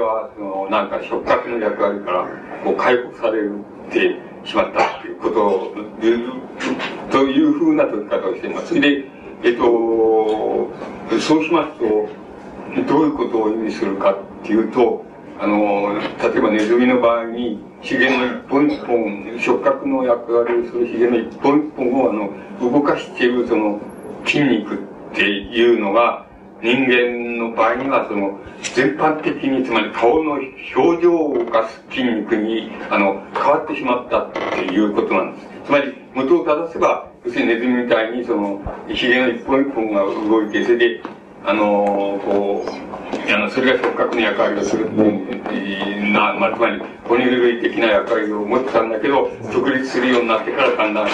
[0.00, 2.26] は、その、なんか触覚の役割から、
[2.64, 3.48] こう、解放され
[3.90, 5.74] てしまったっていうことを、
[7.10, 8.68] というふうな解き方をしています。
[8.68, 9.04] それで、
[9.42, 10.70] えっと、
[11.18, 12.08] そうしますと、
[12.88, 15.04] どういうことを意味するかっていうと、
[15.40, 22.30] あの、例えばネズミの場合に、ヒゲの一本一本、触覚の役割をするヒゲの一本一本を、あの、
[22.60, 23.80] 動かしているその
[24.26, 24.78] 筋肉っ
[25.14, 26.26] ていうのが、
[26.62, 28.38] 人間の場合には、その、
[28.74, 30.32] 全般的に、つまり顔の
[30.76, 35.46] 表情を動かす筋肉に、あの、変わってしまったっていうことなんです。
[35.66, 41.02] つまり、元を正せば、要するにネズミみたいに、その、ひげの一本一本が動いて、それで、
[41.42, 51.08] あのこう、あの、それが触覚の役割をするっていうな、まあ、つまり、哺乳類的な役割を持ってたんだけど、直立するようになってからだんだん、あ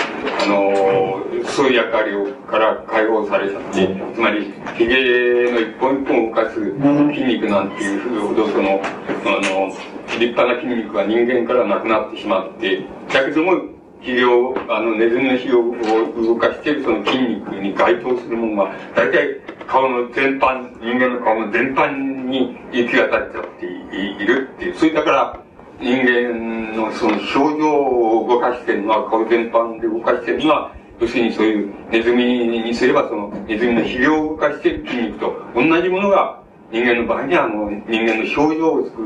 [0.46, 9.72] のそういう役割をから解放されちゃって、つまり、髭の一本一本を動かす筋肉なんていうほど、その、あの、
[10.18, 24.74] 立派な筋肉は人間からなくなってしまって、だけども、肥料、あの、ネズミの肥料を動かしているその筋肉に該当するものは、大体顔の全般、人間の顔の全般に行き渡っちゃっているっていう。
[24.76, 25.40] それだから、
[25.80, 36.40] 人間のその表情を動かしてるのは、顔全般で動かしてるのは、要するにそういうネズミにすれば、そのネズミの肥料を動かしている筋肉と同じものが、
[36.72, 39.02] 人間の場合には、あの、人間の表情を作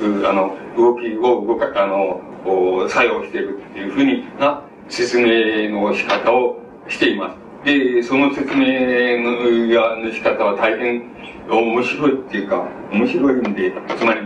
[0.00, 2.20] る、あの、動きを動か、あの、
[2.88, 7.36] 作用しているっていうふうにな説明の仕方をしています。
[7.64, 11.02] で、その説明のの仕方は大変
[11.48, 14.20] 面白いっていうか、面白いんで、つまり、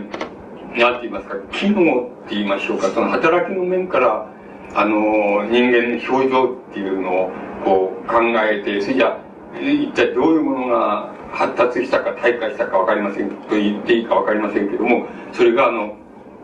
[0.79, 4.27] なんて言いますか、機能って言いましょうか、その働きの面から、
[4.73, 7.31] あの、人間の表情っていうのを
[7.63, 9.19] こう考えて、それじゃ
[9.55, 15.95] 一体どういうものが発達したか退化したかわかりませんと言っていいかわかりませんけども、それがあの、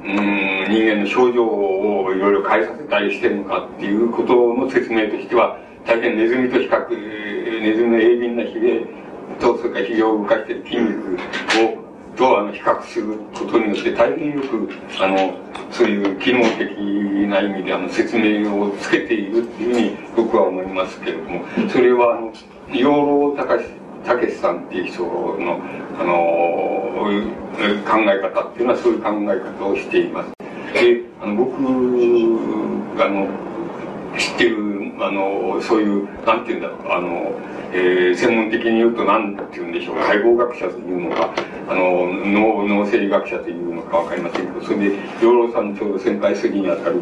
[0.03, 8.85] うん、人間の症状をいろいろ変えさせたりしてるのかっていうことの説明としては、大変ネズミと比較、ネズミの鋭敏なヒゲ
[9.40, 11.16] と、それからヒゲを動かしてる筋肉
[11.80, 11.84] を、
[12.16, 14.69] とあの比較することによって大変よく
[15.00, 15.34] あの
[15.72, 16.69] そういう機能的
[17.28, 22.34] な意味であの説明をつけているっていうふうに僕は思いますけれどもそれはあの
[22.72, 23.66] 養老隆
[24.06, 25.59] たけしさんっていう人の、
[26.00, 26.14] あの
[27.86, 30.31] 考え方っていうのはそういう考え方をしています。
[30.74, 31.52] で、あの僕
[32.97, 33.28] があの
[34.18, 34.58] 知ってる、
[35.00, 37.31] あの、そういう、なんていうんだろう、あの、
[37.74, 41.34] えー、専門的に言うと何て言うんでしょう、解剖学者というのか、
[41.68, 47.02] あの、脳、脳生理学者というのかわかりませんけど、それで、養老さんのちょうど先輩筋にあたる、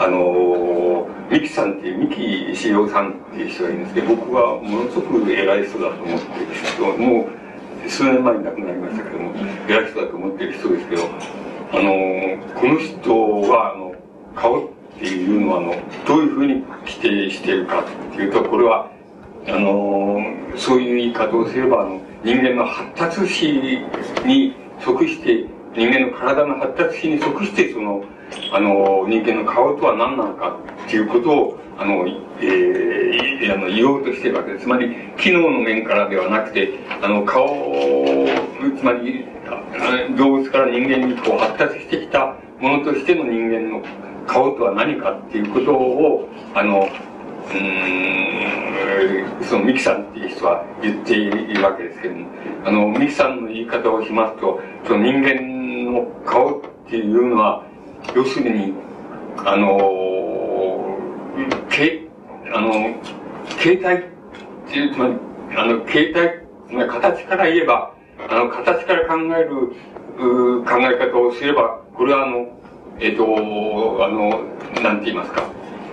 [0.00, 7.28] あの、三木さんっていう、三木志陽さんっていう人がいるんですけど、僕はものすごく偉い人だと思ってる人、も
[7.84, 9.34] う数年前に亡くなりましたけども、
[9.68, 11.92] 偉い人だと思ってる人ですけど、あの、
[12.58, 13.94] この人は、あの、
[14.34, 14.68] 顔っ
[14.98, 15.74] ていうのは、あの、
[16.06, 18.90] どういうふうに規定しているかっていうと、これは、
[19.48, 20.18] あの、
[20.56, 23.52] そういう言い方をすれば、あの、人間の発達史
[24.24, 25.44] に即して、
[25.74, 28.02] 人間の体の発達史に即して、その、
[28.52, 32.06] あの、人間の顔とは何なのかっていうことを、あの、
[32.40, 34.64] えー、あの言おうとしてるわけです。
[34.64, 37.46] つまり、機能の面からではなくて、あの、顔、
[38.78, 39.24] つまり、
[40.16, 43.82] 動物から人間にこう発達してきたものとしての人間の
[44.26, 46.88] 顔とは何かっていうことを、あの、
[47.52, 52.28] うん、そのミキさんっていう人は言っているわけですけども、
[52.64, 57.64] あの、ミキさんの言い方をしますと、その人間の顔っていうのは、
[58.14, 58.74] 要するに、
[59.44, 60.98] あの、
[61.68, 62.02] け、
[62.52, 62.94] あの、
[63.58, 64.02] 形態っ
[64.68, 65.14] ていう、つまり、
[65.56, 67.94] あの、形態、つまり形から言えば、
[68.28, 69.72] あの、形から考える、
[70.18, 72.48] う考え方をすれば、これはあの、
[72.98, 73.24] えっ、と、
[74.04, 74.44] あの、
[74.82, 75.44] なんて言いますか、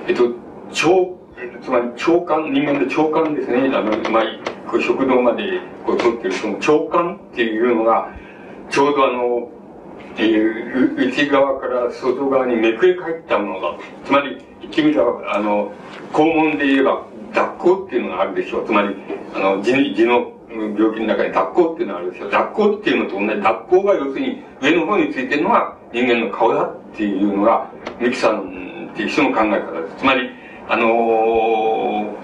[0.07, 1.17] えっ、と、腸、
[1.61, 4.23] つまり腸管、人間の腸管ですね、あの、まあ、
[4.69, 8.11] こう食道までこう取ってるその腸管っていうのが、
[8.69, 9.49] ちょうどあの、
[10.17, 13.77] えー、内側から外側にめくれ返ったものだ。
[14.05, 15.71] つまり、言ってみれば、あの、
[16.11, 18.65] 肛門で言えば、脱肛っていうのがあるでしょう。
[18.65, 18.95] つまり、
[19.35, 22.31] あの、痔痔の病気の中に脱肛っていうのがあるでしょう。
[22.31, 27.69] 脱肛っていうのと同じ、脱肛が要するに上の方についてるのが人間の顔だっていうのが、
[27.99, 29.95] ミキさんっていう人の考え方です。
[29.97, 30.29] つまり、
[30.69, 32.15] あの、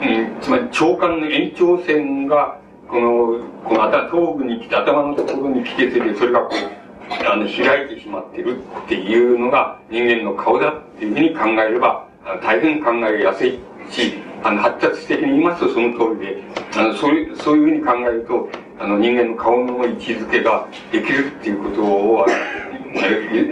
[0.00, 2.58] うん、つまり腸管の延長線が、
[2.88, 6.77] この、この頭、頭部に来て、頭のところに来て、それで、それがこう、
[7.10, 12.06] あの、開いてしまってるっていうのが人間の顔だっていうふうに考えれば、
[12.42, 13.58] 大変考えやすい
[13.90, 14.14] し、
[14.44, 16.42] あの、発達的に言いますとその通りで、
[16.76, 22.26] あの、そういう、そういうふうに考えると、あの、人間の顔の位置づけができるっていうことを、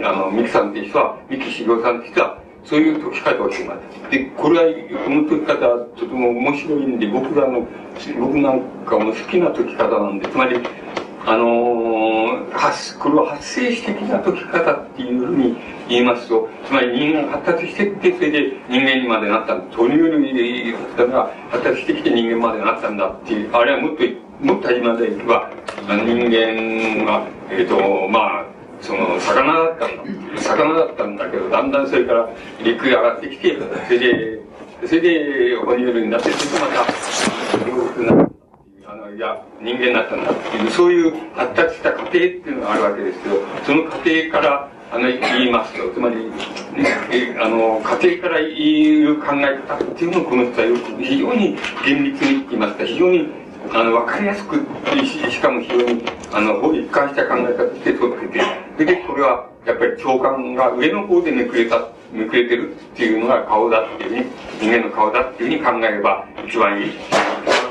[0.03, 4.11] あの、ミキさんって人は、ミキ修行さんって人は、そういう解き方をしてます。
[4.11, 4.73] で、これは、
[5.03, 7.67] この解き方はとても面白いんで、僕らの、
[8.19, 10.59] 僕なんかも好きな解き方なんで、つまり、
[11.29, 15.57] あのー、発、これは発生史的な解き方っていうふうに
[15.89, 19.75] 言いますと、つまり人間が発達してって、それで人間にまでなったんだ。
[19.75, 24.03] 哺乳類だったが発達してきて人間までなったんだっていう、あれはもっと、
[24.39, 25.51] もっと始までいけば、
[25.83, 28.45] 人間は、えっ、ー、と、まあ、
[28.79, 30.41] その、魚だったんだ。
[30.41, 32.29] 魚だったんだけど、だんだんそれから
[32.63, 34.41] 陸へ上がってきて、それで、
[34.85, 38.36] それで哺乳類になって、それとまた、洋服な
[38.97, 43.35] の、いや、人間になったんだっていう、そういう発達した過程っていうのがあるわけですけど、
[43.65, 50.67] その過程から、あの、言いますと、つまり、ねあの、家庭から言う考え方っていうのをこの人は、
[50.99, 53.27] 非常に厳密に言いますか、非常に、
[53.73, 54.55] あの、わかりやすく、
[55.05, 58.41] しかも非常に、あの、一貫した考え方として取ってて、
[58.75, 64.25] それで、これは、やっぱり長官が上の方でめくれた、めくれてるっていうのが顔だっていうふうに、
[64.61, 67.66] 人間の顔だっていうふうに考えれば一番いい。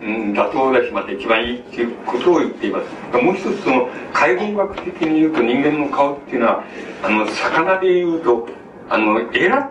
[0.00, 2.80] 妥当だし、また一番いいっていうことを言っていま
[3.12, 3.22] す。
[3.22, 6.64] もう一つその、解剖学的に言うと人間の顔っていうのは、
[7.02, 8.48] あの、魚で言うと、
[8.88, 9.70] あの、エラっ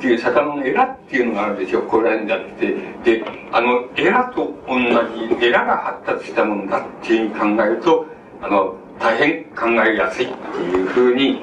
[0.00, 2.76] ていう、魚のエラっていうのがあるでしょ、これらにだって。
[3.04, 8.06] で、あの、エラと同じ、エラが発達したものだっていうふうに考えると、
[8.42, 11.42] あの、大変考えやすいっていうふうに、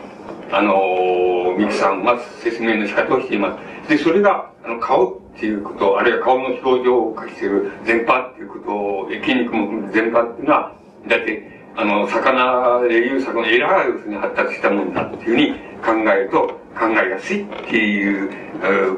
[0.51, 3.89] あの、ミキさんは説明の仕方をしています。
[3.89, 10.73] で、それが、あの、顔っていうこと、あるいは顔の表情を描きてる全般っていうことを、筋肉も含めて全般っていうのは、
[11.07, 16.47] だって、あの、魚でいう魚、エラーが要するに発達したものだっていうふうに考えると、
[16.77, 18.29] 考えやすいっていう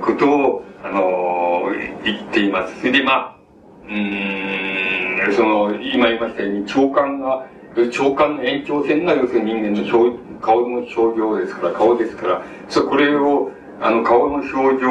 [0.01, 1.71] ことを、あの、
[2.03, 2.79] 言っています。
[2.79, 3.35] それで、まあ、
[3.87, 7.45] うん、その、今言いましたように、長官が、
[7.91, 13.51] 長官の延長線が要するに人間の顔の表情ですから、顔ですから、そうこれを、
[13.81, 14.89] あの、顔の表情、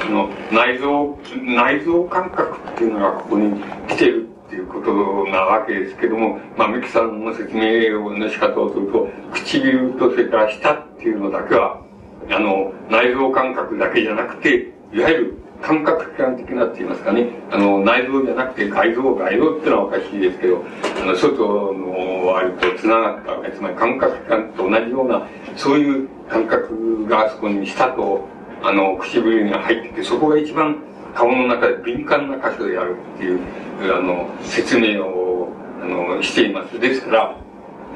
[0.00, 11.82] あの、内臓、内臓感覚っていうのがここに来てるっていうことなわけですけども、まあ、ミキさんの説明の仕方をすると、唇とそれから舌っていうのだけは、
[12.30, 20.64] あの、内臓感覚だけじゃなくて、いわゆる感覚器官的なって言いますかね、あの、内臓じゃなくて外臓、外臓っていうのはおかしいですけど、
[21.02, 25.26] あの、外のあれと繋がったわけ、つまり感覚器官と同じような、
[25.56, 28.26] そういう感覚があそこに舌と、
[28.62, 30.76] あの、唇に入ってて、そこが一番
[31.14, 33.40] 顔の中で敏感な箇所であるっていう、
[33.82, 35.48] あの、説明を、
[35.82, 36.78] あの、しています。
[36.78, 37.36] ですから、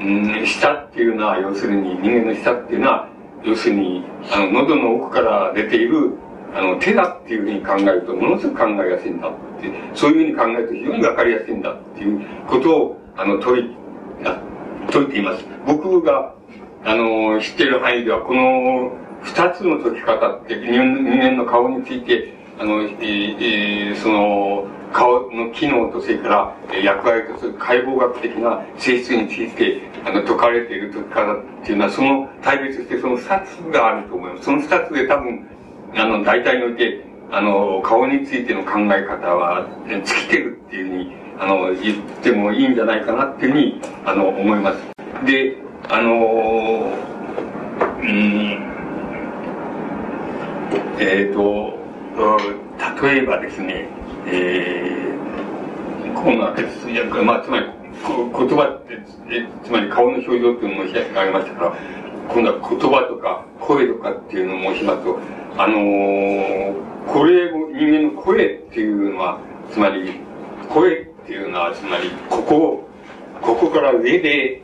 [0.01, 3.09] うん、舌っていうのは、要するに、人間の舌っていうのは、
[3.45, 4.03] 要するに、
[4.33, 6.13] あの、喉の奥から出ている、
[6.55, 13.77] あの、手だっていうふうに考えると、ものすごく考えやすいんだって、そういうふうに考えると非常にわかりやすいんだっていうことを、あの、問い、
[14.91, 15.45] 解いています。
[15.67, 16.35] 僕が、
[16.85, 18.93] あの、知っている範囲では、この
[19.23, 34.45] 二つの解き方って、人間の顔について、あの、えー、その、顔の機能と、それから、役割とする解剖学的な性質について、あの、解かれている解き方っていうのは、その、対別してその二つがあると思います。
[34.45, 35.49] その二つで多分、
[35.97, 44.79] あの、大体において、あの、顔についての考え方は、尽きてるっていうふうに、あの、言ってもいいんじゃないかなっていうふうに、あの、思います。
[45.25, 45.57] で、
[45.89, 46.93] あの、
[48.01, 48.75] うん、
[50.99, 51.79] えっ、ー、と、
[53.03, 53.89] 例えばですね、
[54.27, 56.89] えー、こんなです。
[56.89, 57.67] いや、まあ、つまり、
[58.05, 58.99] 言葉って、
[59.65, 61.77] つまり顔の表情っていうのも申し上げましたから、
[62.29, 65.19] 今度は言葉とか声とかっていうのを申しますと、
[65.57, 69.39] あのー、これを、人間の声っていうのは、
[69.73, 70.21] つまり、
[70.69, 72.89] 声っていうのは、つまり、ここを、
[73.41, 74.63] ここから上で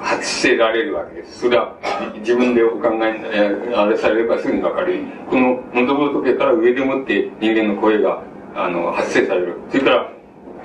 [0.00, 1.40] 発せられるわけです。
[1.40, 1.76] それは、
[2.20, 4.98] 自分でお考え、あれされればすぐにわかる。
[5.28, 8.22] この喉仏から上でもって人間の声が、
[8.54, 9.56] あの、発生される。
[9.70, 10.12] それから、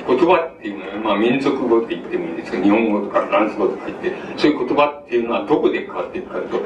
[0.07, 6.61] 言葉っていうのは、まあ民族語って言ってもいいですけど、日本語とかフランス語とか言って、そういう言葉っていうのはどこで変わっていくかというと、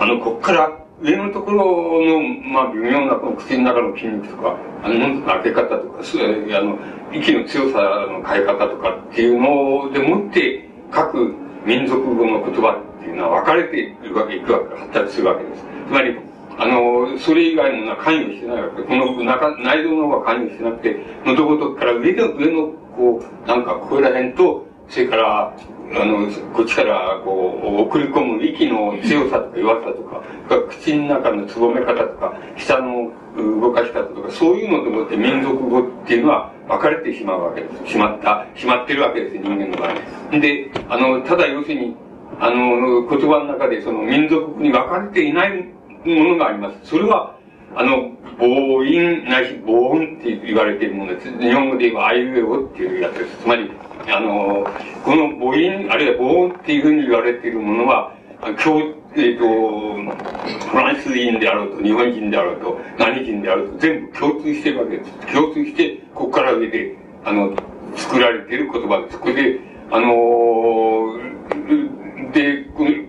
[0.00, 1.64] あの、こっから上のところ
[2.04, 2.20] の、
[2.52, 6.78] まあ、微妙なこの口の中の筋肉とか、あの、の開け方とか、そう、あの、
[7.12, 11.34] 息の強さの変え方とかっていうのでもって、各
[11.66, 15.64] 民族語の言葉っていうのは分かれていくわけ、いくわけ、発達するわけです。
[15.88, 16.16] つまり、
[16.58, 18.82] あの、それ以外の関与してないわけ。
[18.82, 25.56] この中、内臓の方が関与してなくて、喉ごとから上の、上の、こう、なんか、ここら辺と、それから、
[25.94, 30.22] あの、こっちからこう、送り込む息の強さとか弱さとか、
[30.68, 37.92] 口の中のつぼめ方とか、舌の動かし方とか、そういうのでもって民族語っていうのは分かれてしまうわけです。
[37.92, 40.40] しまった、しまってるわけです、人間の場合。
[40.40, 41.96] で、あの、ただ要するに、
[42.40, 45.64] あの、言葉の中でその民族に分かれていない
[46.04, 46.76] ものがあります。
[46.84, 47.36] それは、
[47.74, 51.38] あの、母音ないし母音って言われているものです。
[51.38, 53.36] 日本語で言えばあいうえおっていうやつです。
[53.42, 53.70] つまり、
[54.08, 54.66] あの、
[55.04, 65.10] この母音、あるいは母音っていうふうに言われているものは、今日、えっ、ー、と、フランス人であろうと、日本人であろうと、何人であろうと、全部共通してるわけです。
[65.32, 67.54] 共通して、ここから上で、あの、
[67.94, 69.18] 作られている言葉です。
[69.18, 72.01] これで、あのー、
[72.32, 72.64] で、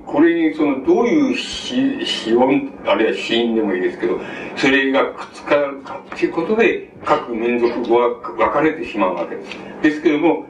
[0.05, 4.19] これにその、どういう死音、あるいは死因でもいいですけど、
[4.55, 9.57] それがくっつかるかっていうことで、各民族語は分かれてしまうわけです。
[9.81, 10.45] ですけども、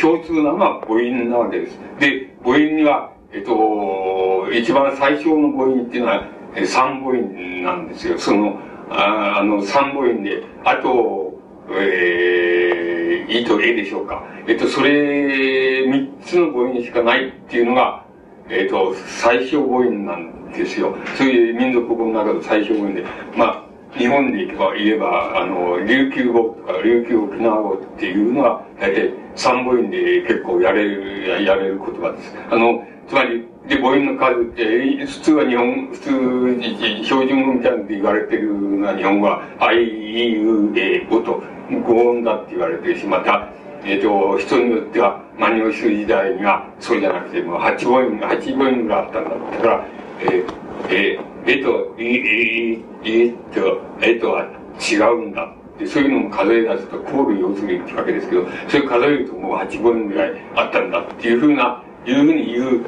[0.00, 1.78] 共通なのは母音なわけです。
[1.98, 6.26] で、母音には、えっと、一番最小の母音っていうのは、
[6.66, 8.18] 三母音なんですよ。
[8.18, 8.58] その、
[8.90, 11.40] ああの、三母音で、あと、
[11.72, 14.24] えー、いとえでしょうか。
[14.46, 18.04] えっと、それ、三つの母音しかないっていうのが、
[18.50, 20.96] えっと、最小母音なんですよ。
[21.16, 23.04] そういう民族語の中の最小母音で。
[23.36, 32.34] まあ、日本で言えば、言えば、あの、琉球語とか、琉球沖縄語っていうのは、大体三母音で結構やれる、やれる言葉です。
[32.50, 41.42] あの、つまり、で、母音の数って、普通は日本、普通、標準語みたいなって言われてるのは日本語は、あい、う、え、おと、
[41.86, 43.48] 語音だって言われてし、また、
[43.84, 49.30] えっ、ー、と、人によっては、万葉集時代には、そうじゃなくて、もう八母音、八母音があったんだ。
[49.30, 49.86] だから、
[50.20, 50.44] えー、
[50.90, 54.46] えー、えと、え、え、えと、えとは
[54.78, 55.54] 違うんだ。
[55.78, 62.84] でそういうのも数え出すと、コール要するってわけですけど、それ数えるともう八母音ぐらいあったんだっていうふうな、いうふうに言う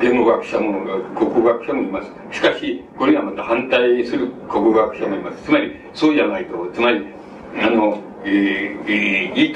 [0.00, 0.82] 言語学者も、
[1.14, 2.10] 国語学者もいます。
[2.32, 5.44] しかし、これがまた反対する国語学者もいます。
[5.44, 7.06] つまり、そうじゃないと、つまり、
[7.60, 9.52] あの、えー、えー、い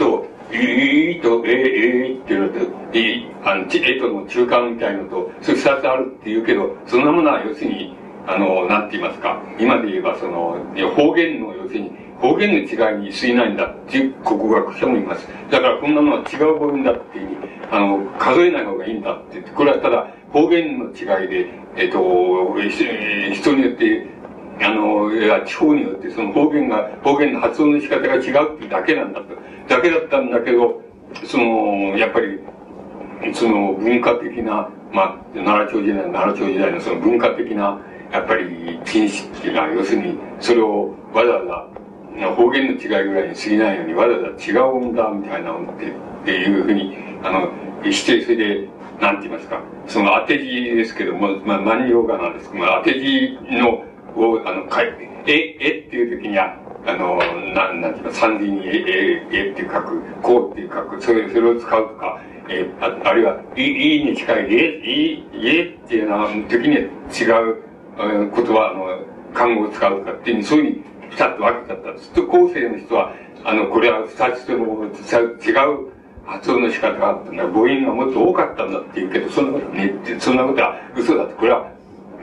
[0.49, 7.95] と、いと、えー、えー、っていうのと、いあの、ち、えとの中間みたいのと、それ二つあるって言うけど、そんなものは要するに、
[8.27, 10.59] あの、なんて言いますか、今で言えばその、
[10.97, 15.29] 方言の要するに、方言の違いに過ぎないんだっていう国学者もいます。
[15.51, 17.39] だからこんなのは違う語音だっていうふうに、
[17.71, 22.57] あの、数えない方がいいんだってって、これはただ方言の違いで、えっ、と、
[23.35, 24.07] 人によって、
[24.61, 29.27] あの、いや、地方によってその方言が、方言の発音の仕方が違うってだけなんだと。
[29.69, 30.83] だけだったんだけど、
[31.25, 32.41] その、やっぱり、
[33.35, 37.81] その文化的な、まあ、奈良町時代、奈良町時代のその文化的な、
[38.13, 41.77] やっぱり、禁止っていうのは、要するに、それをわざわざ
[42.35, 45.95] 方言の違いぐらいに過ぎないようにわざわざ違う音だみたいな音ってっ
[46.25, 48.69] ていうふうにあのしてそれで
[49.01, 53.85] なんて言いますかその当て字ですけども、まあ、万葉がなんですけど、まあ、当て字の
[54.17, 54.87] をあの書い
[55.27, 56.57] ええっていう時には
[56.87, 57.19] あの
[57.53, 67.63] ななんていうか三字にえええって書くこうって書くそれそれを使うとかえああるいは、い、いに近い、え、い、えっていうのは、時には違う、
[67.97, 69.05] 言葉の、
[69.35, 72.11] 漢語を使うとかっていう、そういうふうにピタッと分けちゃったんです。
[72.11, 73.13] と、後世の人は、
[73.45, 75.93] あの、これは二つとも違う
[76.25, 77.43] 発音の仕方があったんだ。
[77.45, 81.35] 母音がもっと多かったんだって言うけど、そんなことね、そんなことは嘘だって。
[81.35, 81.71] これは、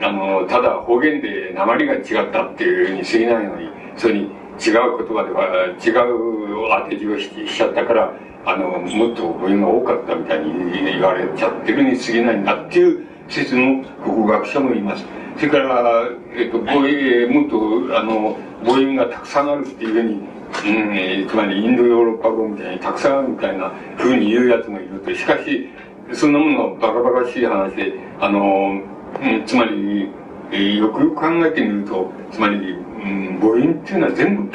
[0.00, 4.72] あの、ただ方言で鉛が違ったっていうふうに過ぎないのに、それに違う言
[5.08, 8.12] 葉では、違う当て字をしちゃったから、
[8.46, 15.04] あの、もっと母音が多かったみたいに言われちゃってるに過ぎないんだっていう説の国語学者もいます。
[15.36, 20.20] それから、えっと、母音、もっと、あの、母音がたくさんあるっていうふうに、
[20.54, 25.14] うん、つまりインドヨーロッパ語みたいにたくさんあるみたいなふうに言うやつもいると。
[25.14, 25.68] しかし、
[26.12, 28.80] そんなものはバカバカしい話で、あの、
[29.22, 30.08] うん、つまり、
[30.50, 34.50] えー、よくよく考えてみると、つまり、うん、母音っていうのは全部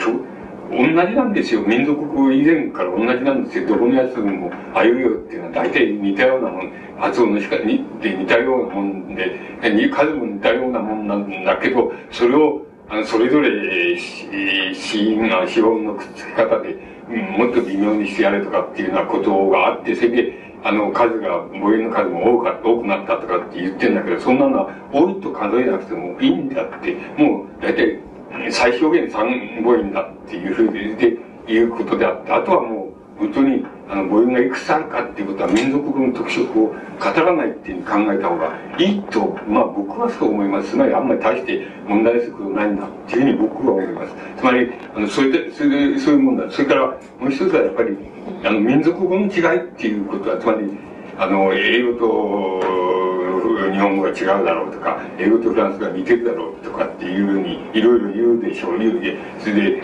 [0.69, 1.61] 同じなんですよ。
[1.61, 3.67] 民族語以前から同じなんですよ。
[3.67, 9.39] どこのやつも、あいうよっていうのは大体似たようなもん、発音の仕方にで似たようなもんで、
[9.91, 13.97] 数も似たようなもんなんだけど、それを、あの、それぞれ、
[14.73, 16.77] 死因が、死音のくっつき方で、
[17.09, 27.99] うん、もっと微妙にしてやれとかっていうようなことがあって、それで、あの、数が、母音の数も多か多くなったとかって言ってんだけど、そんなのは多いと数えなくてもいいんだって、もう、大体、
[28.51, 32.88] 最小限3母音だっていうふうに、で、いうことであって、あとはもう、
[33.19, 40.71] 本当に、あの、母音がいくつあるかっていうことは、民族語の特色を語らないっていうふうに考えた方がいいと、まあ僕はそう思います。
[40.71, 44.13] つまりあんまり大して問題することないんだっていうふうに僕は思います。
[44.37, 46.49] つまり、あの、それで、それで、そういうもんだ。
[46.49, 46.95] それから、も
[47.27, 47.97] う一つはやっぱり、
[48.45, 50.69] あの、民族語の違いっていうことは、つまり、
[51.17, 52.89] あの、英語と、
[53.71, 59.81] 日本語が違うだろうとか、英語とフランスが似てるだろうとかっていうふうに、いろいろ言うでしょう、言うで、それで、うん、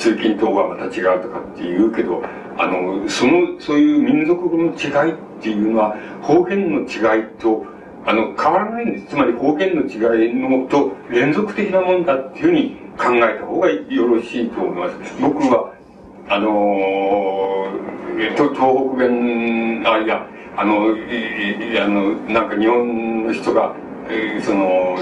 [0.00, 2.22] 通勤等はまた違うとかって言うけど、
[2.56, 7.66] あの、その、そういう民族語の違いっていうのは方言の違いと、
[8.06, 9.08] あの、変わらないんです。
[9.08, 15.20] つまり方言の違いのと連続的なもんだっていうふうに考えた方がよろしいと思います。
[15.20, 15.74] 僕は、
[16.30, 20.26] あのー、東北弁、あ、いや、
[20.56, 23.74] あの、いあの、なんか日本の人が、
[24.08, 24.96] えー、その、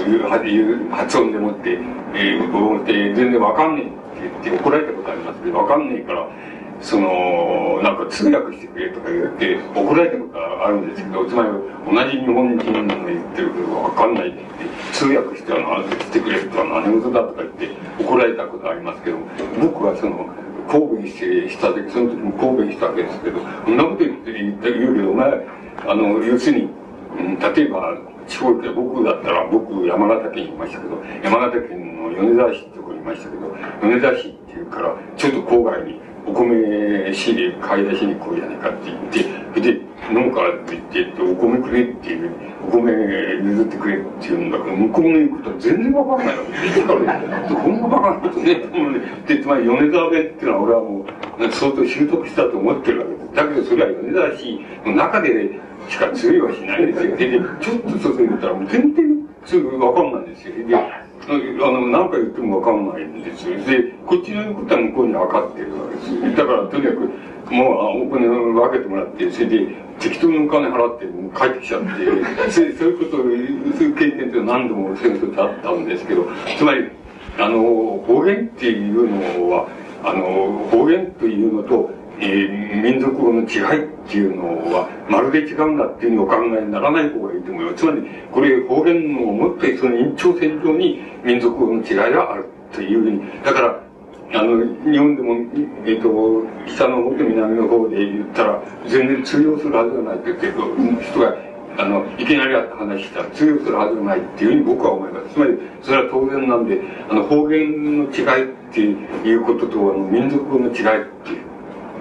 [0.91, 1.79] 発音でもって、
[2.13, 3.99] えー、思って全然わかんねえ
[4.39, 6.27] って怒られたことありますけど、わかんねえから、
[6.81, 11.49] その、なんか通訳してくれとか言って怒られたことがあるんですけど、つまり
[11.85, 17.69] 同じ日本人が言ってるけどわかんないって言って、通訳してはしてくれとは何事だとか言って
[17.99, 19.17] 怒られたことありますけど、
[19.61, 20.29] 僕はその、
[20.69, 25.47] 神戸にした時、その時も神戸にしたわけですけど、そんなこと言って言った言うけど、お前、
[25.87, 26.69] あの、要するに、
[27.17, 39.79] うん、例えば、地方で僕だったら、僕山形県にいましたけど、山形県の米沢市っていましたけど、米沢市っていうから、ちょっと郊外にお米仕入れ買い出しに来いじゃないかって言って、で、
[40.11, 42.31] 飲むからって言って、お米くれっていう、
[42.67, 46.81] お米譲ってくれって言うんだけど、向こうの言うことは全然わかんないわけ。
[46.81, 48.99] だからね、こんなバカなことね、と思うね。
[49.27, 51.05] で、つまり米沢弁っていうのは俺はも
[51.39, 53.35] う、相当習得したと思ってるわけです。
[53.35, 57.15] だけどそれは米沢市の中でしか通用はしないですよ。
[57.15, 60.67] で、ちょっと外に言ったらもう全然すぐわかんないんですよ。
[60.67, 60.75] で、
[61.27, 63.57] あの、何回言ってもわかんないんですよ。
[63.63, 66.35] で、こっちのことは向こうに分かってるわけです。
[66.35, 69.67] だから、とにかく、もう、お金を分けてもらって、それで、
[69.99, 71.05] 適当にお金払って、
[71.37, 71.89] 帰ってきちゃって、
[72.51, 76.85] そういうことを、そういう経験って何度も戦争であったんですけど、つまり、
[77.37, 79.09] あの、方言っていう
[79.39, 79.67] のは、
[80.03, 87.75] あの、方言というのと、えー、民族語の違いっていうのは、まるで違うんだっていうふうにお考えにならない方がいいと思います。
[87.77, 93.79] つまり、これ方言のもっとその延長線上に民族語の違いがあるというふうに、だから、
[94.31, 95.33] あの、日本でも、
[95.85, 101.35] えっ、ー、と、北の方と南の方で言ったら、全然通用するはずがないって言って人が、
[101.77, 105.33] あの、いきなり話したら通用するはずがないっていうふうに僕は思います。
[105.33, 106.79] つまり、それは当然なんで、
[107.09, 111.48] あの、方言の違いっていうことと、あの、民族語の違いっていう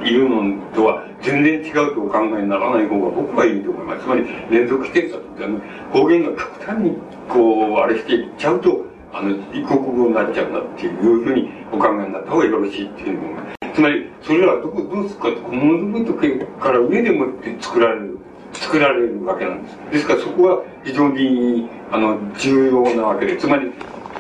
[0.04, 4.02] いうのとは全然違うとお考えにならない方が僕はいいと思います。
[4.02, 5.60] つまり連続してたってあの
[5.92, 6.96] 方言が極端に
[7.28, 13.38] こうあれしていっちゃうとあの異国語になっちゃうんだっていうふうにお考えになった方がよろしいっていうの
[13.74, 18.18] つまりそれはどこどうするかってものづくから上でもって作られる
[18.52, 19.76] 作られるわけなんです。
[19.92, 23.70] ですからそこは非常にあの重要なわけでつまり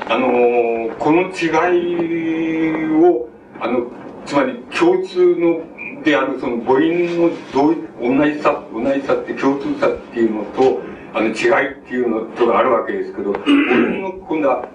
[0.08, 3.28] あのこの違いを
[3.60, 3.90] あの
[4.28, 6.82] つまり共通のであるその母音
[7.16, 10.80] の同同じさ同じさって共通さっていうのと
[11.14, 14.68] あの違いっていうのとがあるわけですけど母音の今度は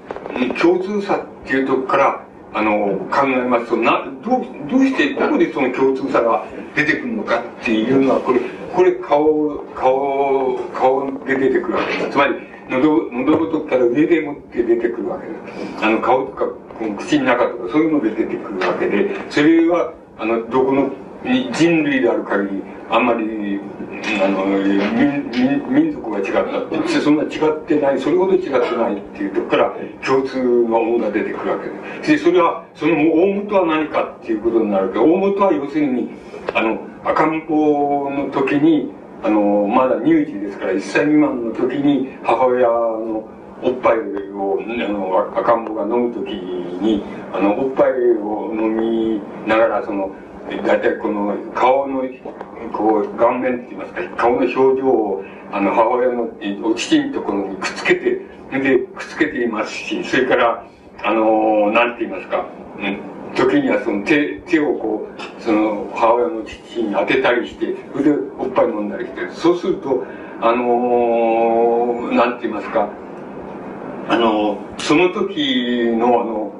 [0.60, 8.40] 共通さっていうとこからあの考えますとなどうどうしてどこでその共通さが出てくるのかっていうのはこれ
[8.76, 12.36] これ顔顔顔で出てくるわけですつまり
[12.70, 15.34] 喉喉ごとから上でもって出てくるわけで
[15.78, 16.46] すあの顔とか
[16.92, 20.92] 口の中とかそういうので出てくるわけで、それは、あの、どこの
[21.54, 23.60] 人類である限り、あんまり、
[24.22, 29.74] あの、民民族が違ったって、そんな違ってない、それほど違ってないっていうとこから
[30.06, 31.70] 共通のものが出てくるわけ
[32.10, 32.16] で。
[32.16, 36.10] で、それは、その大元は何かっていうことになるけど、大元は要するに、
[36.54, 38.92] あの、赤ん坊の時に、
[39.24, 43.24] あの、まだ乳児ですから、1歳未満の時に母親の
[43.64, 43.98] おっぱい
[44.34, 50.12] をあの赤ん坊が飲む時にあのおっぱいを飲みながらその
[50.66, 52.04] 大体この顔の
[52.74, 56.30] こう顔面って言いますか顔の表情をあの母親の
[56.68, 58.22] お乳のところにくっつけて
[58.52, 60.66] でくっつけていますしそれから
[61.04, 62.46] あのなんて言いますか、
[62.78, 63.00] うん、
[63.36, 70.06] 時にはその手手をこうその母親の父に当てたりしてそれでおっぱい飲んだりしてそうすると
[70.42, 72.90] あのなんて言いますか
[74.10, 76.54] あの、その時のあの、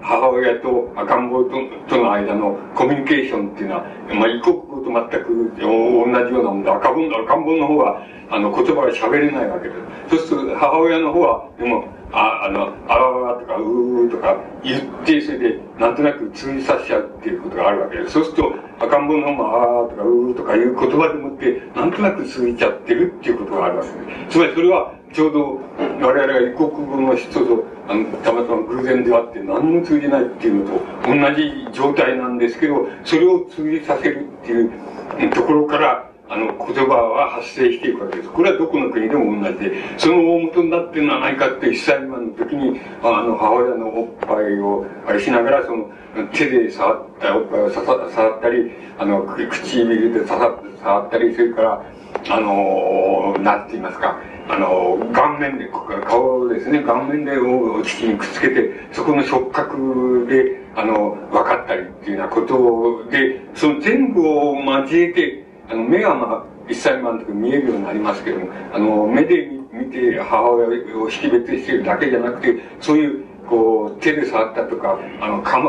[0.00, 1.50] 母親と赤ん坊と
[1.88, 9.74] との間のコミュニケーションっていうのは、まあ、一国と全く同じようなもんで、赤ん赤ん坊の方は、あの、言葉が喋れないわけで
[10.08, 10.16] す。
[10.16, 18.12] そうすると、母親の方は、でも、あ、あの、あわわとか、うーとか言って、それで、なんとなく通じさせちゃうっていうことがあるわけです。
[18.12, 23.96] そうすると、赤ん坊の方も、あーとか、うーとかいう言葉でもって、なんとなく通じちゃってるっていうことがあるわけで
[24.30, 24.36] す。
[24.36, 25.60] つまりそれは、ちょうど
[26.00, 38.30] 我々が異国語の人とあのたまたま偶然であって何も通じないっていうのと同じ状態なんですけどそれを通じさせるっていうところからあの、言葉は発生していくわけです。
[38.30, 45.90] これはどこの国でも同じで、その大元になってるのは何かって1歳未満の時に、あの、母親のおっぱいを、あれしながら、その、
[46.32, 51.84] 手で触った、おっぱいを触ったり、あの、口唇で触ったり、それから、
[52.30, 54.18] あの、なんて言いますか、
[54.48, 55.68] あの、顔面で、
[56.06, 65.41] 顔ですね、顔面でお乳にくっつけて、そこの触覚で、あの、分かったりっていうようなことで、その全部を交えて、
[65.72, 70.68] あの、目がまあ、一歳満の時見えるようになりますけども、あの、目で見て母親
[71.02, 75.62] を識別しているだけじゃなくて、そういう、こう、手で触ったとか、あの、顔、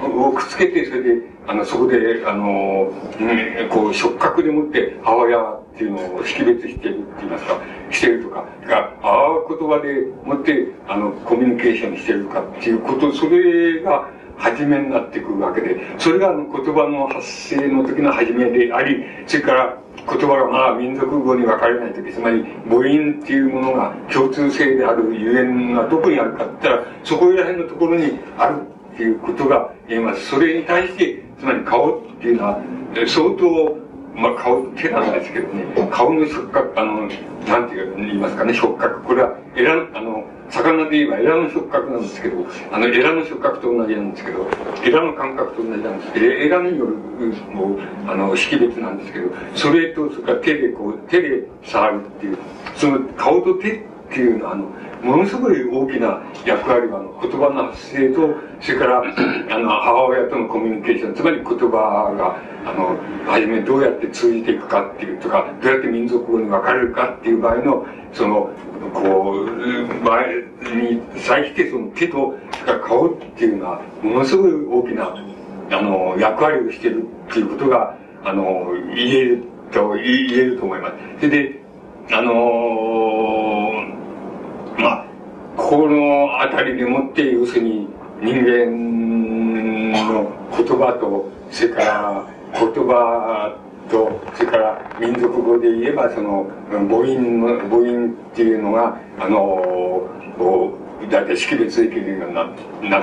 [0.00, 7.60] をくっつけて、それで、あの、そこで、あの、うん、こう、触覚でもって母親っていうのを識別しているって言いますか、
[7.90, 14.08] してるとか、が、ああ言葉でもって、あの、コミュニケーションしてるかっていうこと、それが、
[14.38, 28.62] 初めになってくるわけで、それが言葉の発生の時の初めであり、それから言葉がまあ民族語に分かれない時、つまり母音っていうものが共通性であるゆえんがどこにあるかって言ったら、そこら辺のところにある
[28.94, 30.26] っていうことが言えます。
[30.26, 32.60] それに対して、つまり顔っていうのは、
[33.06, 33.76] 相当、
[34.14, 37.08] まあ顔、手なんですけどね、顔の触覚、あの、
[37.46, 39.02] なんて言いますかね、触覚。
[39.02, 44.48] これは、えら、あの、魚で言えばエラの触覚なんですけど、あの、エラの触覚と同じなんですけど、
[44.84, 46.96] エラの感覚と同じなんですけど、エラによる、
[47.52, 52.38] もう、あの、識別なんですけど、それと、それから手でこう、手で触るっていう、
[52.76, 53.80] その顔と手っ
[54.10, 54.70] ていうのは、あの、
[55.02, 59.02] ものすごい大きな役割は、あの、言葉の発生と、それから、
[59.50, 62.98] あの、母親とのコミュニケーション、つまり言葉が、あの、
[63.30, 68.50] はじめどうやって通じていくかっていうとか、どうやって民族語に分かれるかっていう場合の、その、
[68.92, 72.34] こう、前に際してその手と
[72.86, 75.14] 顔っていうのは、ものすごい大きな、
[75.70, 80.94] あの、役割をしてるっていうことが、あの、言えると、言えると思います。
[81.20, 81.60] それで、
[82.10, 83.97] あのー、
[84.78, 85.06] まあ、
[85.56, 87.88] このあたりでもって、要するに
[88.22, 88.70] 人間
[90.12, 93.58] の言葉と、それから言葉
[93.90, 100.08] と、それから民族語で言えば、その、母音の、母音っていうのが、あの、
[101.10, 102.52] だいたい識別できるようになっ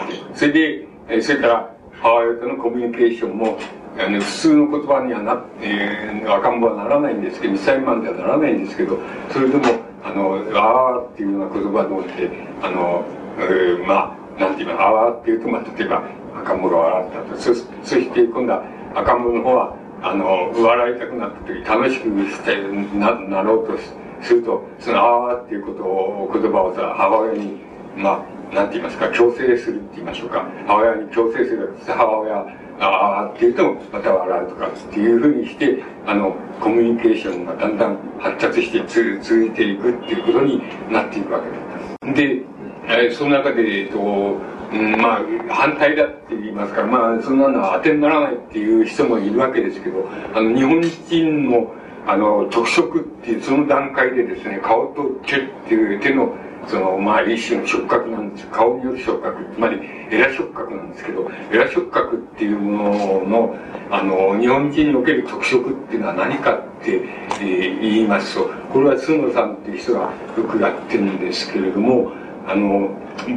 [0.08, 3.58] て、それで、えそれから母親とのコミュニケーションも、
[3.98, 9.00] あの普通の言葉にはなって、赤ん坊はならないんですけど、一歳未満ではならないんですけど、
[9.32, 9.64] それでも、
[10.06, 12.30] あの、あーっていうような言葉でもって、
[12.62, 13.04] あの、
[13.40, 16.04] えー、まあ、なんていうか、あーっていうと、まあ、例えば、
[16.42, 17.42] 赤ん坊が笑ったと。
[17.42, 18.64] そそして、今度は
[18.94, 22.62] 赤ん坊の方は、あの、笑いたくなった時、楽しくして
[22.96, 23.74] ななろうと
[24.22, 27.58] すると、その、ああっていうことを、言葉をさ、母親に、
[27.98, 30.46] まあ、なんて言いますか、強制するって言いましょうか。
[30.68, 31.74] 母親に強制する。
[31.88, 32.46] 母親、
[32.80, 40.62] ああって言うと、また笑うとかっていうふうにして、あの、コミュニケーションがだんだん発達してつ続いていくっていうことに
[40.92, 42.16] なっていくわけです。
[42.16, 42.42] で、
[42.88, 51.74] えー、その中で、えっと、うん、まあ、反対だって言いますから、まあ、そんなのは当てにならないっていう人もいるわけですけど、あの、日本人の、
[52.08, 56.34] あの、特色っていう、その段階でですね、顔と手っていう手の、
[56.68, 58.48] その、まあ、一種の触覚なんです。
[58.48, 59.80] 顔による触覚、つまり、
[60.12, 63.56] エラ触覚なんですけど、エラ触覚っていうものの、
[63.92, 67.02] あの、日本人における特色っていうのは何かって、
[67.40, 72.12] えー、言いますと、これは菅野さんっていう人がよくやってるんですけれども、
[72.48, 72.90] あの、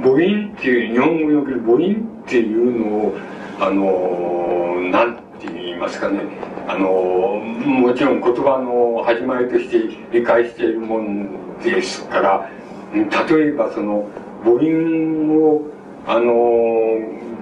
[0.02, 3.16] 母音っていう、日本語における母音っていうのを、
[3.60, 6.20] あの、なんて言いますかね、
[6.68, 9.78] あの、もちろん言葉の始まりとして
[10.12, 12.50] 理解しているもんですから、
[12.92, 14.08] 例えばその、
[14.44, 15.62] 母音を、
[16.06, 16.34] あの、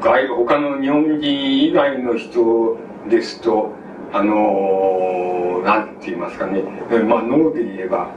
[0.00, 2.76] 外、他の日本人以外の人
[3.08, 3.72] ですと、
[4.12, 6.62] あの、なんて言いますかね、
[7.08, 8.10] まあ脳で言えば、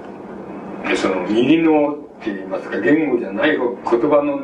[0.96, 4.38] その右のって言いますか、言語じゃない方、言葉の、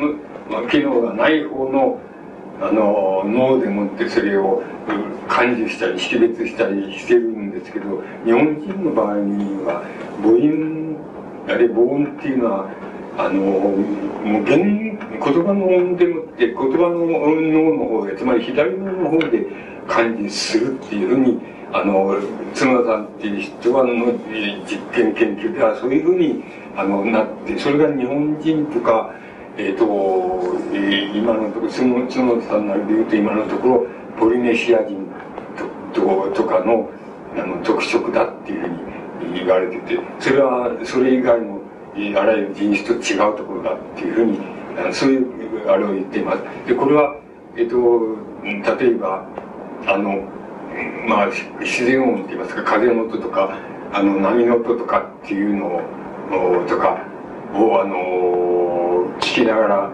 [0.50, 2.00] まあ、機能がない方の、
[2.62, 4.64] あの、脳でもってそれを
[5.28, 9.84] 感受したり、識別したりしてるんですけど、日本人の場合には、
[10.22, 10.95] 母音、
[11.48, 12.70] あれ、母音っていうのは、
[13.18, 13.70] あの、も
[14.42, 19.46] う言、言葉の音でもって、言葉の脳の方で、つまり左脳の方で
[19.88, 21.40] 感知するっていうふうに、
[21.72, 22.18] あの、
[22.56, 24.14] 角田さんっていう人はの
[24.66, 26.44] 実験研究ではそういうふうに
[26.78, 29.14] あのなってそれが日本人とか
[29.58, 29.86] えっ、ー、と、
[30.74, 35.06] えー、今のところ角田さんなりで言うと今のところポリネシア人
[35.94, 36.90] とととかの
[37.38, 38.95] あの特色だっていうふうに
[39.34, 41.62] 言われててそれはそれ以外の
[42.20, 44.40] あらゆる人種と違うところだっていうふうに
[44.78, 46.44] あのそういうあれを言っています。
[46.68, 47.18] でこれは
[47.56, 47.78] えっ、と
[48.44, 49.26] 例えば
[49.88, 50.28] あの
[51.08, 51.28] まあ、
[51.60, 53.58] 自然音って言いますか、風の音とか、
[53.94, 57.06] あの、波の音とかっていうのを、とか
[57.54, 59.92] を、あの、聞きながら、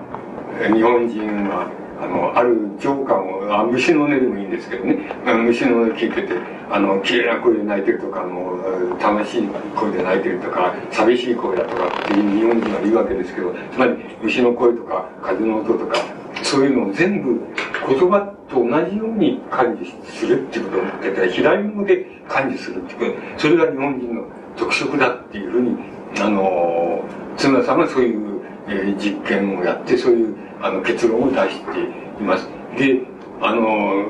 [0.74, 1.70] 日本人は、
[2.02, 4.98] あの、ある情感を、あ虫の音でもいいんですけどね、
[5.46, 6.34] 虫の音聞いてて、
[6.72, 15.96] あの、綺麗な声で泣いてるとか、あの、楽しい声で泣いてるとか、寂しい声だとかっていう日本人は言うわけですけど、つまり虫の声とか、風の音とか、
[16.44, 17.40] そういうのを全部
[17.88, 23.40] 言葉と同じように感知するっていうことを言ってた左向で感知するっていうこと。
[23.40, 24.26] それが日本人の
[24.58, 25.78] 特色だっていうふうに
[26.20, 27.04] あの
[27.38, 31.80] 津村さんはそういう、えー、実験をやってそういうあの結論を出して
[32.20, 32.48] います。
[32.78, 33.02] で
[33.42, 34.06] あの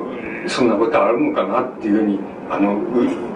[0.46, 2.18] そんなことあるのかなっていうふうに
[2.50, 2.76] あの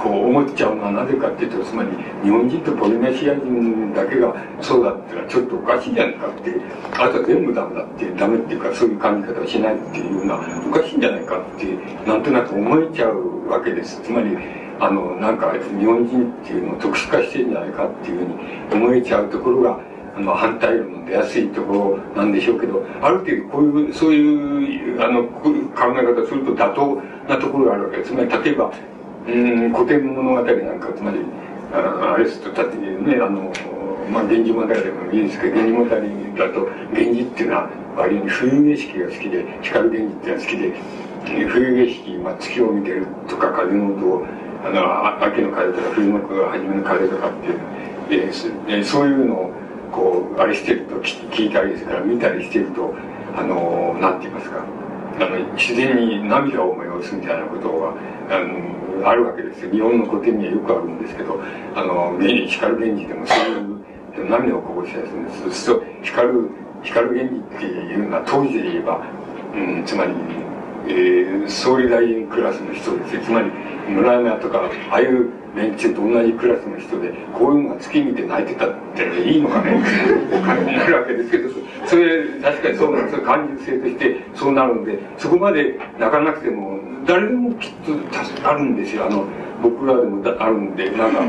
[0.02, 1.90] こう思っちゃうのはなぜかっていうとつまり
[2.22, 6.52] 日本人とポリネシア人だけがそうだってのはちょっとおかしいじゃないかって
[6.92, 10.34] あとは全部ダメだってダメっていうかそういう感じ方をしないっていうような
[10.68, 11.64] おかしいんじゃないかって
[12.06, 14.02] なんとなく思えちゃうわけです。
[14.02, 14.36] つまり
[14.78, 19.80] あのなんか日本人っていうのを特殊化してるんじゃないかっていうふうに思えちゃうところが
[20.16, 28.10] あの反対論の出やすいところなんでしょうけどある程度こういうそういうあの考え方すると妥当なところがあるわけです。
[28.10, 28.72] つまり例えば
[29.28, 31.18] うん古典物語なんかつまり
[31.72, 33.52] あアレストたちねあの
[34.10, 36.60] まあ源氏物語でもいいですけど源氏物語だと
[36.92, 44.26] 源氏っていうのは割に冬景色が好きで光源氏っていうのは好きで冬景色、まあ、月を見てるとか風の音を
[44.64, 47.32] あの秋の風とか冬の風初めの風とかっ
[48.08, 48.30] ていう
[48.66, 52.94] でそういうのをこうあれしてると聞いたりですから見たりしてると
[53.36, 54.64] あのなんて言いますか。
[55.18, 57.94] あの自然に涙を催すみたいなことが
[58.36, 59.70] あのあるわけですよ。
[59.70, 61.40] 日本の古典にはよくあるんですけど
[61.74, 63.38] あの光源氏でもそう
[64.20, 65.42] いう涙をこぼしたりするんです。
[65.42, 66.28] そうすると光
[66.82, 69.00] 光源氏っていうのは当時で言えば、
[69.54, 70.12] うん、つまり、
[70.88, 73.50] えー、総理大臣クラスの人ですつまり
[73.88, 81.50] 村山とかああいう連中と同じクラスの人でこういうのが月見て泣いてたっていいのかねって感じになるわけですけど
[81.86, 89.06] それ確かにそうなんです感受性としてそうなるんでそこまで泣かなくても誰でもきっと助かるんですよ。
[89.06, 89.24] あの
[89.62, 91.20] 僕らでもあるんでなんか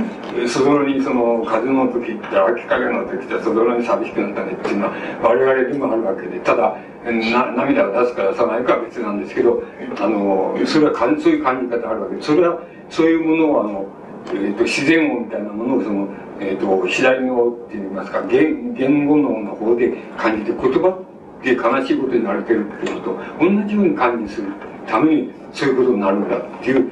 [0.47, 9.63] そぞろにその風の時って秋風の時ってそぞろに寂しくなったねっていうのは我々にもあるわけでただな涙を出すか出さないかは別なんですけど
[9.99, 12.59] あのそれはそういう感じ方あるわけでそれは
[12.89, 13.85] そういうものをあの
[14.29, 16.07] えーと、自然音みたいなものをその、
[16.39, 24.47] えーと、左のっていいますか言言語のの方で感じて言葉って悲しいことになれてるっていうのと同じように感じする
[24.85, 26.91] ためにそういうことになるんだっていう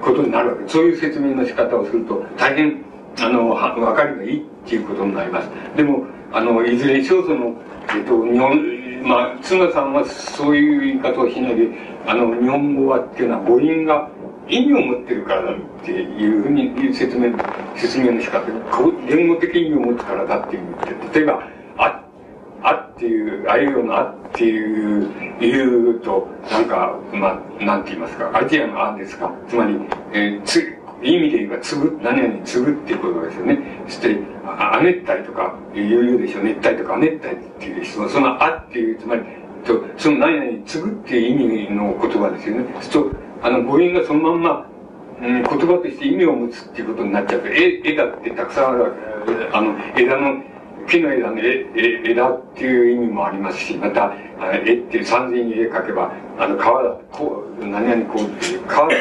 [0.00, 0.68] ことになるわけ。
[0.68, 2.84] そういう説明の仕方をすると大変
[3.18, 5.48] あの分かりがいいっていうことになります。
[5.76, 7.54] でもあのいずれにしろその、
[7.88, 11.68] えーと、日本まあ妻さんはそういう言い方をしないで
[12.06, 14.10] あの日本語はっていうのは母音が
[14.48, 17.32] 意味を持ってるからだっていうふうに説明
[17.76, 18.46] 説明の仕方
[19.08, 20.74] 言語的意味を持つからだっていう
[21.12, 22.02] 例えば「あ」
[22.62, 25.08] あっていうあいうようなあっていう
[25.40, 29.76] 言うとなんかまあなんて言いますかアジアのあですかつまり、
[30.12, 33.58] えー、つ意味で言えばつぐ何々に継ぐっていうことですよね。
[33.86, 39.22] そして亜熱帯とか言うでしょ熱帯とか亜熱帯っていうそのそのあっていうつまり
[39.64, 42.64] とその何々に継ぐっていう意味の言葉ですよね。
[43.42, 44.66] あの母音がそのまんま、
[45.20, 49.06] うん、言葉として意味を持つっていうことになっちゃうと絵絵だってたくさんあるわけ。
[49.52, 50.42] あの枝の
[50.86, 51.66] 木の枝の絵
[52.04, 54.14] 枝っていう意味もありますしまた
[54.64, 58.98] 絵っていう三千に絵描けばあの川だこう何々こうっていう川だっ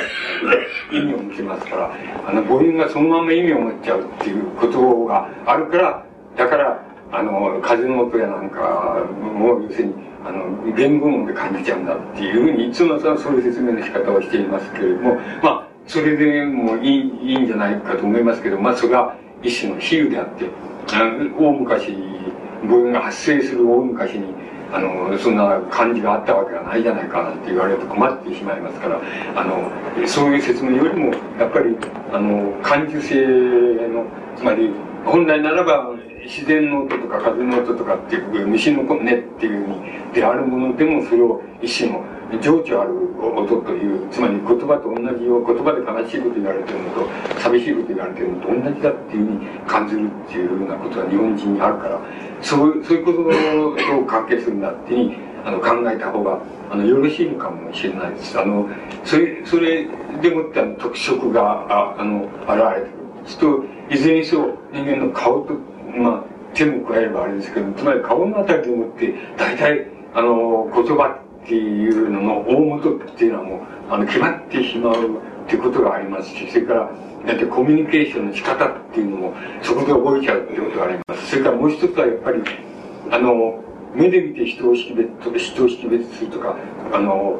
[0.89, 1.95] て意味を持ちますから
[2.27, 6.05] あの母音がそのまま意味を持っちゃうっていうことがあるから
[6.37, 6.83] だから
[7.17, 9.93] あの風の音やなんかもう要するに
[10.25, 20.49] あの言語音で感じちゃうんだっていうふうにいつもそういう説明の仕方をしていますけれどもまあそれでもいいいいんじゃないかと思いますけどまあそれが一種の比喩であって
[21.39, 21.95] 大昔
[22.63, 24.33] 母音が発生する大昔に
[24.73, 28.99] あのそんな感じがあったわけがないじゃないかなんて言われると困ってしまいますから
[29.35, 29.71] あの
[30.07, 31.77] そういう説明よりもやっぱり
[32.11, 33.15] あの感受性
[33.89, 34.71] のつまり
[35.05, 35.91] 本来ならば
[36.25, 42.03] 自然の音とか風の音とかっていう虫の音っていううにであるものでもそれを一種の
[42.41, 47.07] 情緒ある音というつまり言葉と同じよう言葉で悲しいこと言われてるのと
[47.39, 52.01] 寂しいこと言われてるのと同じだっていうふうに感じるっていうふうなことが日本人にあるから
[52.41, 56.41] そうそういうことと関係するんだっていうふうにあの考えた方が
[56.71, 58.39] あのよろしいのかもしれないです。
[58.39, 58.67] あの
[59.03, 59.85] それそれ
[60.21, 63.04] でもってあの特色がああの現れてくる。
[63.25, 65.53] するといずれにせよ人間の顔と
[65.97, 73.59] まあ、手も加えればあれですけど、つまり顔のあたりでもって、大体、あの、言葉っていうのの大元っていうのはもう、
[73.89, 76.91] あの、決まってしまうっていうことがありますし、それから、
[77.27, 81.29] だってコミュニケーションの仕方っていうのも、そこで覚えちゃうってことがあります。
[81.29, 82.41] それからもう一つはやっぱり、
[83.11, 83.59] あの、
[83.93, 85.09] 目で見て人を識別、
[85.39, 86.57] 人を識別するとか、
[86.91, 87.39] あの、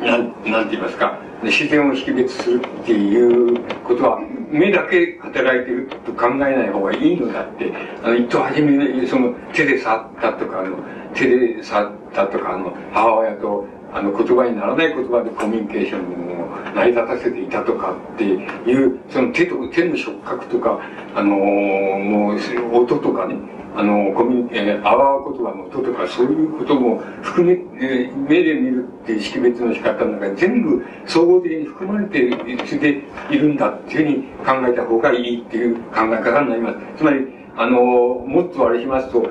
[0.00, 10.76] なん、なんて言いますか、自然を識別するっていうことは、目だけ働いてると考えない方がいいのだって、あの、一等初めに、その、手で触ったとか、あの、
[11.14, 20.80] 手で触ったとか、あの、母親と、あの、言葉にならない言葉でコミュニケーションを成り立たせていたとかっていう、その手と、手の触覚とか、
[21.14, 22.38] あのもう、
[22.74, 23.36] 音とかね、
[23.76, 32.30] あの、コミュニ、えー、あわ言葉の音とかそういうことも含め、えー、目で見るっていう識別の仕方の中に全部総合的に含まれて
[32.78, 36.78] ているんだっていうふうに考えた方がいいっていう考え方になります。
[36.96, 39.28] つまり、あの、もっとあれしますと、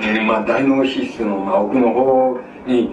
[0.00, 2.90] えー、まあ、大脳皮質の、まあ、奥の方に、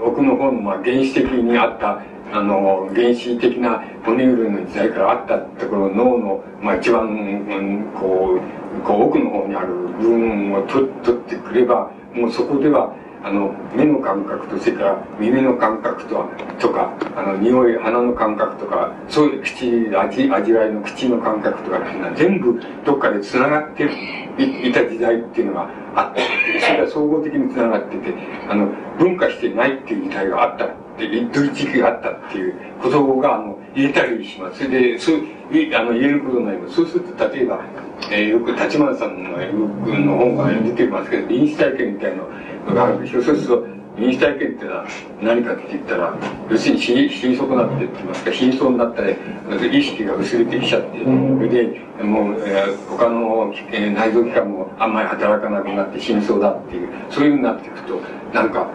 [0.00, 16.24] 奥の方の、まあ、原始的にあったあの、原始的な骨類の時代からあったところ、脳の、まあ一番、うん、こう、こう奥の方にある部分を取取ってくれば、もうそこでは、あの、目の感覚と、それから耳の感覚と
[16.58, 23.84] とか、あの、匂い、鼻の感覚とか、そういう口、味、味わいの口の感覚とかっていうのは全部どっかで繋がって
[24.38, 26.22] いた時代っていうのがあって、
[26.60, 28.14] それが総合的に繋がってて、
[28.48, 30.68] あの、分化してないっていう時代があった。
[31.06, 34.58] っていう時期があったっていうことがあの言えたりします。
[34.58, 36.76] それでそうあの言えることになります。
[36.76, 37.60] そうすると例えば、
[38.10, 42.22] えー、よく立花さんのの本が出てますけど臨死体験みたいな
[42.68, 43.22] のがあるでしょ。
[43.22, 44.86] そうすると臨死体験っていうのは
[45.22, 46.14] 何かって言ったら
[46.48, 49.16] 要するに死死に損なってって言いますか死にそうになったり
[49.78, 58.00] 意識が薄れてきちゃってそれでもう、えー、他の、えー、内臓器官もあんまり働かなくなって死にそうだっていうそういうふうになっていくと
[58.32, 58.70] なんか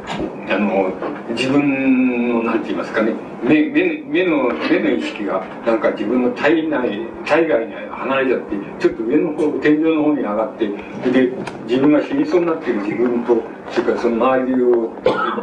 [0.50, 0.92] あの
[1.30, 11.32] 自分のなんて言いますかね目目目の目の意識がなんか自分の体内体外に離れちゃってちょっと上の方天井の方に上がってで
[11.68, 14.94] 自分が死にそうになっている自分とそれからその周りを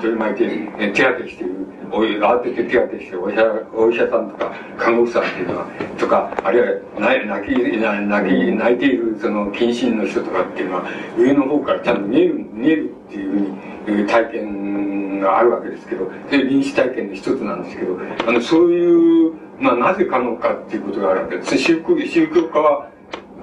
[0.01, 3.43] 取り巻いて、手当てしているお慌てて手当てしてお医者
[3.75, 5.67] お医者さんとか看護婦さんっていうのは
[5.99, 10.85] とかあるいは泣き泣いているその謹慎の人とかっていうのは
[11.17, 13.55] 上の方からちゃんと見える見えるっていう
[13.85, 22.91] ふうに体験があるわけですけどそれ臨死体験の一つなんですけどあのそういうまあなぜ可能かっていうことがあるわけです宗教宗教家は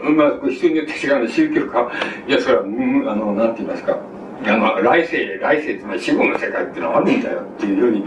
[0.02, 1.92] まあ人によって違うの宗教家
[2.28, 3.98] いやそれはあのなんて言いますか
[4.46, 8.04] あの、来世、来世つまり死後の世界っていうのはあるんだよっていうふうに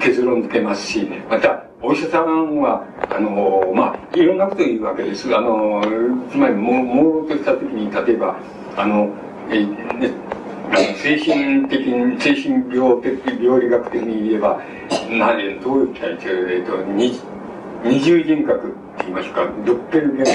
[0.00, 5.34] 結論付けますし、また、お医者さんは、あの、まあ、いろんなこと言うわけです。
[5.34, 5.82] あの、
[6.30, 8.36] つまり、もう、朦朧とした時に、例えば、
[8.76, 9.08] あの、
[9.50, 10.10] え、ね、
[10.96, 14.60] 精神的に、精神病的、病理学的に言えば、
[15.10, 17.20] 何、どういうったらえっと、二
[17.84, 20.30] 二重人格って言いますか、ドッペルゲング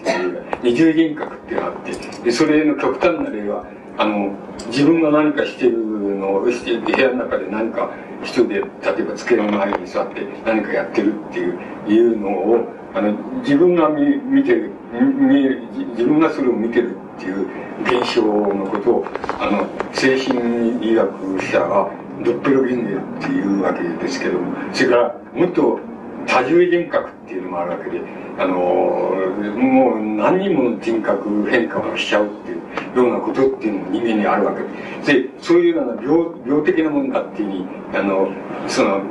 [0.00, 1.92] っていう、二重人格っていうのがあって、
[2.24, 3.64] で、それの極端な例は、
[3.98, 4.32] あの、
[4.68, 5.78] 自分が何かしてる
[6.16, 7.90] のをして、部屋の中で何か
[8.22, 17.46] 一人で、例えば机の前に座って何かやってるっていう、いうのを、あの、自分が見見てる、見える、自分がそれを見てるっていう
[17.84, 19.06] 現象のことを、
[19.38, 21.10] あの、精神医学
[21.42, 21.90] 者は
[22.24, 25.78] ドッペルゲンゲっていうわけですけども、それからもっと
[26.26, 28.00] 多重人格っていうのもあるわけで、
[28.38, 32.55] あの、もう何人もの人格変化をしちゃうっていう
[32.94, 35.12] ようなことっていうのも人間にあるわけ。
[35.12, 38.28] で、そういうような病病的なもんだっていうふうに、あの、
[38.68, 39.02] その、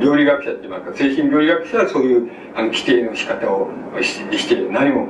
[0.00, 3.70] 病理学者っていますか、精神病理学者はそういうあの規定の仕方を
[4.00, 5.08] しして、何も、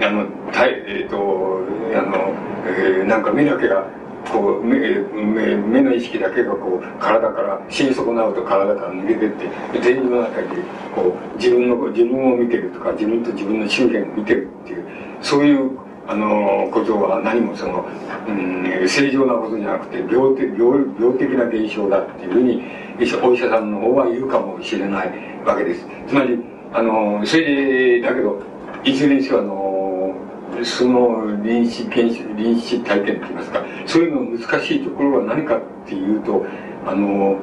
[0.00, 1.60] あの、たえっ、ー、と、
[1.94, 2.34] あの、
[2.66, 3.86] えー、なんか目だけが
[4.28, 10.48] こう目目目の意識だけがこう体から死に損なうと体から抜けてって全員の中で
[10.94, 14.84] こう自分の自分を見てるとか自分と自分の周辺を見てるっていう
[15.22, 15.78] そういう
[16.10, 17.86] あのことは何もその、
[18.26, 18.32] う
[18.84, 22.62] ん、正常なことじゃなくて病的病病的な現象だっていうふうに
[23.22, 25.12] お医者さんの方は言うかもしれない
[25.44, 25.86] わけです。
[26.08, 26.36] つまり
[26.72, 28.42] あのそれだけど
[28.84, 29.80] いずれにせよあの
[30.64, 36.44] その臨死検証、臨死体験って言いますか、そういうの難しいところは何かっていうと、
[36.84, 37.38] あの、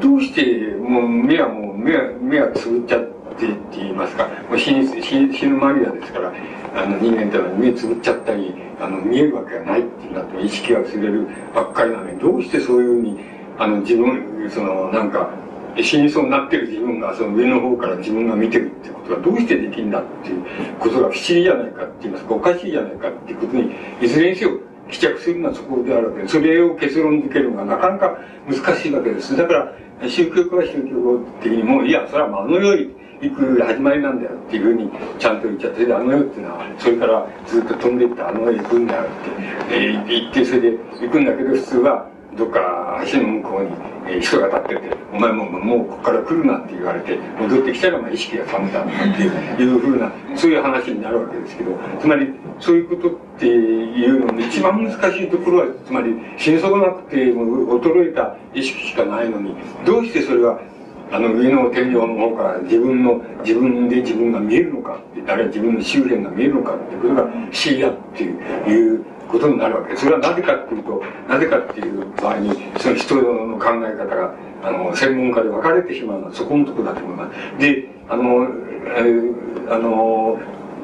[0.00, 3.02] どうして、もう目はもう、目は、目はつぶっちゃっ
[3.38, 6.32] てって言いますか、もう死に死死ぬ間際ですから、
[6.74, 13.18] あの人間ってのは目つぶっちゃったり、あの見えるわけがないってなって意識が薄れるばっかりなのに、どうしてそういうふうに、
[13.58, 15.30] あの自分、そのなんか、
[15.82, 20.44] 死にそうになってる自分がその上の方から自分が見てるってことがどうしてできるんだっていう
[20.80, 24.58] ことが不思議じゃないかって言いますかおかしいじゃないかっていうことにいずれにせよ
[24.90, 29.36] 帰着するのはそこであるわけでそれを結論付けるのがなかなか難しいわけです。
[29.36, 32.90] だから宗教家は宗教的にもいやそれはあのよう
[33.20, 60.60] 行く始まりなんだよっていうふうにちゃんと言っちゃって、で、あの世っていうのは、それからずっと飛んでいってあの世行くんだよって、えー、言って、それで行くんだけど、普通は、どっか橋の向こうに、え、人が立ってて、お前ももうここから来るなって言われて、戻ってきたらまあ意識が覚めたっていうふうな、そういう話になるわけですけど、つまりそういうことっていうのの一番難しいところは、つまり心底なくてもう衰えた意識しかないのに、どうしてそれが
[61.10, 69.96] あの上の天井の方から自分の、自分で自分が見えるのかって、あるいは自分の周辺が見えるのかっていうことが不思議だっていうことになるわけ。
[69.96, 77.58] それはなぜかっていうと、なぜかっていう場合に、その人の考え方が、あの、専門家で分かれてしまうのはそこのとこだと思います。
[77.58, 78.48] で、あの、
[78.96, 80.38] えー、あの、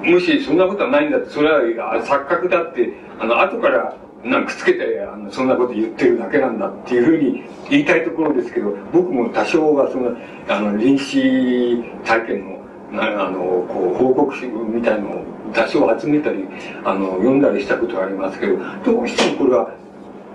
[0.05, 10.17] もしそんなことはないんだって、それは錯覚だって、あの、後からなんくっつけて、あの、そんなこと言ってるだけなんだっていうふうに言いたいところですけど、僕も多少はその、
[10.49, 12.63] あの、臨死体験
[12.93, 16.47] の、あの、こう、報告書みたいのを多少集めたり、
[16.85, 19.75] あの、読んだりしたことがありますけど、どうしてもこれは、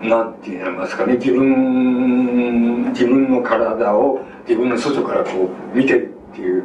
[0.02, 6.19] なんて言いますかね、自分、自分の体を自分の外からこう見てる。
[6.32, 6.64] っていう、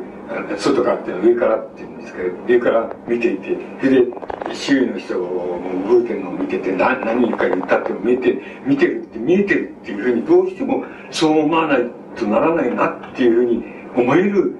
[0.58, 4.12] 外からっていうのは上からっていうんですけど、上から見ていて、それで
[4.54, 13.64] 周囲の人を動いてるのを見てて、何何か言ったって見えて、見てるって見えてるっていうふうにどうしてもそう思わないとならないなっていうふうに
[13.96, 14.56] 思える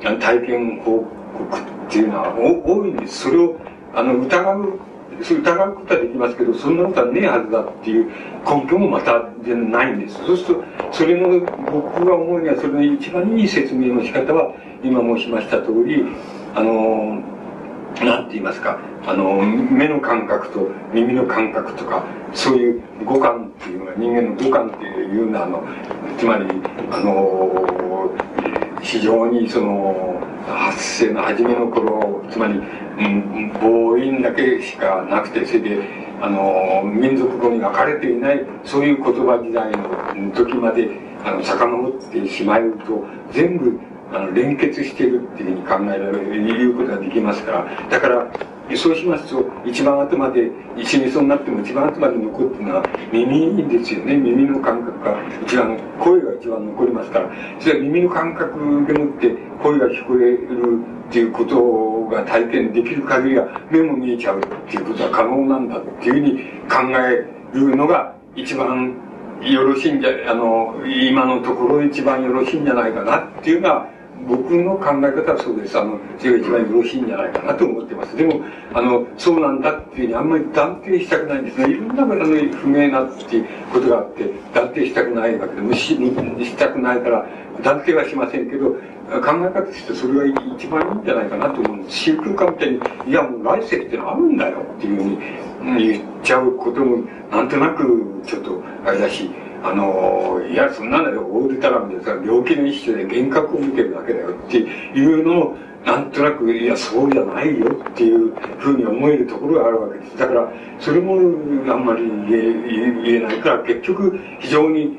[0.00, 1.04] 体験報
[1.38, 3.22] 告っていうのは多いんです。
[3.22, 3.56] それを
[3.94, 4.80] あの疑う
[5.20, 8.10] 疑うことはできますけど、そんなことはねえはずだっていう
[8.44, 10.16] 根拠もまたないんです。
[10.24, 11.40] そうすると、それの、
[11.70, 16.04] 僕が思うには、それの一番いい説明の仕方は、今申しました通り、
[16.54, 17.22] あの、
[18.04, 22.04] なんて言いますか、あの、目の感覚と耳の感覚とか、
[22.34, 25.64] そういう五感っていうのが、人間の五感っていうのは、あの、
[26.18, 26.44] つまり、
[26.90, 28.10] あの、
[28.82, 40.88] 非常にその、発生の初めの頃、つまり、うん、母音だけしかなくて、それで、あの、民族語に分かれていない、そういう言葉時代の時まで、
[41.24, 43.78] あの、遡ってしまうと、全部、
[44.12, 48.26] あの、連結してるっていうふうに考えられる、いうことができますから、だから、
[48.74, 50.50] そうしますと、一番後まで、
[50.82, 54.16] 死にそうになっても一番後まで残ってるのは耳ですよね。
[54.16, 66.32] 耳の感覚が一番、声が一番残りますから、それは耳の感覚でもって声が聞こえるっていうことが体験できる限りは、目も見えちゃうっていうことは可能なんだっていうふうに
[66.68, 67.24] 考え
[67.56, 68.94] るのが一番
[69.42, 73.95] よろしいんじゃ、あの、今のところ一番よろしいんじゃないかなっていうのは、
[74.28, 75.78] 僕の考え方はそうです。
[75.78, 78.16] あの、それが一番よろしいんじゃないかなと思ってます。
[78.16, 78.40] でも、
[78.72, 81.70] あの、そうなんだっていうふうにあんまり断定したくないんですね。
[81.70, 87.26] いろんなあの不明なっていうことがあって、断定したくないわけで、無視したくないから、
[87.62, 91.96] 断定はしませんけど、考え方としてそれが一番いいんじゃないかなと思うんです。
[91.96, 99.30] 真空管みたいに、いやもう来世ってのあるんだよっていうふうに言っちゃうことも、なんとなくちょっとあれだし、
[99.66, 110.16] あの、いや、そんなのよ、オールタラムでさ、病気の一種で幻覚を見てるだけだよっていうのを、なんとなく、いや、そうじゃないよっていうふうに思えるところがあるわけです。
[110.18, 111.14] だから、それも
[111.72, 114.98] あんまり言えないから、結局、非常に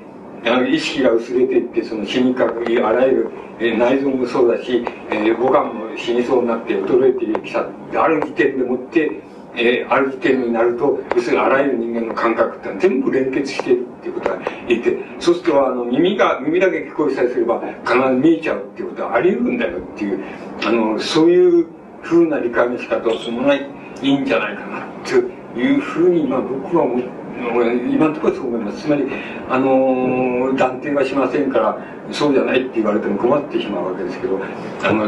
[0.69, 7.65] 意識が薄れていって、その死にかく、あらゆる、え内臓もそうだし、えー、五感も死にそうになって衰えてきた。
[8.03, 9.11] ある時点でもって、
[9.57, 14.37] えー、ある時点になると、要するにあらゆる人間の感覚ってのは全部連結してるっていうことが
[14.67, 20.23] 言って、そうするとあの耳が、耳だけ聞こえさえすれば必ず見えちゃうっていうことはあり得るんだよっていう、
[20.63, 21.67] あの、そういう
[22.03, 23.67] ふうな理解の仕方をするのがい
[24.01, 25.15] いんじゃないかなと
[25.59, 28.83] いうふうに今僕は思って今のところそう思います。
[28.83, 29.03] つまり、
[29.49, 31.77] あの、断定はしませんから、
[32.11, 34.39] そうじゃないって言われても困ってしまうわけですけど、
[34.83, 35.05] あの、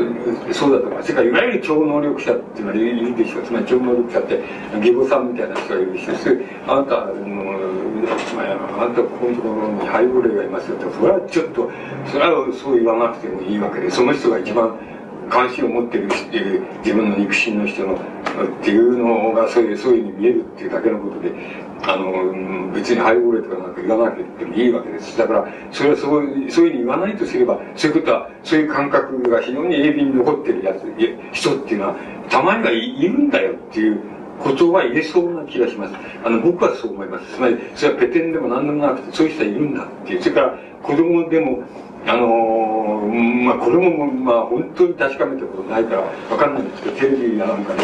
[0.54, 3.44] そうだとか、それからいわゆる超能力者っていうのはいるでしょう。
[3.44, 4.44] つまり超能力者って、
[4.78, 7.14] 義母さんみたいな人がいるし、それあなたの、
[8.78, 11.72] あなたここのところに背後霊がいますよって、それはちょっと、
[12.06, 14.76] それはそう言わなくてもいいわけで、その人が一番
[15.30, 16.08] 関心を持ってる
[16.84, 17.98] 自分の肉親の人のっ
[18.64, 21.32] ていうのがそういうそういうふうに見えるっていうだけのことで
[21.82, 30.84] あの別に背後霊とかなんか言わなくてもいいわけですだからそれはそうそういうふうに言わないとすればそういうことはそういう感覚が非常に鋭敏に残ってるやつ
[31.32, 31.96] 人っていうのは
[32.30, 34.02] たまにはいるんだよっていう
[34.40, 35.94] ことは言えそうな気がします。
[36.24, 37.36] あの、僕はそう思います。
[37.36, 40.24] つまり、それはペテンでも何でもなくて、そういう人はいるんだっていう。
[40.24, 41.64] それから、子供でも、
[42.08, 47.82] あのー、まあ、これも、まあ、本当に確かめたことないから、わかんないんですけど、テレビなんかで、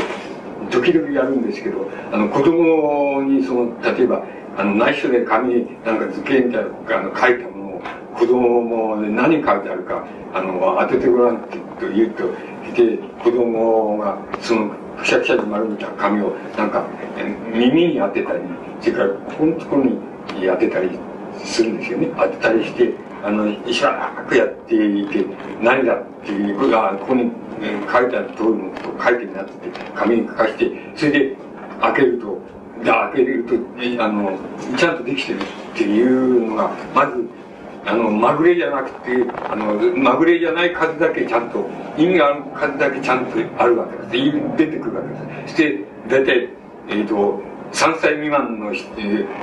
[0.72, 4.24] 時々やるんですけど、あの、子供に、その、例えば、
[4.58, 7.82] あの、内緒で紙、なんか図形みたいな、あの、書いたものを、
[8.16, 12.24] 子供も何書いてあるか、あの、当ててごらんって言って、と言うと、
[12.76, 16.86] で、子供が、その、くしゃくしゃに丸めた髪を、なんか、
[17.54, 18.40] 耳に当てたり、
[18.82, 19.98] それから、ここのところに
[20.48, 20.90] 当てたり
[21.44, 22.12] するんですよね。
[22.18, 22.94] 当てたりして、
[23.24, 25.26] あの、しばらくやっていて、
[25.62, 27.32] 何だっていうことが、ここに、
[27.92, 29.52] 書いてある通りのことを書いてなって、
[29.96, 31.36] 紙に書かして、それで
[31.82, 32.40] 開けると、
[32.84, 34.38] で、開けると、あの、
[34.78, 35.44] ちゃんとできてるっ
[35.76, 37.28] ていうのが、まず、
[37.86, 39.12] あの、まぐれじゃなくて、
[39.50, 44.58] あの、まぐれじゃない数だけちゃんと、意味がある数だけちゃんとあるわけです。
[44.58, 45.54] 出てくるわけです。
[45.54, 45.80] そして、
[46.10, 46.50] 大体、
[46.90, 47.42] えっ、ー、と、
[47.72, 48.74] 3歳未満の、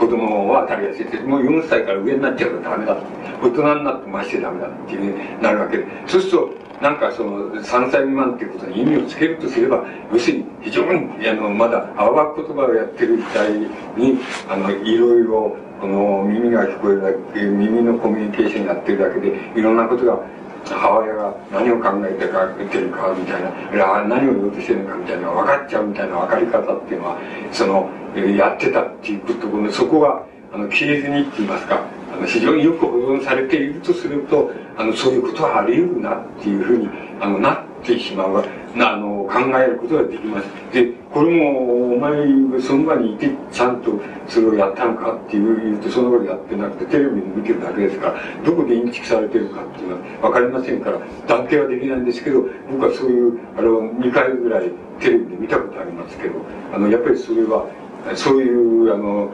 [0.00, 1.22] 子供は当たりやすいです。
[1.24, 2.96] もう4歳から上になっちゃうとダメだ。
[3.42, 5.86] 大人になってましてダメだっていうね、なるわけで。
[6.06, 6.50] そうすると、
[6.80, 13.52] なんかその3歳未満っていうことに意味をつけるとすれば、要するに非常にあのまだ淡々言葉をやってる時代
[13.96, 14.18] に、
[14.48, 20.20] あの、いろいろこの耳が聞こえるだけ、耳のコミュニケーションやってるだけで、いろんなことが
[20.66, 26.16] 母親が何を考えてかてるかみたいな、何を言おうとしてるのかみたいな分かっちゃうみたいな。
[26.16, 27.18] 分かり方っていうのは、
[27.52, 27.90] その、
[28.36, 31.82] やってたっていうことこそこが、あの、消えずにって言いますか、
[32.12, 36.88] あの、非常によく保存されているとすると、あの、そういうことはあり得るなっていうふうに、
[37.20, 38.44] あの、なってしまう。
[38.76, 40.46] な、あの、考えることができます。
[40.72, 48.14] で、これも、お前、その場にいて、ちゃんとそれをやったのかっていうと、その場でやってなくて、テレビで見てるだけですから、
[48.44, 54.70] どこでインチキされてるかっていうのは分かりませんから、断定はできないんですけど、僕はそういう、あれを2回ぐらい
[55.00, 56.34] テレビで見たことありますけど、
[56.72, 57.66] あの、やっぱりそれは、
[58.14, 59.30] そういう、あの、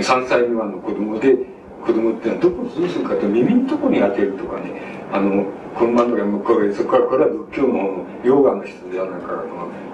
[0.00, 1.36] 3歳未満の子供で、
[1.84, 4.82] 子供ってのはどこをどうするかと耳のとこに当てるとかね、
[5.12, 5.46] あの、
[5.78, 9.44] この漫画向こうそこから、これは仏教のヨガの人ではなんか、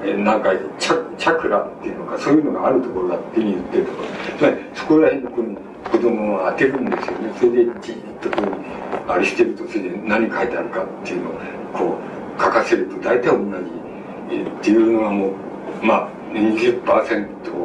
[0.03, 4.09] えなんかチャ、チャクラっていうのか、そういうのがあるところだって言ってるところ。
[4.39, 5.61] つまり、そこら辺のこの
[5.93, 7.33] 子供を当てるんですよね。
[7.37, 11.33] それでじっとこう、あれしてると、それで何書いてあるかっていうのを、
[11.75, 11.99] こ
[12.39, 16.81] う、書かせると、大体同じ、えっていうのはもう、まあ、20%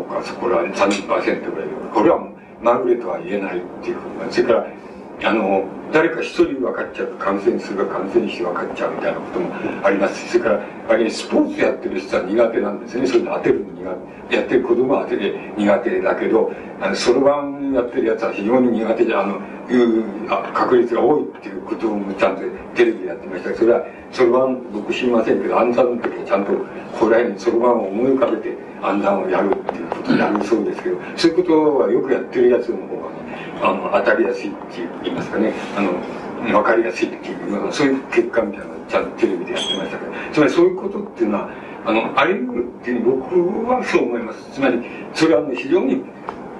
[0.09, 1.69] か、そこら辺30%ぐらい。
[1.93, 4.29] これはもう、まぐれとは言えないっていうふうな。
[4.29, 4.67] それから、
[5.23, 9.51] あの、誰か一人分かっちゃう感染するか感染して分かっちゃうみたいなことも
[9.83, 13.07] ありますし、それから、やはりスポーツやってる人は苦手なんですね。
[13.07, 13.95] それで当てるの苦
[14.29, 14.35] 手。
[14.35, 19.41] やってる子供は当てて苦手だけど、あの、そろばんやってるやつは非常に苦手で、あの、
[19.71, 22.41] いうあ確率が多いっていうこともちゃんと
[22.75, 26.65] テレビでやってましたそれは、そろばん、僕知りませんけど、暗算の時はちゃんと、こ
[26.99, 33.18] こらにそろばんを思い浮かべて暗算をやるっていうことをやるそうですけど、そういうことはよくやってるやつの方が、
[33.61, 34.57] あの、当たりやすいって
[35.03, 41.49] 言いますかね、あの、わかりやすいっていう、そういう結果みたいなのをちゃんとテレビでやってましたけど、つまりそういうことっていうのは、
[41.85, 44.49] あの、あり得るっていう僕はそう思います。
[44.53, 44.79] つまり、
[45.13, 46.03] それはね非常に、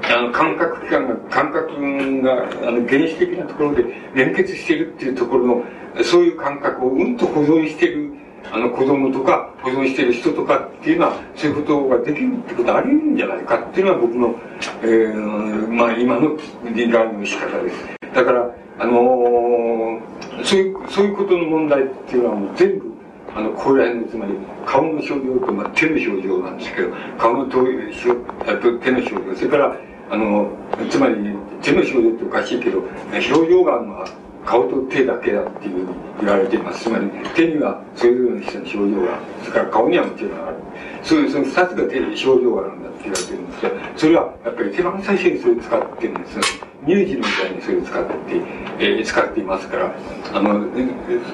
[0.04, 3.86] あの、感覚器官が、感覚が、あの、原始的なところで
[4.16, 5.64] 連結してるっていうところの、
[6.04, 8.09] そういう感覚をうんと保存してる
[8.52, 14.36] あの子供とか保存している人とかっていうのはそういうことができるってことあり得るんじゃないかっていうのは僕の、
[14.82, 16.38] えー、まあ今の
[16.74, 17.76] 理解の仕方です。
[18.14, 22.90] だから、あのー、そういう、そういうことの問題っていうのはもう全部
[23.36, 24.34] あの、ここら辺の、つまり、
[24.66, 25.16] 顔の表情
[25.46, 27.64] と、まあ、手の表情なんですけど、顔のと
[28.82, 29.78] 手の表情、それから、
[30.10, 30.50] あの、
[30.90, 31.16] つまり、
[31.62, 32.80] 手の表情っておかしいけど、
[33.12, 34.08] 表情があるのは、
[34.46, 36.84] 顔と手だけだっていうふうに言われています。
[36.84, 40.56] つまり手にはそれぞれの人の表情が、それから顔にはもちろんある。
[41.04, 46.40] そういうその二つが手に表情があるんだって言われてるんですけど、それはやっぱり一番最初にそれを使ってるんです。
[46.86, 48.14] ミュージみたいにそれを使って、
[48.80, 49.96] えー、使っていますから、
[50.34, 50.52] あの、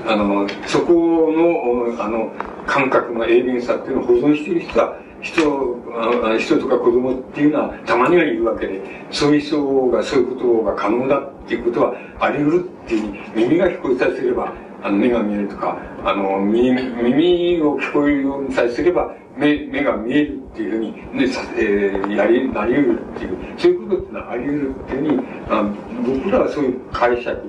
[0.07, 0.93] あの、そこ
[1.31, 2.31] の、あの、
[2.65, 14.53] 感覚の鋭敏さっていうのを保存している人は、人、人とか子供っていうのはたまにはいるわけで、そういう人がそういうことが可能だっていうことはあり得るっていう耳が聞こえさえすれば、
[14.83, 25.63] あの目が見えるとか、あの耳耳を聞こえるようにさえすれば目目が見えるっていうふうに、ねさえー、やりなり得るっていう、そういうことってのはあり得るっていうふうに、あ
[26.05, 27.41] 僕らはそういう解釈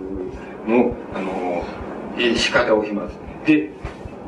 [0.67, 1.63] の、あの、
[2.35, 3.19] 仕方をします。
[3.45, 3.71] で、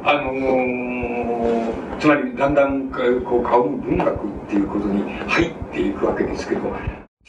[0.04, 4.18] あのー、つまりだんだんこう顔の文学っ
[4.48, 6.60] ていうことに入っていくわけですけど、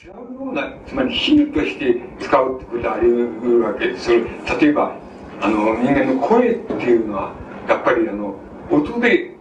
[0.01, 4.05] 違うような、つまり比喩として使うってことはあり得るわけです。
[4.05, 4.21] それ
[4.61, 4.95] 例えば、
[5.41, 7.33] あの、人間の声っていうのは、
[7.67, 8.35] やっぱりあの、
[8.69, 9.35] 音で、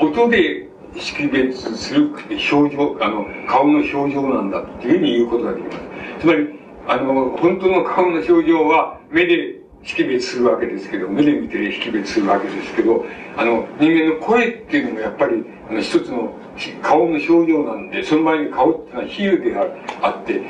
[0.00, 2.10] 音で識別する
[2.52, 5.78] 表情、あの、顔の表情なんだっていうふうに言うことができます。
[6.20, 6.48] つまり、
[6.88, 13.04] あの、本当の顔の表情は目で識別するわけですけど、目で見て識別するわけですけど、
[13.36, 16.34] あの、人間の声っていうのもやっぱり、あの、一つの
[16.82, 19.56] 顔の表情なんで、その前に顔っていうのは比喩で
[20.02, 20.42] あって、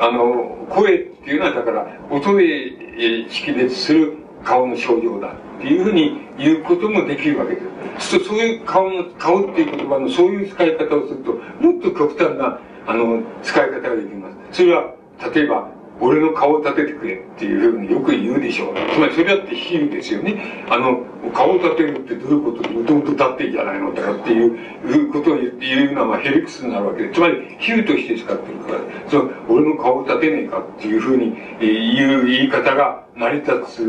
[0.00, 4.14] あの、声っていうのはだから、音で識別する
[4.44, 7.60] 顔の症状だっていうふうにいうこともできるわけで
[7.98, 8.10] す。
[8.10, 14.58] そうそういう顔の、顔っていう言葉のそういう使い方をすると、もっと極端な、あの、使い方ができます。
[14.58, 14.94] それは、
[15.34, 18.74] 例えば、俺の顔を立ててくれっていうふうによく言うでしょう。
[18.94, 20.64] つまりそれだって比喩ですよね。
[20.70, 21.02] あの、
[21.34, 28.80] 顔を立てるってどういうこともともと立ってんじゃないのとかっていうことを言って言うのはヘリクスになるわけで、つまり比喩として使ってるから、
[29.10, 33.82] その俺の顔を立てねえかっていうふうに言う言い方が成り立つ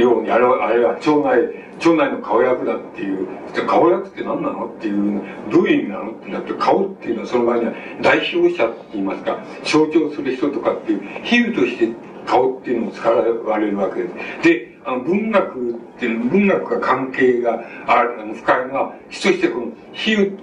[0.00, 1.40] ように、あれは、あれは町内、
[1.80, 3.26] 町内の顔役だっていう、
[3.66, 11.88] 顔役って何なのっていう、どういう意味なのってなって、顔っていうのはその場合には代表者って言いますか、象徴する人とかっていう、比喩として
[12.24, 14.14] 顔っていうのを使われるわけです。
[14.44, 20.36] で、あの文学っていう文学が関係がある、深いのは、一としてこの比喩、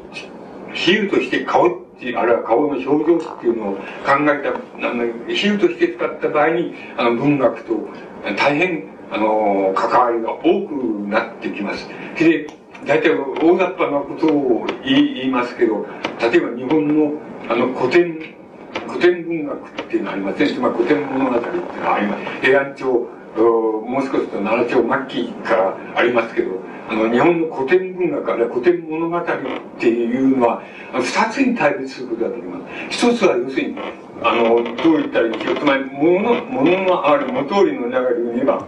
[0.73, 7.73] 比喩として顔っていう、あるいは顔の表情っていうのを考えた、あの比喩として使った場合に、あの文学と
[8.37, 10.73] 大変、あの、関わりが多く
[11.07, 11.87] なってきます。
[12.17, 12.47] で、
[12.85, 15.85] 大体大雑把なことを言いますけど、
[16.21, 17.13] 例えば日本の
[17.49, 18.35] あの古典、
[18.87, 20.47] 古典文学っていうのはありません。
[20.47, 22.41] つまり古典物語っていうのはあります。
[22.41, 26.51] 平安朝、もう少しと奈良朝末期からありますけど、
[26.89, 29.23] あの、日本の古典文学、あるいは古典物語っ
[29.79, 30.63] ていうのは、
[30.93, 32.63] 二つに対立することができます。
[32.89, 33.77] 一つは要するに、
[34.21, 35.55] あの、どう言ったらいいでしょう。
[35.57, 38.67] つまり、もの、ものがある、元通りの中で言えば、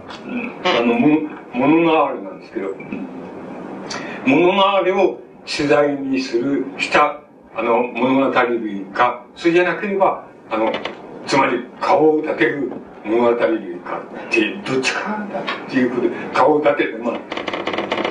[0.64, 1.20] あの、もの、
[1.52, 2.68] ものがあるなんですけど、
[4.26, 7.20] ものがあるを取材にする、した、
[7.54, 10.72] あの、物語類か、それじゃなければ、あの、
[11.26, 12.72] つまり、顔を立てる
[13.04, 17.18] 物語類かって、どっちかだっていうことで、顔を立てて、まあ、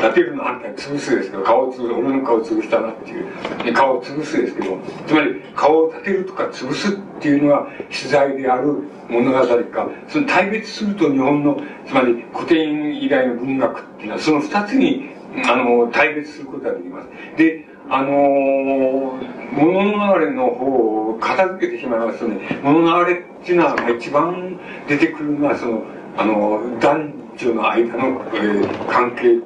[0.02, 4.78] 立てるのあんた潰すですけど、顔を潰す、俺の顔を潰したなっていう、顔を潰すですけど、
[5.08, 15.12] つまり顔を立てるとか潰すっていうのは取材である物語か、その対別すると日本の、つまり古典以外の文学っていうのはその二つに、
[15.48, 17.08] あの、対別することができます。
[17.38, 19.22] で、あのー、
[19.54, 25.84] 物の流れの方を片付けてしまいますとね、物の流れっていうのは一番出てくるのは、その、
[26.18, 29.40] あの、男女の間の、えー、関係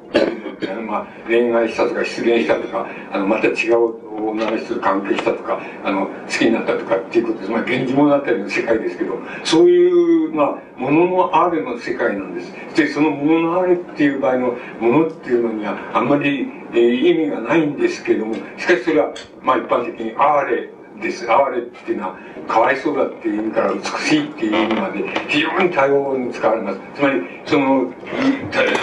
[0.86, 7.50] まあ、恋愛したとか失恋したとか、あの、また違う女の人と関係したとか、あの、好きになったとかっていうことです。
[7.50, 12.52] まあ、源氏物語の世界ですけど、そういう、まあ、もののあれの世界なんです。
[12.74, 20.70] で、そのもののあれっていう場合のものっていうのには、あんまり、えー、意味がないんですけども、しかしそれは、まあ、一般的にあれ
[21.00, 21.30] です。
[21.30, 22.16] 哀れっていうのは、
[22.48, 26.80] かわいそうだっていう意味から美しいっていう意味まで非常に多様に使われます。
[26.94, 27.92] つまり、その、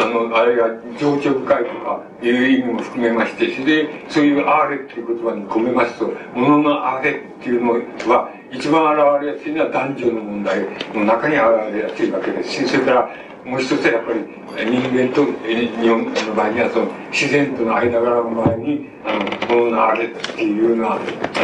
[0.01, 0.67] あの、あれが
[0.99, 7.73] 情緒深いとかいう意味も含めまして、それで、そういう哀れっていう言葉に込めますと、ものの哀れっていうの
[8.11, 10.59] は、一番現れやすいのは男女の問題
[10.93, 13.09] の中に現れやすいわけですし、それから、
[13.45, 14.19] もう一つはやっぱり
[14.63, 19.13] 人間と日本の場合にはその自然との間柄の場合にあ
[19.51, 20.99] のもののあれっていうのはあ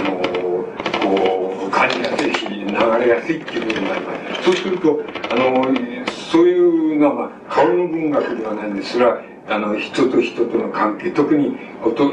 [0.10, 0.59] の
[1.10, 5.00] こう感じやすいし流れやすいっていうことになりますそうすると
[5.32, 5.66] あの
[6.32, 12.12] そういうのは、まあ、顔の文学ではないんですそれはあの人と人との関係特に男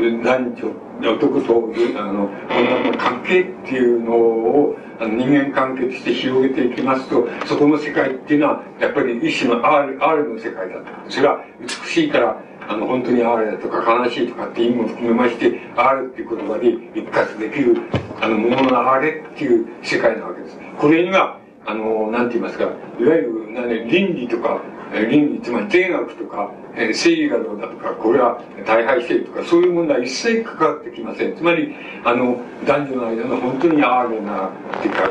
[0.54, 11.10] 女男とあの女の関係っていうのをあの人間関係として広げていきますとそこの世界っていうのはやっぱり一種の R, R の世界だと。
[11.10, 17.76] それは美しいからあの本当に R だとか悲しいとかって意味も含めまして R っていう言葉で一括できる
[18.20, 20.58] あのものの哀れっていう世界なわけです。
[20.78, 24.60] これにはあのなんて言いますかいわゆる何、ね、倫理とか
[24.92, 31.34] 倫理つまり定学とかえー、正義がどうだとか、これは大敗してとか、そういう問題は一切関わってきません。
[31.34, 35.08] つまり、あの、男女の間の本当に哀れな、っていうか、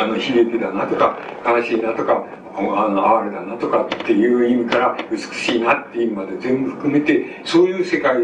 [0.00, 8.14] あの、悲劇だなとか、悲しいなとか、あの、哀れだなとかっていう意味から、美しいなっていう意味まで全部含めて、そういう世界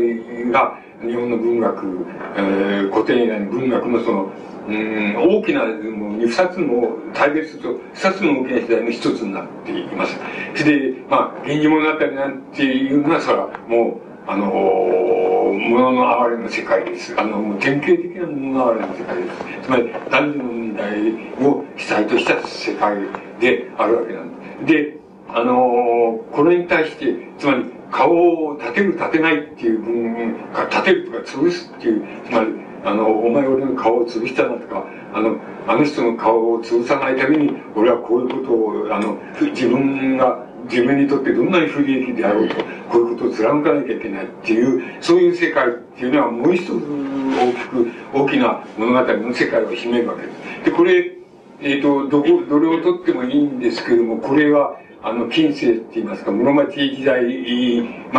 [0.53, 4.33] が、日本の文学、えー、古典以外の文学のその、
[4.67, 10.17] うん大きな、もう二つの、対別と二つの大きな時代の一つになっています。
[10.55, 17.15] それで、まあ、源氏物語なんていうのは、それはもう、あのー、物の哀れの世界です。
[17.19, 19.37] あの、典型的な物の哀れの世界です。
[19.65, 22.97] つまり、男女の問題を主体とした世界
[23.41, 24.29] であるわけなん
[24.65, 24.73] です。
[24.73, 25.04] で、
[25.37, 30.37] あのー、これに対して、つまり、顔を立てる立てないっていう分、
[30.71, 32.51] 立てるとか潰すっていう、つまり、
[32.85, 39.19] あの、お前俺の顔を潰したなとか、あの、あの人の顔を潰さないために、俺はこういうことを、あの、
[39.51, 42.55] 自分が、自分にとってどんなに不利益であろうと、
[42.89, 50.65] こういうことを貫かなきゃいけないっていう、そういう世界っていうのはもう一つ大きく、大きな物語の世界を占めるわけです。
[50.67, 51.13] で、これ、
[51.61, 57.23] えっ、ー、と、どこ、どれをとってもいいんですけれども、これは、あの、近世って言いますか、室町時代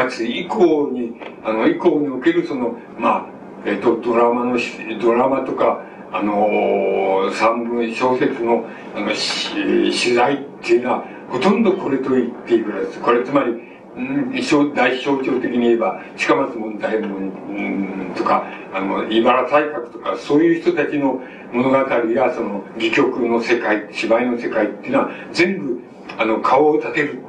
[0.08, 1.14] 末以降に、
[1.44, 3.26] あの、以降におけるその、まあ、
[3.66, 4.60] えっ、と、ドラマの、
[5.02, 5.82] ドラマとか、
[6.12, 8.66] あの三文小説の、
[8.96, 13.00] あの、取材っていうのは、ほとんどこれと言っていいぐらいです。
[13.00, 13.52] これつまり、
[13.98, 21.20] うん、大象徴的に言えば、近松門左衛門、うん、とか、あの、茨才覚とか、そういう人たちの
[21.52, 25.82] 物語や、その、戯曲の世界、芝居の世界っていうのは、全部、
[26.18, 27.20] あの、顔を立てる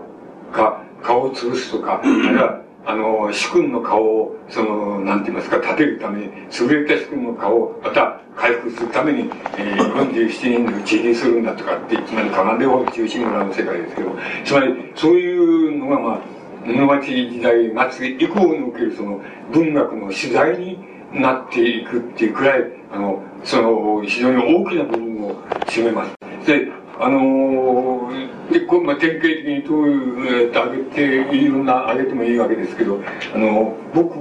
[0.53, 14.11] か、顔を潰すとか、あるいは、あの、主君の顔を、その、なんて言いますか、立てるために、優れた主君の顔を、また、回復するために、えー、47人で打ち入りするんだとかって、つまり、かなでを中心村の世界ですけど、
[14.45, 16.21] つまり、そういうのが、まあ、
[16.67, 19.21] 室町時代末以降におけるその
[19.53, 20.79] 文学の取材に
[21.13, 25.35] なっていくっていうくらい、あの、その、非常に大きな部分を
[25.67, 26.17] 占めます。
[26.47, 26.69] で、
[26.99, 28.11] あの、
[28.51, 33.01] で、こまあ、典型的にどういう、挙げて、いろんな、挙げてもいいわけですけど、
[33.35, 34.19] あの、僕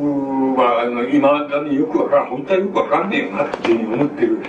[0.59, 4.41] は、あの、今だによくわからん、本当はよくわかんねえよなって思ってる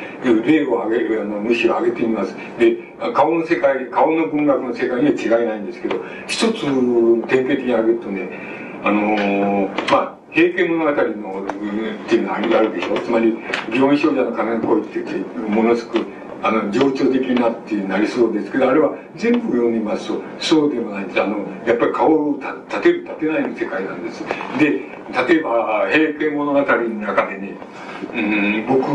[0.44, 2.34] 例を挙げる、あの、むしろ挙げてみます。
[2.58, 2.76] で、
[3.14, 6.62] 顔の世界、顔の文学の世界には違いないんですけど、一つ
[7.28, 8.28] 典型的に挙げるとね、
[8.82, 13.32] あの、まあ、平家物語の、っていうのがあるでしょつまり、
[13.70, 16.06] 祇園少女の金の声って言って、ものすごく、
[16.46, 21.04] あの、情緒的なってなりそうですけど、あれは全部読みますと、そうでもない。
[21.18, 22.38] あの、やっぱり顔を
[22.68, 24.22] 立てる、立てないの世界なんです。
[24.56, 24.70] で、
[25.28, 27.54] 例えば、平家物語の中でね、
[28.14, 28.86] うん、僕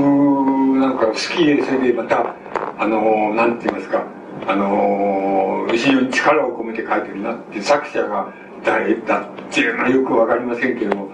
[0.80, 2.36] なんか好きで、それでまた、
[2.78, 4.06] あの、なんて言いますか、
[4.48, 8.32] あの、非常に力を込めて書いてるなって、作者が
[8.64, 11.10] 誰だっていうのはよくわかりませんけども、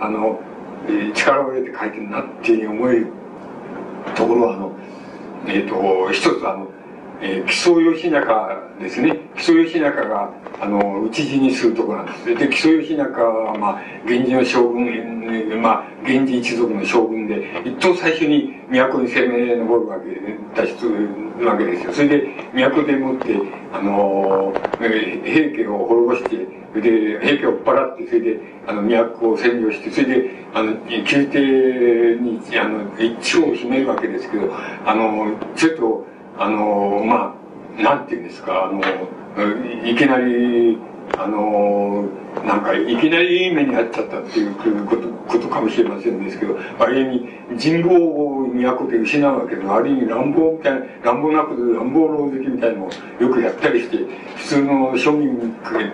[0.00, 0.38] あの、
[1.14, 3.06] 力を入れて書いてるなっていう思える
[4.14, 4.72] ところは、あの、
[5.46, 6.68] えっ、ー、と、一つあの、
[7.20, 9.16] えー、木曽義仲ですね。
[9.36, 10.30] 木曽義仲が、
[10.60, 12.34] あの、討ち死にするところなんです。
[12.34, 21.92] で、木曽義仲は、まあ、源氏の将軍、まあ、源氏一族の将軍で、一等最初に都に攻め上るわけ、脱出わけですよ。
[21.92, 23.34] それで、都でもって、
[23.72, 34.52] あの、平家を滅ぼして、で、平家を追っ払って、それで、あの、都を占領して、それで、あの、宮廷に、あの、一応を秘めるわけですけど、
[34.84, 36.06] あの、ちょっと、
[36.38, 37.34] あの、ま
[37.78, 38.80] あ、なんていうんですか、あの、
[39.84, 40.78] いきなり、
[41.18, 42.08] あの
[42.44, 44.54] なんかいきなりいい目に遭っちゃったっていう
[44.86, 53.98] ことことかもしれませんですけどある意味人望を都で失うわけである意味乱暴みたいな乱暴なことで乱暴狼藉みたいなのをよくやったりして
[54.36, 55.36] 普通の庶民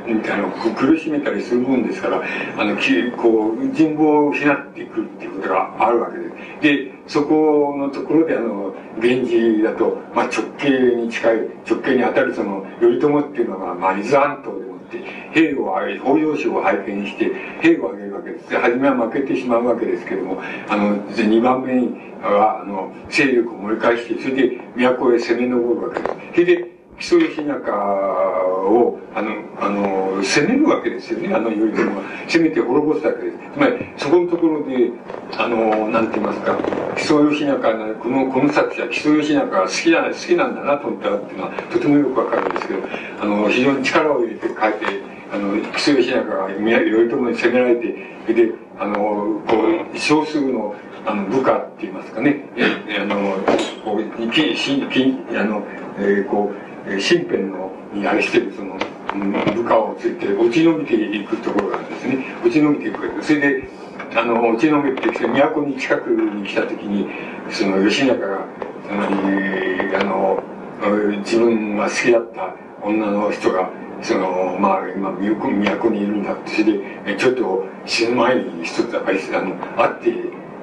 [0.07, 2.22] みたいなのを苦しめたりするもんですから
[2.59, 6.32] あのきこう人望を失っていくっていうことがあるわけです。
[6.61, 11.36] でそこのところであの源氏だと、まあ、直系に近い
[11.68, 14.71] 直系に当たるその頼朝っていうのが、まあ、伊豆半島で
[15.32, 18.51] 兵を上げ北条氏を拝見して兵を挙げるわけです。
[18.51, 21.88] で初めは負けてしまうわけですけどもあの2番目に
[22.22, 26.14] はあの勢力を盛り返してそれで都へ攻め上るわけです。
[26.32, 29.30] それで木曽義仲をあの
[29.61, 31.34] あの攻めるわけですよね。
[31.34, 33.36] あの頼朝は攻めて滅ぼすわけです。
[33.55, 34.90] つまりそこのところで
[35.36, 36.57] あのなんて言いますか。
[36.97, 42.80] 木曽義仲このこの作者木曽義仲が好きだ好きなんだなと思ったっていうのはとてもよくわかるんですけど
[43.20, 44.59] あの非常に力を入れて書いて
[45.32, 49.57] あの木曽義仲が頼朝に攻められてであのこ
[49.95, 50.74] う少数の
[51.05, 52.45] あの部下って言いますかね。
[53.01, 53.36] あの
[53.84, 55.64] こうきしきあの、
[55.99, 58.78] えー、こう身辺のにあれしてるその、
[59.54, 62.24] 部下をついて落ち延びていくところなんですね。
[62.42, 63.68] 落ち延びていくそれで
[64.14, 67.08] あの落ち延びてきて都に近くに来た時に
[67.50, 68.46] その義仲が
[68.86, 70.42] つまりあの
[71.18, 73.70] 自分が好きだった女の人が
[74.02, 80.02] そのまあ今都にいるんだってそれでちょっと死ぬ前に一つあの会っ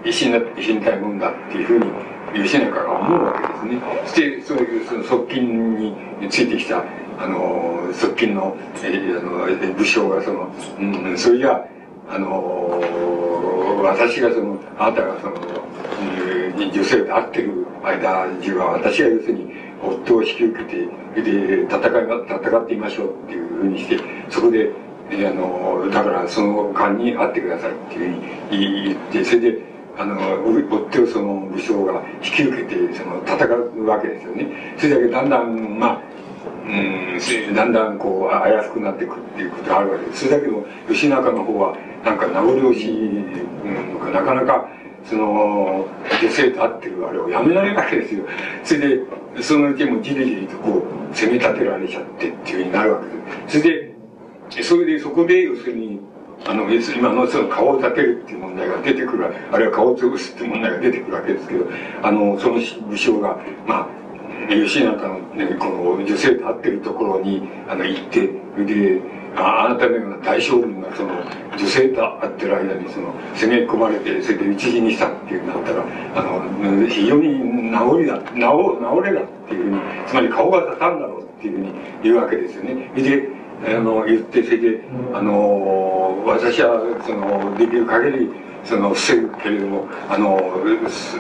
[0.03, 1.86] て死にたいもんだっていうふうに
[2.34, 3.82] 吉中が思うわけですね。
[4.06, 5.96] そしてそういうその側近に
[6.30, 6.84] ついてきた
[7.20, 10.48] あの側近の,、えー、あの武将がその、
[10.80, 11.66] うん、それじゃ
[12.10, 12.82] あの
[13.84, 15.36] 私がそのあなたがその、
[16.28, 21.90] えー、女性と会ってる間中は私が要するに夫を引き受けてで戦い
[22.28, 24.00] 戦ってみましょうっていうふうにして
[24.30, 24.72] そこで、
[25.10, 28.14] えー、あのだからその間に会ってくださいっていう
[28.50, 29.68] ふうに言ってそれで
[30.00, 36.02] あの追ってその武将が引き受けてその戦うわけですよねそれだけだんだんまあ
[36.66, 44.70] うんだんだんこう怪しくなっていくっていうことがあるわけですそれだけど義仲の方はなんか名残惜しいのかなかなか
[45.06, 45.88] その、
[46.22, 48.26] 女性と会ってるあれをやめないわけですよ。
[48.64, 49.04] それで、
[49.41, 53.62] そのうちもじりじりとこう、攻め立てられちゃってっていうふうになるわけです。
[53.62, 53.93] それ
[54.50, 56.00] で、それでそこで、要するに、
[56.46, 61.66] あの、要するに今のその顔を立てるっていう問題が出てくるあるいは顔を潰すっていう問題が出てくるわけですけど、
[62.02, 62.60] あの、その
[62.90, 63.38] 武将が、
[63.68, 63.88] まあ、
[64.50, 68.28] 吉永の、ね、この女性と会ってるところに、あの、行って、
[68.66, 69.02] で、
[69.36, 71.10] ああなたのような大将軍がその
[71.58, 75.86] 女性と会ってる間にその攻め込まれてそれで討ち死にしたっていうなったら
[76.16, 81.74] あの非常に治りだ治治れだっていうふうにつまり顔が立たんだろうっていうふうに
[82.04, 82.92] 言うわけですよね。
[82.96, 83.30] で
[83.66, 84.82] あの言ってそれで
[85.14, 88.30] あの私はそのできる限り
[88.64, 90.39] その防ぐけれどもあの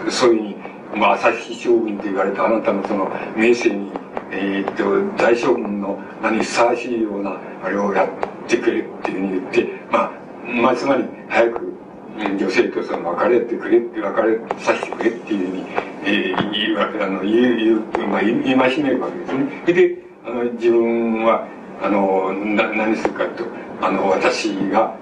[0.09, 0.55] そういう
[0.95, 3.91] まあ、朝日将軍と言われたあなたのその名声に、
[4.31, 8.09] えー、っと、大将軍の名にふさわしいような、あれをやっ
[8.47, 10.11] てくれっていうふうに言って、まあ、
[10.47, 11.73] まあ、つまり、早く、
[12.17, 15.65] 女性とその別れてくれって、別れさせてくれっていうふうに、
[16.05, 19.63] えー、言うわけ、あの、言う、言う、まあ、戒めるわけですね。
[19.73, 21.47] で、あの、自分は、
[21.81, 23.45] あの、な、何するかと、
[23.81, 24.95] あの、私が、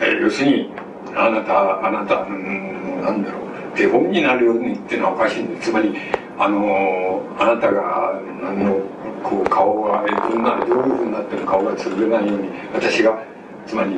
[0.00, 0.70] えー、要するに、
[1.14, 5.70] あなた、あなた、うん、なんだろう、手本になるようにっていうのはおかしいんです。
[5.70, 5.94] つまり、
[6.38, 8.80] あの、あなたが、あの、
[9.22, 13.22] こう、顔が、どんな、どういうふうになってる顔が潰れないように、私が、
[13.66, 13.94] つまり、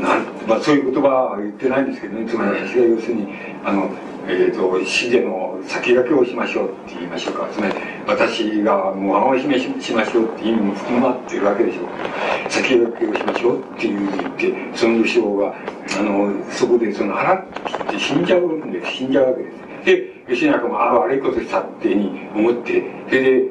[0.00, 3.28] なんまあ、そういう言葉は言ってないんですけどね、つまり私が要するに、
[3.64, 3.90] あの、
[4.28, 7.48] えっ、ー、と、死での先駆けをしましょうって言いましょうか。
[7.52, 7.74] つまり、
[8.06, 12.50] 私が模範を示しましょうって意味も含まってるわけでしょう。
[12.50, 15.54] 先駆けをしましょうっていうふうに言って、その武将が、
[15.98, 17.46] あの、そこでその腹っ
[17.90, 18.92] て死んじゃうんです。
[18.92, 19.62] 死んじゃうわけです。
[19.84, 23.48] で、吉永も、ああ、悪いことしたってに思って、それで、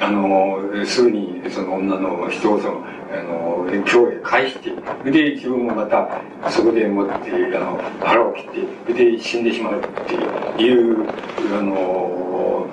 [0.00, 2.84] あの、すぐにその女の人をその、
[3.18, 4.70] あの、京へ返して、
[5.10, 9.82] で、自分もまたそこでもって、あの、腹を切って、で、死んでしまうっ
[10.56, 11.06] ていう、
[11.56, 12.66] あの、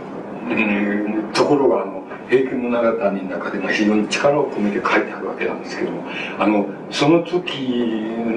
[0.49, 6.03] うん、ところが、あの、平均物語の中でも非常に力を込めて書いてあるわけなんですけども、
[6.39, 7.43] あの、その時、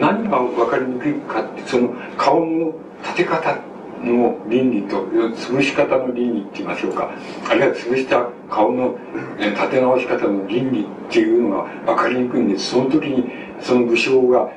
[0.00, 3.73] 何が分かりにくいかって、その顔の立て方って
[4.04, 7.10] の倫理と、潰し方の倫理って言いましょうか。
[7.48, 8.96] あるいは潰した顔の
[9.38, 12.70] 立て直し方の倫理っていうのが分かりにくいんです。
[12.70, 13.30] その時に、
[13.60, 14.50] その武将が、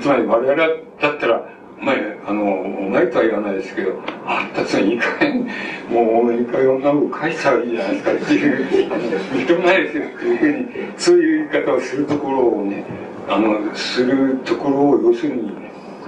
[0.00, 0.56] つまり我々
[1.00, 1.96] だったら、まあ、
[2.28, 3.92] あの、お前とは言わないですけど、
[4.24, 5.48] あんたさ、いい加減、
[5.90, 8.88] もういい加減女の子返したらいいじゃないですかっていう、
[9.32, 12.84] 認めないですよっていうふうに、そういう言い方をするところをね、
[13.28, 15.50] あの、するところを要するに、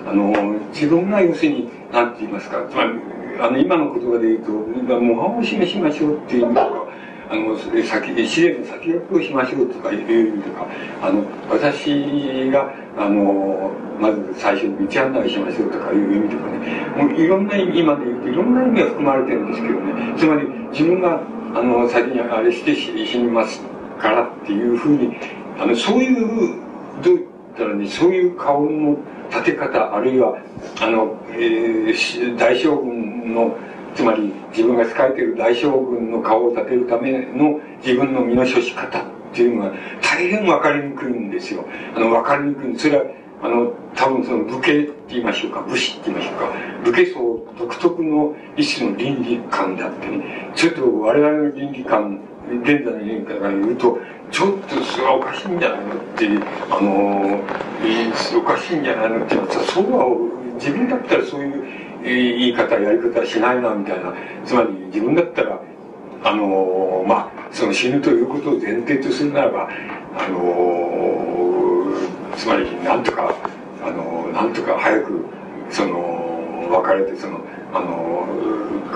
[0.07, 0.33] あの、
[0.73, 2.91] 自分が要するに、なんて言いますか、つまり、
[3.41, 4.53] あの、今の言葉で言うと、
[5.01, 6.85] 模範を示しましょうっていう意味とか、
[7.31, 10.67] あの、先、試練の先駆けをしましょうとかいう意味とか、
[11.03, 21.21] あの、私が、あの、まず最初に道案内しましょうとかいう意味とかね、もういろんな意味、今で言うといろんな意味が含まれてるんですけどね、つまり自分が、
[21.55, 23.63] あの、先にあれして死にます
[23.99, 25.17] からっていうふうに、
[25.59, 26.61] あの、そういう、
[27.03, 27.27] どう言っ
[27.57, 28.97] たらね、そういう顔の
[29.35, 30.39] 立て方、あるいは、
[30.81, 33.57] あの、えー、大将軍の、
[33.95, 39.73] つまり自分が仕えている大将軍の顔を立てるための自分の身の処し方っていうのが
[40.03, 41.65] 大変分かりにくいんですよ。
[41.95, 42.79] あの、分かりにくい。
[42.79, 43.05] それは、
[43.43, 46.53] あの、多分その武家って言いましょうか、武士って言いましょうか、
[46.85, 52.21] 武家層独特の一種の倫理観であってね、ちょっと我々の倫理観、
[52.63, 53.99] 現在の倫理観から言うと、
[54.31, 56.29] ちょっとそれはおかしいんじゃないのって、
[56.71, 57.41] あの、
[58.39, 60.07] おかしいんじゃないのってそうは、
[60.59, 61.65] 自分だったらそういう
[62.03, 64.13] 言い方、やり方しないな、みたいな。
[64.45, 65.61] つまり自分だったら、
[66.25, 69.69] あの、まあ、その死ぬということを前提とするならば、
[70.17, 71.93] あの、
[72.37, 73.35] つまりなんとか、
[73.83, 75.25] あの、なんとか早く、
[75.71, 77.41] その、別れて、その、
[77.73, 78.27] あの、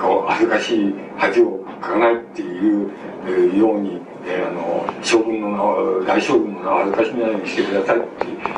[0.01, 5.49] こう、恥ずかしい恥をかかないっていうように、え、あの、将軍の
[6.01, 8.07] 名、大将軍の名を恥ずかしめないようにしてくださいって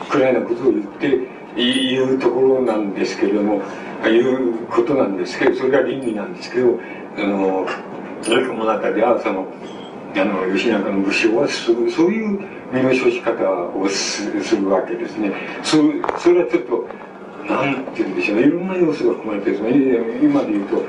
[0.10, 3.62] くらいのことを言って、いうところなんですけれども、
[4.06, 6.80] いうことなんですけど、それが倫理なんですけど、
[7.18, 7.68] あの、
[8.22, 9.48] その中では、その、
[10.16, 12.40] あの、吉永の武将はそう、そういう
[12.72, 15.32] 身の処し方をするわけですね。
[15.64, 15.78] そ
[16.18, 16.88] それはちょっと、
[17.48, 18.44] なんて言うんでしょうね。
[18.44, 19.58] いろんな要素が含まれてる
[20.24, 20.84] 今で言うと、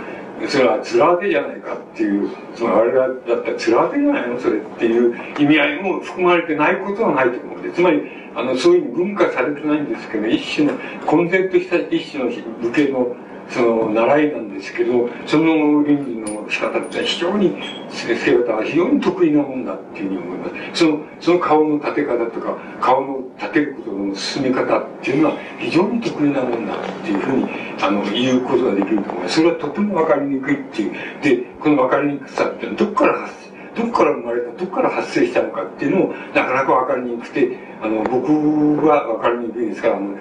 [0.48, 4.40] それは面当てじゃないかっていう、そのあれだったら面当てじゃないの？
[4.40, 8.02] それっていう意味合いも含まれてないことはないと思うんで、つまり、
[8.34, 10.72] あの、そういう文化されてないんですけど、一種の、
[11.06, 12.30] 混然とした一種の
[12.60, 13.14] 武家の、
[13.50, 17.54] その習いなんですけどその倫理の仕方って非常に
[17.90, 20.84] 付け方は非常に得意なもんだっていうふうに思います。
[20.84, 27.48] そのその顔の立て方とか顔の立てることの進め方っていうのは非常に得意なもんだっていうふうに
[27.80, 29.34] あの言うことができると思います。
[29.36, 30.92] それはとても分かりにくいっていう。
[31.22, 40.18] でこの分かりにくさってどこから発生どこから生まれたどこから発生したのかっていうのもなかなか分かりにくくてあの僕は分かりにくいですからあの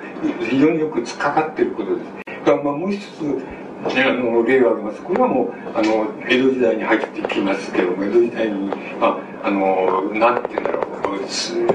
[0.49, 2.30] 非常によく突っかかってることです。
[2.45, 3.43] まあ、もう一つ
[3.83, 5.01] あの例を挙げます。
[5.01, 8.69] これはもうあの江戸時代に入ってきますけども江戸時代に、
[8.99, 10.81] まあ、あのなんて言うんだろ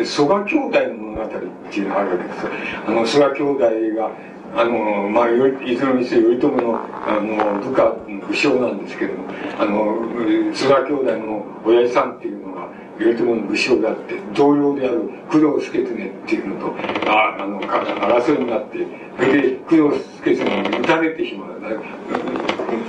[0.00, 1.28] う蘇我兄弟の物語っ
[1.70, 2.46] ていうのがあるわけです。
[2.86, 3.58] あの蘇我兄弟
[3.96, 4.10] が
[4.54, 7.96] あのまあいずれにせよ頼朝のあの部下
[8.28, 9.24] 武将なんですけども
[9.58, 12.68] あの菅兄弟の親父さんっていうのが
[12.98, 15.86] 頼朝の武将であって同僚である工藤助経っ
[16.26, 16.74] ていうのと
[17.10, 18.86] ああの争いになって
[19.16, 21.56] それで工藤助経に撃たれてしまう。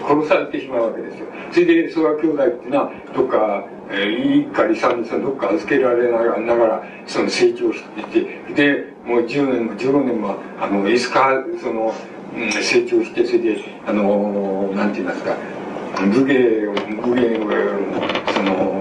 [0.08, 1.28] 殺されてしまうわけですよ。
[1.51, 11.93] それで曽我兄弟っていうのはどっか、えー、一家離散にどっか預けられながらその成長していてでもう10年も15年もあのいつかその、
[12.36, 15.36] うん、成長してそれであのなんて言いますか
[15.97, 17.49] 武芸を武芸を
[18.34, 18.76] その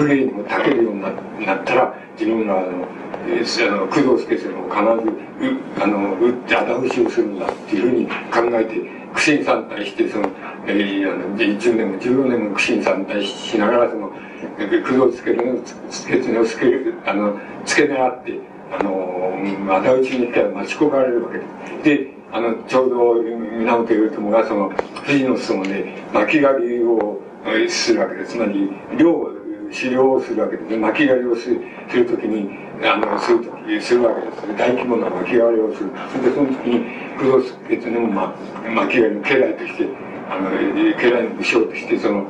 [0.00, 1.02] あの武芸にもたけるように
[1.46, 8.80] なったら自分があのあの工藤助さんを必ずあの打って仇討ちをするんだっていうふうに考えて
[9.12, 10.28] 苦心惨退してその、
[10.66, 18.40] えー、あの10年も15年も苦心惨退しながらその工藤助の助をつけるあの付け狙って
[18.72, 19.36] あの
[19.68, 21.84] 仇討ちに行ったら待ち焦がれるわけです。
[21.84, 27.20] であのちょうど源頼朝がその富士の裾で巻き狩りを
[27.68, 29.39] するわけですつまり漁
[29.72, 32.48] 狩猟をするわけです巻き狩りをするする時に
[32.82, 34.56] あのする時するわけです。
[34.56, 35.90] 大規模な巻き狩りをする。
[36.10, 38.34] それでその時に工藤助というのも、ま
[38.66, 39.88] あ、巻き狩りの家来として
[40.30, 42.26] あの家来の武将としてその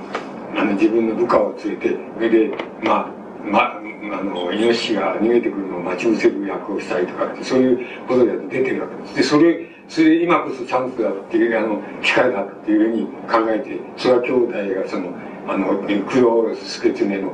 [0.57, 2.51] あの自分の部下を連れてそれで
[2.83, 9.17] まあまあのイノシシが逃げてくるのを待ち伏せる役をしたりとかってそういうことで出てるわけです。
[9.17, 15.13] でそれそれ今こそチャンスだっていうあの機会だっていうふうに考えてそれは兄弟がその
[15.49, 17.33] あの工藤助常の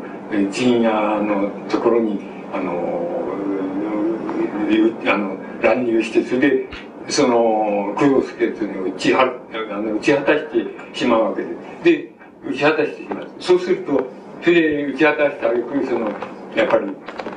[0.51, 2.21] 陣屋のところに
[2.53, 3.17] あの
[5.07, 6.69] あの乱入してそれで
[7.09, 9.23] その工藤助常を打ちは
[9.71, 10.47] あの打ち果たし
[10.93, 11.43] てしまうわけ
[11.85, 12.13] でで
[12.45, 14.07] 打ち果たしてしまうそうすると
[14.43, 16.11] それで打ち果たしたあげくその
[16.57, 16.89] やっぱり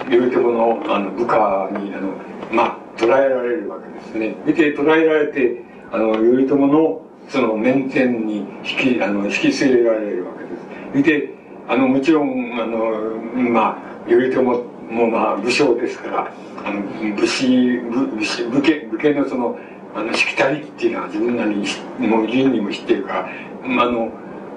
[0.09, 2.13] 頼朝のあの部下にあの
[2.51, 4.35] まあ捉えられるわけですね。
[4.45, 5.61] 見て捉えられて
[5.91, 10.55] あの頼朝のその面前に引きあの引き据えられるわけです。
[10.93, 11.29] 見て
[11.67, 13.17] あのもちろんあの
[13.51, 16.33] まあ頼朝もまあ武将ですから
[16.65, 16.81] あの
[17.15, 19.57] 武士武武士武家武家のその
[19.95, 24.11] あのしきたりっていうのは自分なりにもう人にも知ってるからあの、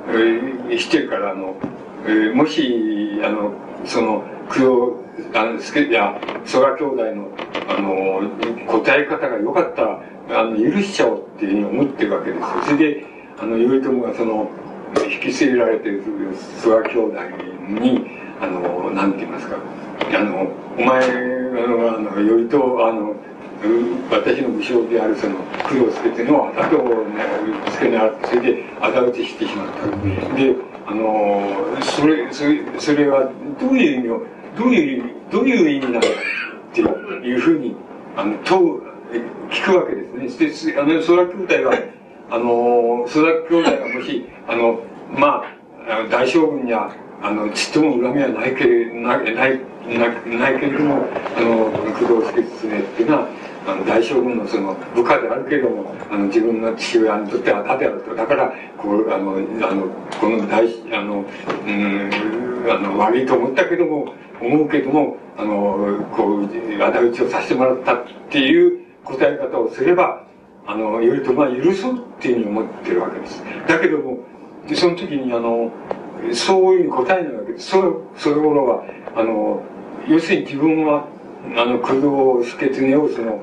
[0.09, 1.57] えー、知ってるからあの、
[2.07, 3.53] えー、もしあの
[3.85, 7.29] その工藤あの助や曽我兄弟の
[7.69, 10.03] あの答え方が良かったら
[10.35, 12.47] あの許しちゃおうっていうふうに思ってるわけですよ。
[12.65, 13.07] それで
[13.39, 14.51] あの頼朝がその
[15.05, 18.07] 引き据えられてる諏訪兄弟に
[18.41, 19.57] あのなんて言いますか。
[20.15, 23.15] あのお前あのあの頼朝あの
[24.11, 25.37] 私の武将であるその
[25.69, 27.07] 工藤助の後を
[27.71, 30.35] つけなってそれで仇討ちしてしまった。
[30.35, 31.43] であの
[31.81, 33.31] それそれそれは
[33.61, 34.23] どういう意味を
[34.59, 37.77] どういうどういう意味なのかっていうふうに
[38.17, 38.92] あの問う
[39.51, 40.73] 聞くわけですね。
[40.73, 41.75] であの曽我兄弟は
[42.31, 44.81] あの曽我兄弟がもしあの
[45.15, 45.45] ま
[45.87, 46.91] あ大将軍や
[47.23, 49.61] あのちっとも恨みはないけないない
[50.27, 51.07] ないけれども
[51.37, 53.29] あの工藤助常っていうのは
[53.67, 58.15] あの大将軍のその部下であるけれどもあの自分の父親にとっては盾だと。
[58.15, 59.37] だからこうあの
[59.69, 59.87] あの
[60.21, 61.25] この大あの
[61.67, 62.11] うん
[62.71, 66.45] あの悪いと思ったけども思うけどもあのこう
[66.83, 70.25] 仇討ちをさせてもらったっていう答え方をすれば
[70.67, 73.43] あの頼朝は許そうっていうふうに思ってるわけです。
[73.67, 74.19] だけども
[74.75, 75.71] その時にあの
[76.33, 77.71] そういう答えなわけです。
[77.71, 78.85] そうそういうものは
[79.17, 79.63] あの
[80.09, 81.07] 要するに自分は
[81.57, 83.43] あの工藤助常をその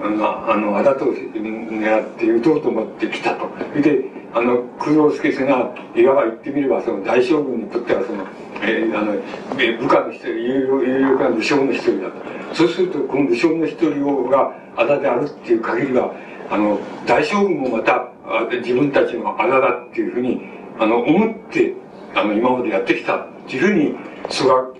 [0.00, 3.48] あのあだと狙って撃とうと思ってきたと。
[3.80, 8.26] であの工藤助がいわば言ってみればその大将軍にとってはその、
[8.62, 9.12] えー、あの
[9.54, 16.12] 部下の一人有力な武将の一人だとそうするとこの武将の一人があだであるっていう限りは
[16.50, 18.10] あの大将軍もまた
[18.50, 20.42] 自分たちのあだだっていうふうに
[20.78, 21.74] あの思って
[22.14, 23.96] あの今までやってきたっていうふうに
[24.30, 24.74] 曽我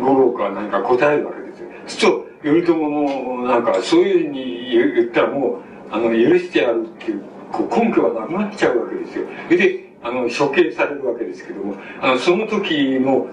[0.00, 1.68] 五郎か何か答えるわけですよ。
[1.86, 9.26] そうすると頼朝もなんかそういうふうに言ったらもうあの、許してやるっていう、根拠がなくなっちゃうわけですよ。
[9.46, 13.26] それで、あの、処刑されるわけですけども、あの、その時の、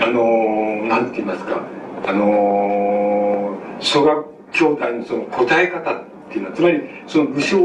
[0.00, 1.60] あの、なんて言いますか、
[2.06, 7.58] あの、蘇我兄弟のその答え方っていうのは、つまり、その武将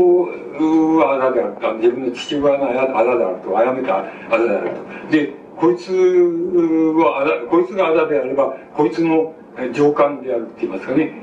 [0.97, 4.69] はあだであった、自分の父親があだであると、殺めたあだである
[5.07, 5.11] と。
[5.11, 9.33] で、こいつはあだ、こいつがあだであれば、こいつの
[9.73, 11.13] 上官であるって言いますかね、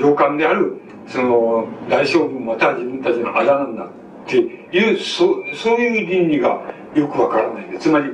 [0.00, 3.88] 上官である、その、大将軍または自分たちのあだなんだっ
[4.26, 6.62] ていう、そそういう倫理が
[6.94, 8.10] よくわからないつまり、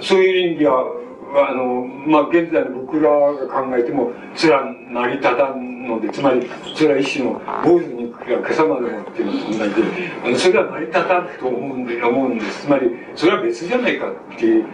[0.00, 0.84] そういう倫理は、
[1.34, 12.66] あの、まあ、現在の僕らが考えても、それは成り立たんので、つまり、それは一種の坊主に今朝までもっていうのと同じで、それは成り立たんと思うんで、思うんです。
[12.66, 14.64] つまり、それは別じゃないかっていう、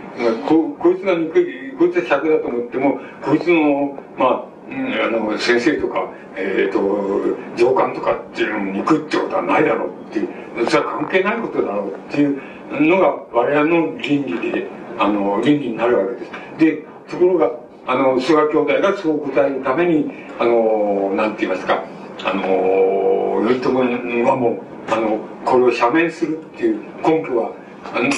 [0.49, 10.29] ここいつが憎い、こいつは客だと思っても、こいつの、まあ、あの、先生とか、えっ、ー、と、上官とかっていうのに行くってことはないだろうっていう、
[10.69, 12.41] それは関係ないことだろうっていう
[12.71, 14.67] のが我々の倫理で、
[14.99, 16.33] あの、倫理になるわけです。
[16.59, 17.51] で、ところが、
[17.87, 21.85] あの、菅兄弟がそう答えるために、あの、なんて言いますか、
[22.25, 27.53] あの、頼朝はもう、あの、これを赦免するっていう根拠は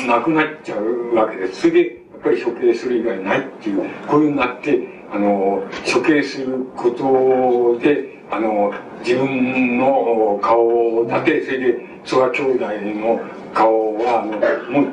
[0.06, 1.60] なくなっちゃうわけです。
[1.60, 12.66] それで、やっぱり処刑する以外ないっていう、こういうになって、あの、処刑することで、あの、自分の顔を立て、それで、曽我兄弟
[13.00, 13.20] の
[13.52, 14.92] 顔は、あの、もう、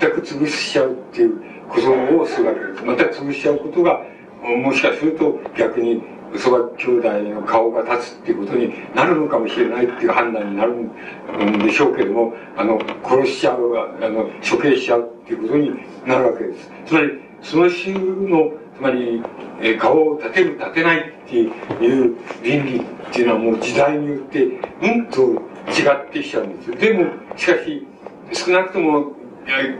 [0.00, 2.84] 全く潰しちゃうっていうことをするわけです。
[2.84, 4.00] また潰しちゃうことが、
[4.42, 6.02] もしかすると逆に、
[6.36, 15.72] 曽我兄弟の顔が立つっていうことになるのかもしれないっていう判断になるんでしょうけども、あの、殺しちゃう、あの、処刑しちゃうっていうことに
[16.06, 16.70] なるわけです。
[16.86, 17.94] つまり、その種
[18.28, 19.22] のつまり、
[19.60, 25.20] え、顔を立てる立てないっていう倫理っていうのはもう時代によってうんと
[25.68, 26.76] 違ってきちゃうんですよ。
[26.76, 27.04] でも
[27.36, 27.86] しかし
[28.32, 29.12] 少なくとも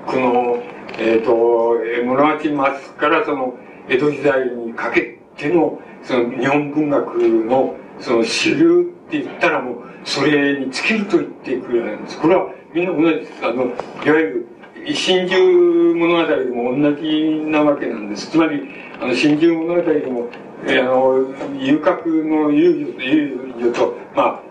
[0.07, 0.63] この
[0.99, 3.55] えっ、ー、と室町末からその
[3.89, 12.21] 江戸時代にかけてのその日本文学のその主流って言ったらもうそれに尽きると言ってくれなんです。
[12.21, 13.47] これはみんな同じです。
[13.47, 13.75] あのいわ
[14.05, 14.47] ゆる
[14.87, 18.31] 真珠物語でも同じなわけなんです。
[18.31, 18.69] つまり、
[19.01, 20.29] あの、真珠物語でも、
[20.67, 24.43] えー、あの、遊郭の遊女遊女と、まあ、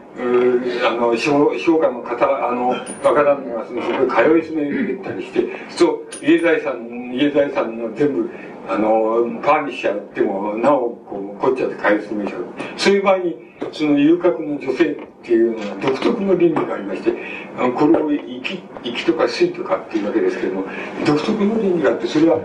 [0.88, 2.70] あの、商商家の方、あの、
[3.04, 8.30] 若旦那がその、そこで通い詰めてたりして、そう、家財産、家財産の全部、
[8.70, 12.46] あの、パーにしちゃっても、なお、こう、こっちゃって通い詰めちゃう。
[12.78, 13.36] そういう場合に、
[13.72, 17.12] その遊郭の女性っていうのは独特の倫理がありまして、
[17.58, 20.66] これを生き、生きとか水とかっていうわけですけれども、
[21.04, 22.40] 独特の倫理があって、それは、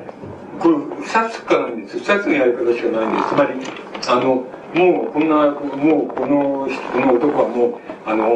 [0.59, 1.99] これ二つかなんです。
[1.99, 3.29] 二つのやり方しかないんです。
[3.29, 3.53] つまり、
[4.09, 4.45] あの、
[4.75, 7.75] もうこんな、もうこの、この男はもう、
[8.07, 8.27] あの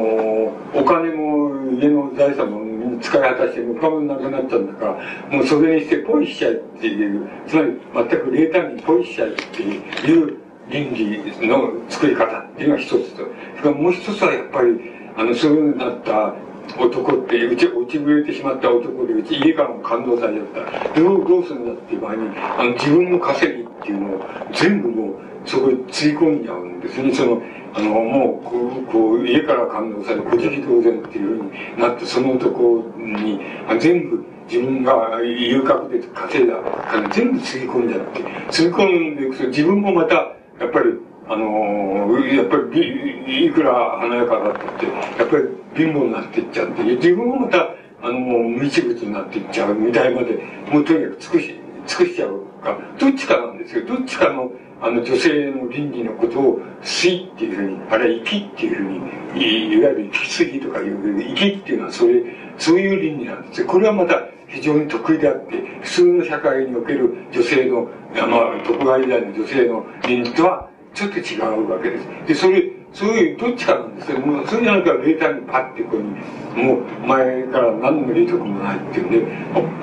[0.74, 2.61] お金も家の財産も
[3.01, 13.26] 使い果たして、お金もなくなっちゃうんだから、もうそれにしてポイしちゃうっていう、つまり全く冷淡にポイしちゃうっていう倫理の作り方っていうのが一つと、それ
[13.62, 14.68] からもう一つはやっぱり、
[15.16, 16.35] あの、そういうなった
[16.79, 21.01] 男って、うち、落ちぶれてしまった男で、うち家からも感動されちゃった。
[21.01, 24.20] どう、どうするんだっていう場合に、あの、自分の稼ぎっていうのを
[24.53, 27.14] 全部もう、そこにつぎ込んじゃうんですね。
[27.14, 27.43] その、
[27.74, 33.41] あの、もう、こう、こう家から感動され、古事同然っていうふうになって、その男に、
[33.78, 36.55] 全部、自分が遊郭で稼いだ
[36.91, 40.14] 金全部つぎ込んじゃって、つぎ込んでいくと自分もまた、
[40.59, 40.95] やっぱり、
[41.28, 45.45] あのー、やっぱり、いくら華やかだってって、やっぱり
[45.76, 47.68] 貧乏になっていっちゃって、自分もまた、
[48.01, 50.39] あの、もう無一物になっていっちゃうみたいまで、
[50.72, 53.84] もうとにかく尽くし、尽くしちゃうか、どっちかなんですよ。
[53.86, 54.51] どっちかの、
[54.81, 62.22] あの、女性の倫理のことを、水っていうふうに、あれは生きっていうふうに、いわゆる生きすぎとかいうふうに、生きっていうのはそれ、
[62.59, 63.64] そういう倫理なんです。
[63.64, 72.07] これはまた非常に得意であって、普通の社会における女性の、まあ、徳川時代の女性の倫理とは、ちょっと違うわけです。
[72.29, 74.20] で、それ、そういうどっちかなんですよ。
[74.20, 79.18] もう、それじゃなくて、ターにパッてこうに、もう、前から何の利得もないっていうんで、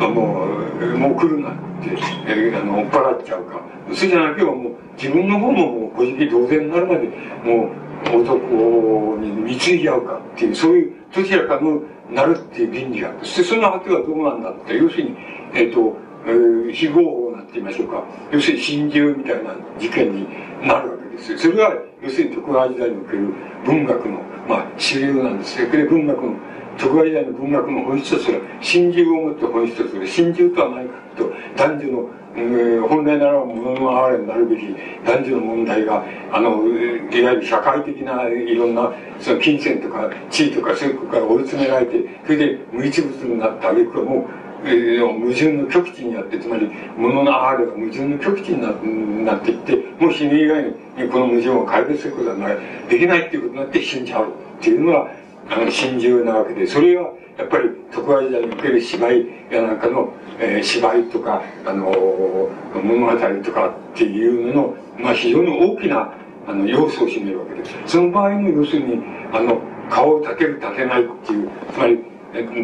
[0.09, 0.45] も
[0.81, 1.91] う、もう来るなって、
[2.27, 3.61] え、あの、追っ払っちゃうか。
[3.93, 7.07] それじゃなくて、もう、自分の方ももう、小じ同然になるまで、
[7.43, 15.15] もう、男に貢いじゃうかっていう、そういう、どちらかの、なるっていう倫理があって、そしてその果てはどうなんだって、要するに、
[15.53, 18.03] えっ、ー、と、えー、非合法なんて言いましょうか。
[18.31, 20.27] 要するに心中みたいな事件に
[20.63, 21.37] なるわけですよ。
[21.37, 21.73] それは、
[22.05, 23.33] 要するに徳川時代における
[23.65, 25.69] 文学の、まあ、主流なんですよ。
[25.71, 26.35] で、文学の、
[26.77, 34.75] 徳川時代の文学の本質とする真珠をもって本質とする真珠とは何かと男女のえー、本来ならものの哀れになるべき
[35.05, 36.03] 男女の問題が、
[36.33, 38.91] あの、いわゆる社会的ないろんな、
[39.21, 52.57] その金銭とか地位とかそういうことから追い詰められて、それで無一物になった挙句はもう、矛盾の極地にあって、つまり、物の哀れが矛盾の極地になっていって、もう死ぬ以外にこの矛盾を解決することはない
[52.89, 55.11] できないっていうことになって死んじゃうっていうのが、
[55.49, 66.13] あの、真珠なわけで、それは、やっぱり徳川時代における芝居やなんかの、えー、芝居とか、あのー、物語とかっていうのの、まあ、非常に大きな
[66.47, 67.75] あの要素を占めるわけです。
[67.87, 69.03] その場合の要するに、
[69.33, 69.59] あの、
[69.89, 71.99] 顔を立てる立てないっていう、つまり、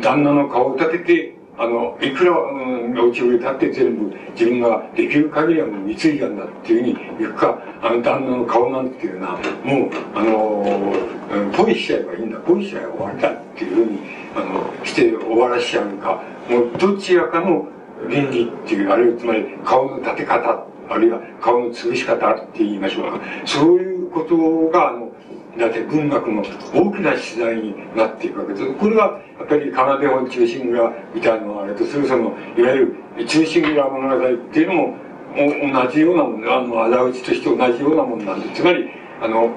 [0.01, 13.99] 旦那の顔を立てて、あの、いくら、うん、落ちぶり立って全部自分ができる限りはもう貢いだんだっていうふうに言うか、あの旦那の顔なんていうのは、もう、あの、ポイしちゃえばいいんだ、ポイしちゃえば終わりだっていうふうに、
[14.35, 17.67] あの、して終わらしちゃうか、もうどちらかの
[18.09, 24.35] 倫理っていう、あるいはつまり顔の立て方、あるいは顔の潰し方って言いましょうか、そういうこと
[24.69, 25.11] が、あの、
[25.57, 26.41] だって文学の
[26.73, 28.73] 大きな取材になっていくわけです。
[28.73, 34.95] これが、やっぱり、奏で本中心蔵みたいなのがあれとする、その、いわゆる中心蔵物語っていうのも、
[35.35, 38.89] 同じようなもん、あの、仇討ちとして同じようなもんなんで、つまり、
[39.21, 39.49] あの、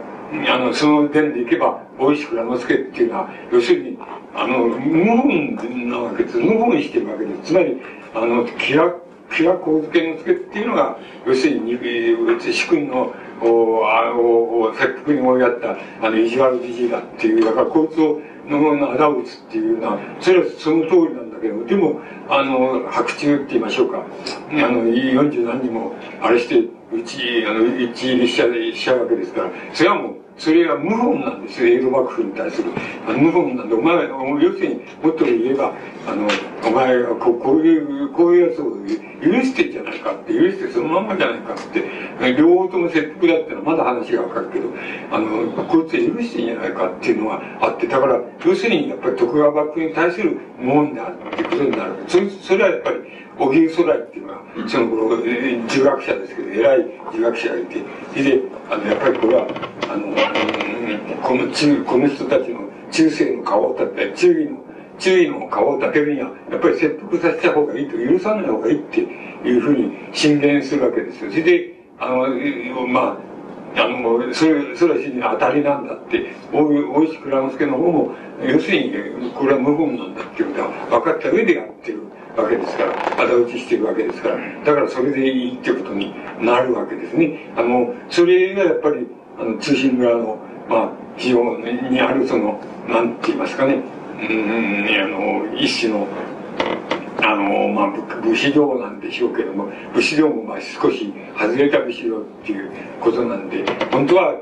[0.48, 3.98] あの、その点でいけば、大石蔵之介っていうのは、要するに、
[4.34, 6.38] あの、無本なわけです。
[6.38, 7.52] 無本してるわけです。
[7.52, 7.80] つまり、
[8.14, 9.00] あの、気楽、
[9.34, 11.78] 気楽法付けの付けっていうのが、要するに、
[12.40, 24.04] 主君のおあの切腹に追いやったあの意地悪じじいだっていうだからこいつをのの仇討つっていうのはそれはその通りなんだけどでもあの白昼って言いましょうか。
[24.50, 26.58] あの40何人もあれして
[26.92, 32.70] うちあの一入りしちゃしちゃうわけですからそれはもうそれは謀反なんですよ、江戸幕府に対する。
[33.06, 33.94] あの謀反なんで、お前、
[34.42, 35.72] 要するに、もっと言えば、
[36.06, 36.28] あの、
[36.66, 38.72] お前はここういう、こういうやつを
[39.22, 44.68] 許してんじゃないかって、許してそのまんまじゃないかって、両方とも切腹だってのはまだ話がわかるけど、
[45.12, 51.92] あの、こいつは許してんじゃないかっていうのがあって、だから、要するに、やっぱり徳川幕府に対する謀反であるってことになる。
[52.08, 52.96] そそれはやっぱり、
[53.38, 57.82] 荻生空っていうのは、その頃、儒学者ですけど、偉い儒学者がいて、
[58.12, 58.40] それで、
[58.70, 59.46] あの、やっぱりこれは、
[59.88, 64.58] あの、この中、この人たちの中世の顔を立て、中位の、
[64.98, 71.30] 中位の顔を立てるには、やっぱり切腹させた方がいいと、許さない方がいいっていうふうに進言するわけですよ。
[71.30, 73.18] それで、あの、ま
[73.76, 78.12] あ、あの、それ、それは当たりなんだって、大石蔵之介の方も、
[78.46, 78.92] 要するに、
[79.34, 82.02] これは無言なんだっていうことは分かった上でやってる。
[82.36, 87.52] わけですから、仇討ちしているわけですから、だからそれでいいってことになるわけですね。
[87.56, 89.06] あの、それがやっぱり、
[89.38, 90.38] あの、通信側の、
[90.68, 93.82] まあ、非常にあるその、なんて言いますかね、
[94.20, 96.08] うん、あの、一種の、
[97.22, 102.70] あの、まあ、武士道なんでしょうけども、武士道もまあ少し外れた武士道っていう
[103.00, 104.40] ことなんで、本当は、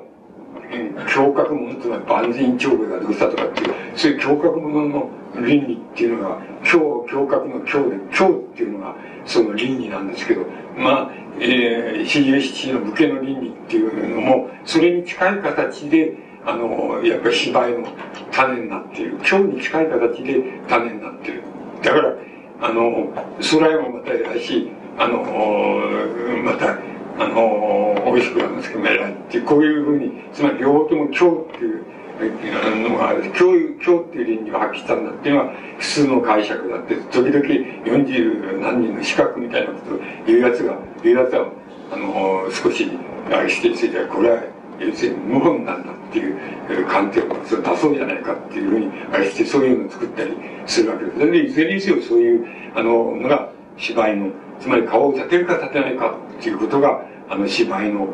[0.73, 5.10] 胸郭物というのは万全長兵がどうしたとかっていう、そういう胸郭物の
[5.41, 10.45] 倫理っていうのが、今日、胸郭の今日で、今日っていうのがその倫理なんですけど、
[10.77, 11.11] まあ、
[11.41, 17.89] えー、四十七の武家の倫理っていうのも、それに近い形で、あの、やっぱり芝居の
[18.33, 19.13] 種になっている。
[19.19, 21.43] 今日に近い形で種になっている。
[21.83, 22.15] だから、
[22.61, 25.23] あの、空へもまた偉いし、あの、
[26.45, 26.79] また、
[27.19, 31.85] あの、美味しくなんですけど、偉いって、こういうふうに、つまり両方とも今日っていう、
[32.21, 33.41] のが、今日、
[33.85, 37.45] 今日っていう倫理を発揮したんだっていうのは普通の解釈だって、時々
[37.85, 41.49] 40何人の資格みたいなことを言うやつが、言うやつは、
[41.93, 42.91] あの、少し、
[43.31, 44.43] あれしてついては、これは、
[44.79, 50.33] 要するに無本なんだっていう観点をそれ出そうじゃないかっていうふうに、あれしてそういうのを作ったり
[50.67, 51.19] するわけです。
[51.19, 54.31] で、いずれにせよそういう、あの、のが芝居の、
[54.61, 58.09] つまり顔を立てるか立てないかっていうことが、あの芝居の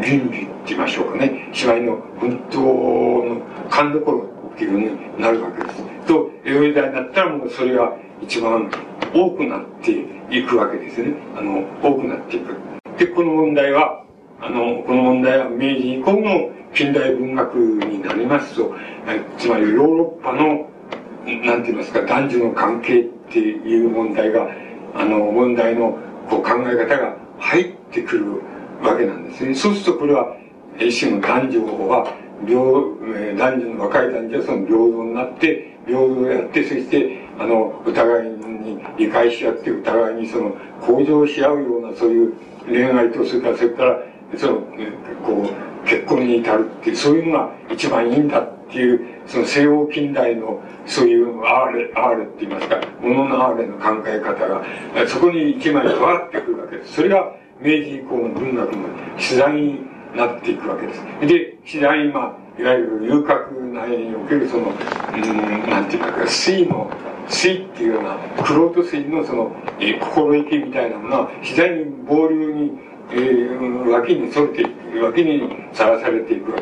[0.00, 1.50] 倫理って言いましょうかね。
[1.52, 5.82] 芝居の本当の勘どころっていうふうになるわけです。
[6.06, 8.70] と江戸時代になったらもうそれが一番
[9.14, 9.92] 多くなって
[10.30, 11.14] いくわけですね。
[11.36, 12.54] あの多くなっていく。
[12.98, 14.04] でこの問題は
[14.40, 18.74] あのこの問題は明治以降の近代文学になりますと。
[19.38, 20.68] つまりヨーロッパの
[21.24, 24.48] なんて言いますか男女の関係っていう問題が
[24.94, 25.98] あの問題の
[26.28, 28.42] こう考え方が入ってくる
[28.82, 29.54] わけなんですね。
[29.54, 30.36] そうするとこれは、
[30.78, 32.14] 一種の男女は、
[32.46, 32.58] 平、
[33.36, 42.34] 男女の若い男女はその平等になって、平等をやって、そして、あの、お互いに理解し合って、お互いにその、向上し合うような、そういう
[42.66, 43.98] 恋愛と、それから、それから、
[44.36, 44.54] その、
[45.24, 54.62] こう、結婚に至るっていう、そういうのが一番いいんだっていう、その西欧近代のそういうアーレ、アーレって言いますか、もののアーレの考え方が、
[55.06, 56.94] そこに一枚加わってくるわけです。
[56.94, 59.80] それが明治以降の文学の次第に
[60.14, 61.02] なっていくわけです。
[61.20, 66.90] で、次第に、まあ、いわゆる遊郭内におけるその、うん、なんていうか、水の、
[67.28, 72.72] 水っていうような、クロート水のその、えー、心意気みたいなものは、次第に暴流に、
[73.10, 76.58] えー、脇に反れていく、脇にさらされていくわ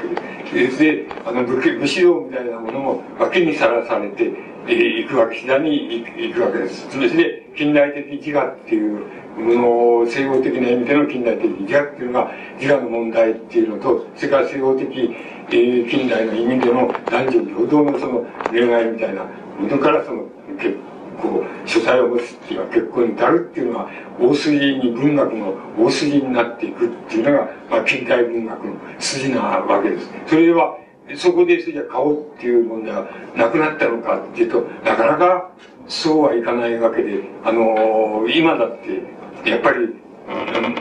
[0.51, 0.79] けです。
[0.79, 4.33] で、あの武、武士道みたいなものも脇にさらされて
[4.69, 6.91] えいくわけ、次第にいくわけです。
[6.91, 9.07] そして近代的自我っていう
[9.37, 15.17] もの、西洋的な意味での近代的自我っていうのが、自我の問題っていうのと、それから西洋的、
[15.49, 19.25] えー、近代の意味での男女平等のその恋愛みたいな
[19.59, 20.25] ものからその
[20.59, 20.77] 結
[21.23, 30.11] 構書斎を持つっていうのは結婚に至るっていうのは大筋に文学の大筋になっていくっていうのが、まあ、近代文学の筋なわけです。
[30.27, 30.79] それは
[31.17, 33.07] そこでそれじゃ買おうっていう問題は
[33.37, 35.53] なくなったのかっていうとなかなか
[35.87, 39.03] そうはいかないわけであのー、今だって
[39.47, 39.89] やっぱり、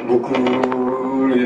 [0.07, 0.31] 僕、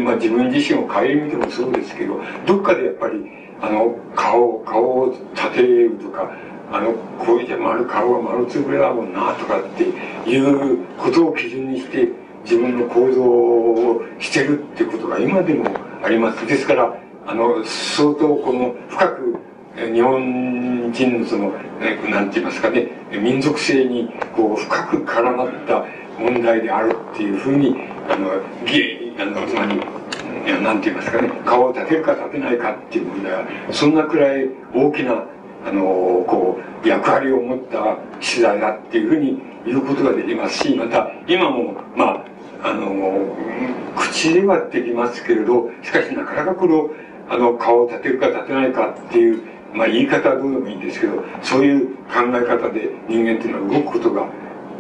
[0.01, 3.25] まあ、自分自身を顧みてもそうですけどどっかでやっぱり
[3.61, 6.31] あの顔顔を立てるとか
[6.71, 9.83] あの、こういうじゃ丸、顔が丸つぶれだもんな、とかって
[10.29, 12.09] いうことを基準にして、
[12.43, 15.65] 自分の行動をしてるっていうことが今でも
[16.03, 16.45] あります。
[16.45, 19.39] ですから、あの、相当この深く、
[19.91, 21.51] 日本人のその、
[22.09, 25.85] なんて言いますかね、民族性にこう深く絡まった
[26.19, 27.75] 問題であるっていうふうに、
[28.09, 28.29] あの、
[28.65, 29.79] ゲあの、つまり、
[30.61, 35.23] なんて言いますかね、顔を立てるか立てないかっていう問題は、そんなくらい大きな
[35.65, 40.59] あのこう役割を持った次第だっていうふうに言うことができます。
[40.59, 42.25] しまた今もま
[42.63, 43.35] ああの
[43.95, 46.89] 口ではできますけれどしかしなかなかこの
[47.29, 49.43] あの顔を立てるか立てないかっていう、
[49.73, 54.27] まあ、言い方はどうでもいいんですけどそういう考え方で人間っていうのは動くことが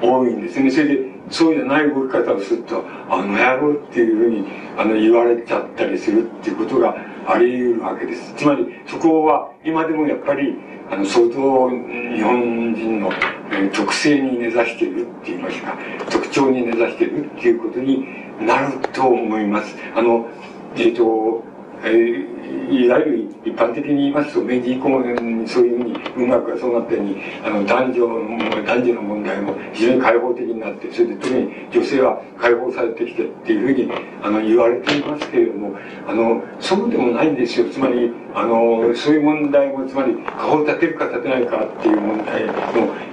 [0.01, 4.47] 多いんですねそれでそうじゃない動き方をするとあの野郎っていうふうに
[4.77, 6.95] あの言われちゃったりするっていうことが
[7.27, 8.33] あり得るわけです。
[8.35, 10.55] つまり、そこは今でもやっぱり、
[10.89, 13.11] あの、相当日本人の、
[13.51, 15.77] えー、特性に根ざしているって言いますか、
[16.09, 18.05] 特徴に根ざしているっていうことに
[18.41, 19.75] なると思います。
[19.95, 20.27] あの、
[20.75, 21.43] えっ、ー、と、
[21.83, 22.38] えー、
[22.69, 33.91] いわゆる一般的に言いますと、明治以降にそういうふうに文学がそうなったように、あの、男女の、男女の問題も非常に開放的になって、それで特に女性は解放されてきてっていうふうに、
[34.23, 35.75] あの、言われていますけれども、
[36.07, 37.69] あの、そうでもないんですよ。
[37.69, 42.53] つまり、あの、そういう問題も、つまり、顔を立てるか立てないかっていう問題の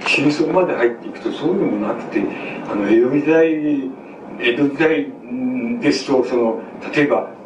[0.05, 2.23] 真相まで入っていくと、そうでもなくて、
[2.69, 3.91] あの、江戸時代、
[4.39, 5.07] 江戸時代
[5.81, 6.61] ですと、その、
[6.93, 7.37] 例えば、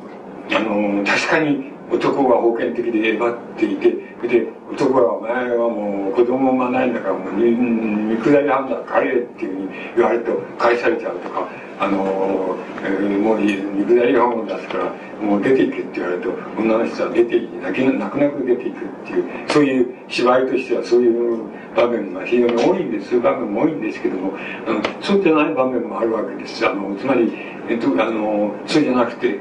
[0.53, 3.91] あの確かに男が封建的でえばっていて
[4.27, 11.49] で男はお前はもう子供がないんだからもう見下りはんだ帰れっていうふうに言われると返されちゃうとか
[11.79, 21.41] あの、えー、もう見下り本を出すからもう出ていけって言われると女の人は出てい泣き泣く泣く出ていくっていうそういう芝居としてはそういう
[21.75, 24.33] 場面が非常に多いんですそういう場面も多いんですけども
[24.67, 26.65] あのそうじゃない場面もあるわけです。
[26.67, 27.31] あのつまり、
[27.69, 29.39] えっと、あのそうじゃなくて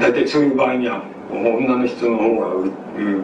[0.00, 2.46] 大体そういう場合には女の人の方が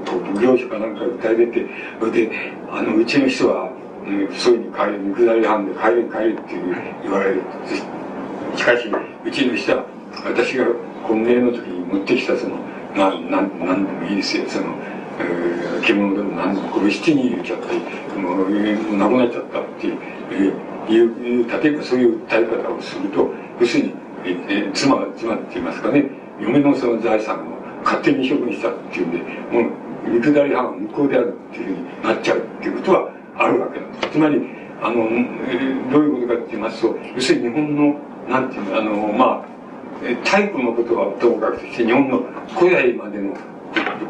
[0.06, 1.66] 奉行所かなんか訴え出て
[1.98, 2.30] それで
[2.70, 3.70] あのうちの人は、
[4.06, 6.54] うん、そういうふうに帰れ下り班で帰れ帰れって
[7.02, 7.42] 言われる
[8.56, 8.88] しかし
[9.24, 9.84] うちの人は
[10.24, 10.66] 私が
[11.06, 12.56] 婚礼の時に持ってきたその
[12.96, 14.74] なんなんなんでもいいですよその、
[15.18, 19.98] えー、獣でも何でもこれ七人入れちゃってもう、えー、亡くなっちゃったっていう、
[20.30, 23.30] えー、いう例えばそういう訴え方をすると
[23.60, 29.18] 要するに、えー、妻妻って言いますかね嫁のその財産を勝手に処分したっていうんで
[29.52, 29.68] も
[30.06, 34.10] う見下り派が無効であるっていうふうになっちゃうっていうことはあるわけなんです。
[34.12, 34.40] つまり
[34.82, 34.96] あの、
[35.90, 37.98] どういうことかって言いますと要するに日本の
[38.28, 39.56] なんていうのあのまあ
[40.24, 42.22] タイプのことはともかくして日本の
[42.58, 43.34] 古代までの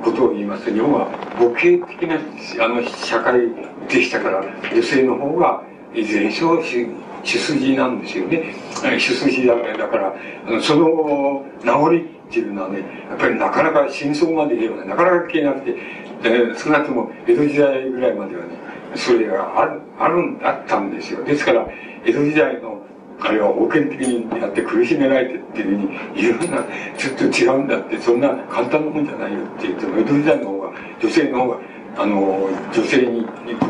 [0.02, 1.06] ことを言いますと日本は
[1.38, 2.16] 母系的な
[2.64, 3.40] あの社会
[3.88, 5.62] でしたから女性の方が
[5.94, 8.54] いずれにしろ主筋なんですよね。
[8.98, 9.54] 主筋だ
[9.88, 10.14] から
[10.60, 15.76] その名残っていうのはね、やっぱりなかなか真相まで言えば、なかなか消えなくて、
[16.24, 18.50] えー、少なくとも江戸時代ぐらいまではね、
[18.94, 21.24] それがある、あるん、あったんですよ。
[21.24, 21.68] ですから、
[22.04, 22.82] 江戸時代の、
[23.20, 26.64] あれは封建的にやって苦しめられてっていうふうに言うのは
[26.98, 31.58] ちょっと違うんだって、そんな簡単なもんじゃないよって言っても、江戸時代の方が、女性の方が、
[31.98, 33.66] あの、女性に、こ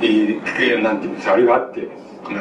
[0.00, 1.88] う、えー、なんていうんですか、あれがあって、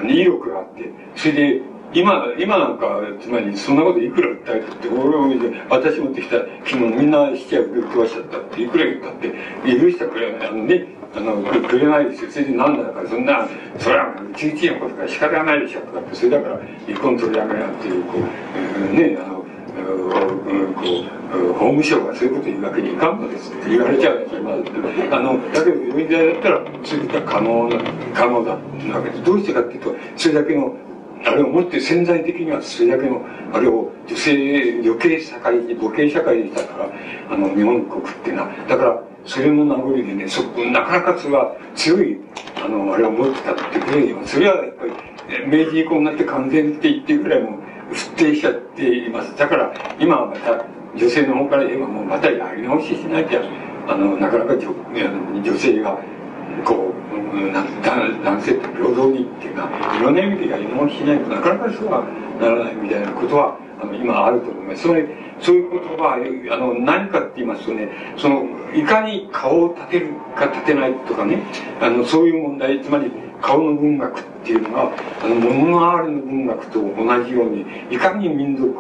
[0.06, 1.62] 威力があって、それで、
[1.94, 9.30] 今、今なんか、つまりそんなこといくら訴えたって、俺を見て私持ってきた昨日みんなしちゃう食わしちゃったって、いくら言ったって、
[9.64, 10.48] 許してくれない。
[10.50, 10.86] あのね、
[11.16, 12.32] あの、くれないですよ。
[12.32, 13.48] それでなんだから、そんな、
[13.80, 27.82] それは、うちうちのことから仕方がないでしょ、とかって、それだから、離婚取り上げなっていう、こう、ね、あの、うこう、法務省がそういうこと言うわけにいかんのですって言われちゃうまあ、あの、だけど、読みだったら、そういった可能な、
[28.14, 30.76] 可能だっていうわけで、どうしてかっていうと、それだけの、
[31.26, 36.90] あれをもって潜在的にはそれだけの、あれを女性、余計社会、母系社会でしたから、
[37.30, 42.20] あの、日本国っていうのは、だから、それの名残でね、そなかなかそれは強い、
[42.56, 44.18] あの、あれを持ってたってくれよ。
[44.26, 44.92] それはやっぱり、
[45.48, 47.60] 明治以降になって完全って言ってるぐらいも
[47.92, 49.38] 不定しちゃっています。
[49.38, 50.66] だから、今はまた、
[50.96, 53.42] 女性の方から言えばもうまたやり直ししなきゃ、
[53.88, 54.74] あの、なかなか女
[55.44, 56.00] 女性が、
[56.64, 56.98] こう、
[58.24, 59.70] 男性と平等にっていうか、
[60.00, 62.06] いろんな意味でやり直ししないとなかなかそうは
[62.40, 64.82] ならないみたいなことは、あの、今あると思います。
[64.84, 65.06] つまり、
[65.40, 71.44] そういうことは、あの、何かって言いますとね、その、いかに顔を立てるか立てないとかね、
[71.80, 73.12] あの、そういう問題、つまり、
[73.42, 74.92] 顔の文学っていうのが、
[75.24, 78.74] あの、物のあるの文学と同じように、いかに民族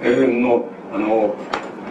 [0.00, 0.64] の、
[0.94, 1.34] あの、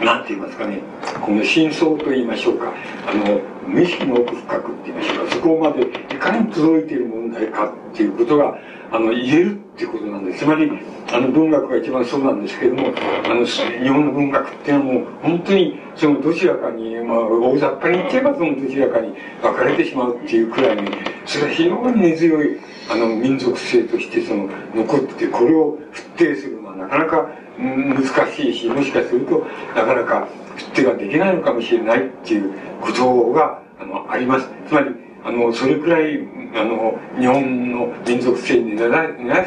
[0.05, 0.79] なんて言いますかね、
[1.21, 2.73] この真相と言いましょうか、
[3.07, 8.57] あの、無意識の奥深くって言いましょうか、そこまでいかに届いている問題かっていうことが、
[8.91, 10.39] あの、言えるっていうことなんです。
[10.39, 10.69] つまり、
[11.13, 12.91] あの、文学が一番そうなんですけども、
[13.25, 20.89] あの、日本の文学っていうのはもう、本当に、その、どちらかに、まあ、大雑把に言っちゃえば、その、どちらかに分かれてしまうっていうくらいに、
[21.25, 22.59] それは非常に根強い、
[22.89, 27.29] あの、民族性として、その、残ってて、これを不定するのはなかなか、
[27.61, 32.51] 難しいし、もしかすると、なかなか、不定ができないのかもしれないっていう
[32.81, 34.49] ことが、あの、あります。
[34.67, 34.89] つまり、
[35.23, 36.19] あの、それくらい、
[36.55, 38.89] あの、日本の民族性に根ざ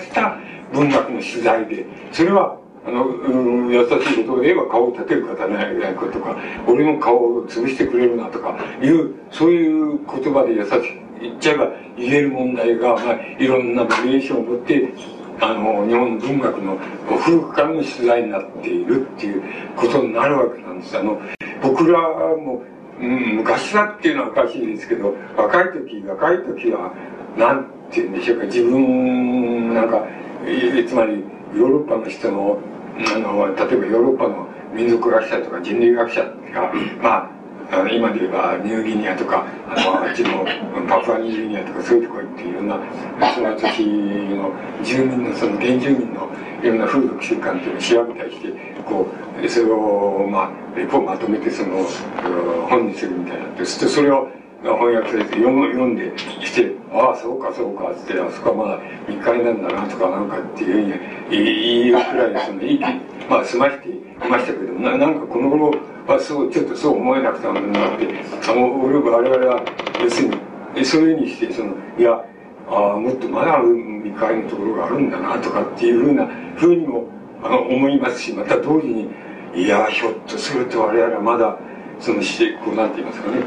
[0.01, 0.39] した
[0.73, 6.36] 文学の取材で、それは、あの、うん、優しいことを言えば顔を立てる方ないないかとか、
[6.69, 14.93] 俺の顔を潰してくれるなとかいう、そういう言葉で優しく言っちゃえば言える問題が、まあ、いろんなバリエーションを持って、
[15.40, 16.78] あの、日本文学の
[17.20, 19.43] 古くからの取材になっているっていう
[19.77, 20.98] ことになるわけなんです。
[20.98, 21.20] あの、
[21.62, 22.62] 僕らも
[23.01, 26.93] うん、昔はっていうのはおかしいですけど、若い時、若い時は、
[27.36, 30.06] なんて言うんでしょうか、自分、なんか、
[30.89, 31.24] つまり、
[31.56, 32.59] ヨーロッパの人の、
[33.15, 37.31] あの、例えばヨーロッパの民族学者とか人類学者が、まあ、
[37.70, 40.45] あの今で言えばニューギニアとか、あの、あっちの
[40.89, 42.78] パプアニューギニアとかそういうとこ行っていろんな、
[43.35, 46.28] その時の住民の、その原住民の
[46.62, 48.53] いろんな風俗習慣っていうのを調べたりして、
[48.86, 49.07] こ
[49.43, 51.85] う、それを、まあ、レポまとめて、その、
[52.69, 53.49] 本にするみたいな。
[53.57, 54.28] で、そしてそれを
[54.62, 60.82] 翻訳されて読んできて、ああ、そうか、そうか、っつって、あそこはまだ3日になんだな、とかなんかっていうふう
[61.31, 62.81] に言うくらい、その、いい、
[63.28, 64.01] まあ、済ましてい
[64.31, 65.74] ましたけどな、なんかこの頃
[66.06, 68.09] はそう、ちょっとそう思えなくてなって、
[68.48, 69.62] あの、我々は、
[70.02, 70.28] 要する
[70.74, 72.24] に、そういうふうにして、その、いや、
[72.68, 73.59] あ、もっとまだ
[74.02, 77.06] 未開のところがあるんだな、とかっていうふうな、ふうにも、
[77.43, 79.10] あの、思いますし、また同時に、
[79.55, 81.56] いや、ひょっとすると我々はまだ、
[82.01, 83.43] そのして、こうなんて言いますかね、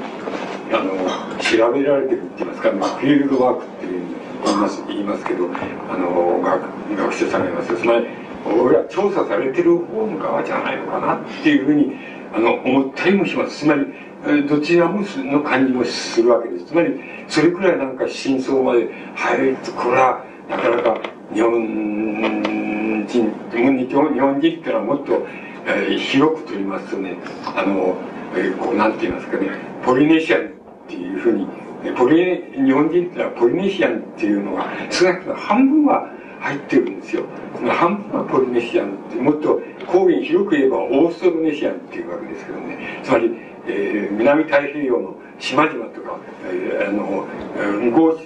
[0.72, 4.02] あの、調べられてるって言いますか、まあ、フィールドワークっていう
[4.46, 5.46] 言います言いますけど、
[5.90, 8.08] あの、学学者さんがいますつまり、
[8.46, 13.60] 俺は調査されてる方の側じゃないのかなっていうふうに、あの、思ったりもします。
[13.60, 13.86] つまり、
[14.48, 16.66] どちらもの感じもするわけです。
[16.66, 21.00] つまり、それくらいなんか真相まで入ると、これは、なかなか
[21.34, 25.28] 日本人、日本人っていうのはもっと、
[25.66, 27.98] えー、広くと言いますとね、あの、
[28.36, 29.50] えー、こう、なんて言いますかね、
[29.84, 30.44] ポリネシアンっ
[30.88, 31.48] ていうふうに、
[31.98, 37.24] ポリ日本人ってのはポリネシアンっていうのが、少なくとも半分は入ってるんですよ。
[37.56, 43.32] その半分はポリネシアンって、もっと高原広く言えばオーストロネシアンっていうわけですけどね、つまり、
[43.68, 47.28] えー、南太平洋の島々とか、えー、あの、
[47.82, 48.20] 向こう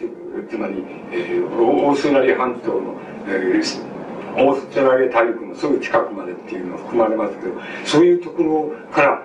[0.49, 2.95] つまり、えー、オーストラリア半島の、
[3.27, 7.53] えー、オーストラリア大陸のすぐ近くまでっていうのが含まれますけど、
[7.85, 9.23] そういうところから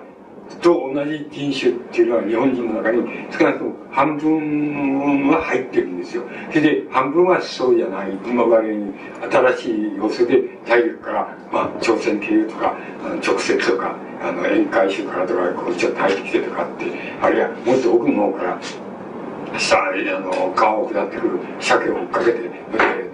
[0.61, 3.03] と同じ人種っていうのは日本人の中に
[3.37, 6.23] 少なくとも半分は入ってるんですよ。
[6.49, 8.11] それで半分はそうじゃない。
[8.25, 8.93] 今までに
[9.29, 12.77] 新しい要素で体力から、まあ、朝鮮経由とか、
[13.25, 16.85] 直接とか、あの、宴会集からとか、こっちを入ってきてとかって、
[17.21, 18.59] あるいはもっと奥の方から、
[19.59, 22.57] さあ、の、川を下ってくる鮭を追っかけて、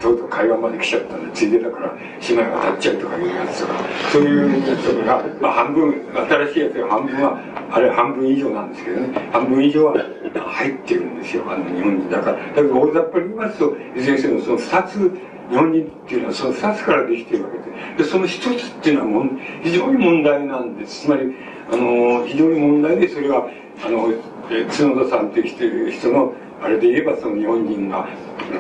[0.04, 1.96] とうとう海岸まで来ちゃったんでついでだから
[2.28, 3.74] 姉妹が立っちゃうとかいうやつとか
[4.12, 7.40] そういうやつが、まあ、半分新しいやつが半分は
[7.72, 9.94] あれ半分以上なんですけどね半分以上は
[10.36, 15.12] 入ってるんですよあの日本人だからだけど大雑把に言いますといずれにせよその2つ
[15.50, 21.34] 日本人っていうのはその2つからできてるわけででその1つっていうのはもん非常に問題なんですつまり
[21.72, 23.48] あの非常に問題でそれは
[23.86, 24.10] あの
[24.50, 28.08] 角田さんっていう人のあれで言えばその日本人が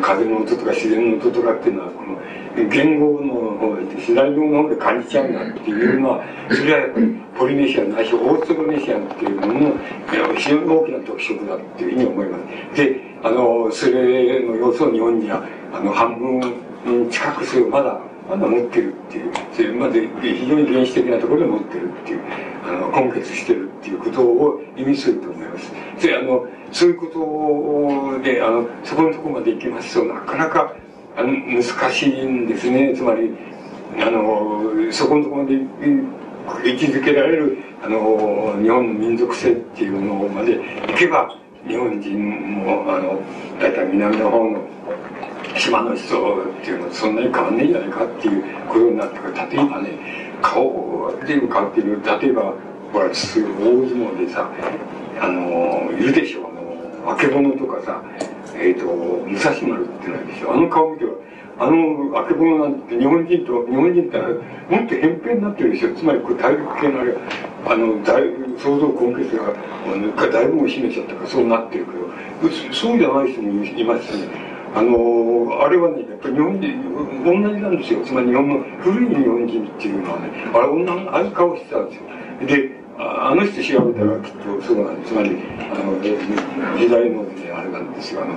[0.01, 2.19] 風の音とか自然の音とかっていうのはこの
[2.69, 7.07] 言語の方で左語の方で感じちゃうんだっていうのはそれはやっぱり
[7.37, 9.77] ポリネシアンないしオーストロネシアンっていうものの
[10.35, 12.37] 非常に大きな特色だっていうふうに思いま
[12.73, 12.75] す。
[12.75, 15.43] であのそれの要素を日本には
[15.73, 17.99] あの半分近くするまだ
[18.29, 22.19] まだ持ってるっていうそれまで非常に原始的なところで持ってるっていう。
[22.65, 25.71] あの根結してるっていうことを意味すると思います。
[25.99, 27.07] それあのそういうこ
[28.17, 30.73] とであのそこのところまで行きますとなかなか
[31.15, 32.93] あの難しいんですね。
[32.95, 33.31] つまり
[33.99, 40.57] あのそこのところまで位置づけられるあの日本の民族性っていうものまで
[40.87, 41.37] 行けば
[41.67, 43.21] 日本人もあの
[43.59, 44.61] 大体南の方の
[45.57, 52.53] 島の人っていうのはそんなに変わんねえんじゃないかっていうことになってから例えばね顔で変わってる例えば
[52.91, 54.49] ほら大相撲でさ
[55.19, 56.43] あのいるでしょう
[57.03, 58.03] あのあけぼのとかさ
[58.53, 61.11] えっ、ー、と武蔵丸ってないでしょあの顔見ては
[61.59, 65.95] あのあけぼのなんて日本人と日本人ってもっと偏偏になってるでしょ。
[65.95, 67.15] つまりこれ大陸系のあれ
[67.65, 69.53] あのだいぶ想像根結が
[70.29, 74.52] だいぶもう秘めちゃったからそうなってるけどそうじゃない人もいますしね。
[74.75, 76.83] あのあれはねやっぱり日本人
[77.23, 78.03] 同じなんですよ。
[78.05, 82.03] つまり日本の古い日本人っていうのはねあれ女のああいう顔してたんですよ。
[82.47, 85.13] であの人調べたらきっとそうなんです。
[85.13, 85.37] つまり
[85.71, 88.23] あの時代の、ね、あれなんですよ。
[88.23, 88.35] あの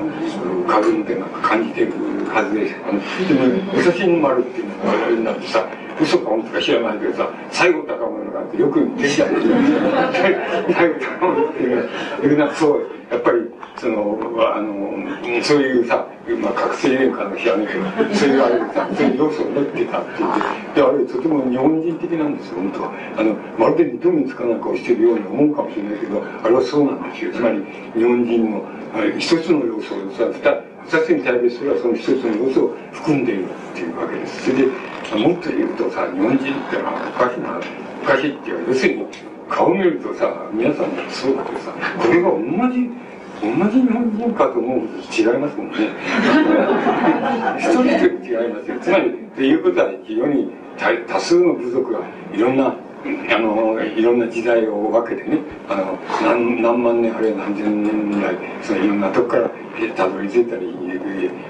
[0.67, 1.93] 風の手なんか感じてる
[2.29, 5.67] はずであのでも武蔵野丸っていうのがあれになってさ
[6.01, 9.35] 嘘か本当か知らないけどさ西郷隆盛があってよく出来たん。
[9.35, 13.39] ですよ西郷隆盛っていうのはそうやっぱり
[13.79, 14.19] その
[14.55, 16.07] あのそういうさ、
[16.41, 20.75] まあ、覚醒連歌の知らないけどそういうあれでさそういう要素を持ってたっていう。
[20.75, 22.57] であれとても日本人的なんですよ。
[22.57, 22.93] 本当は。
[23.17, 27.33] あのまるで認めつかなんかをしてるように思うかもしれないけどあれはそうなんですよ。
[27.33, 27.63] つまり
[27.95, 28.65] 日本人の
[29.19, 30.27] 一つの要素をさ
[30.87, 34.45] 二つに対別すればその一つの要素を含んでいるっていうわけです。
[34.45, 34.73] それで
[35.15, 37.61] もっと言うとさ日本人ってのはおかしいな
[38.03, 39.07] おかしいっていうか要するに
[39.49, 42.41] 顔見るとさ皆さんそうだけどさこれが同
[42.75, 42.91] じ
[43.41, 45.75] 同じ日本人かと思うと違いますもんね
[47.59, 50.51] 一人一人違いますよつまりっていうことは非常に
[51.07, 52.01] 多数の部族が
[52.33, 52.75] いろんな
[53.05, 59.51] あのいろんな時代を分けてねあの何何万年あるいは何千年来そのいろんなとこから
[59.95, 60.75] たどり着いたり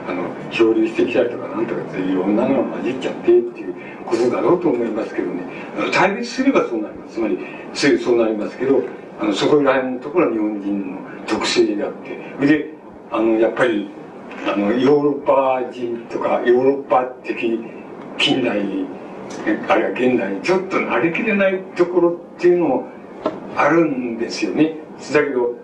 [0.08, 3.74] あの漂流してきたりとかなんとかっていろんなのが混じっちゃってっていう
[4.04, 5.42] ことだろうと思いますけどね。
[5.92, 7.14] 対立すればそうなります。
[7.14, 7.38] つまり
[7.74, 8.82] そうなりますけど
[9.20, 11.92] あのそこら辺のところは日本人の特性であっ
[12.38, 12.46] て。
[12.46, 12.74] で
[13.10, 13.88] あのやっぱり
[14.46, 17.60] あのヨーロッパ人とかヨーロッパ的
[18.18, 18.60] 近代
[19.68, 22.88] あるいは現代にちょっと慣れきれないところっていうのも
[23.56, 24.76] あるんですよね。
[25.12, 25.54] だけど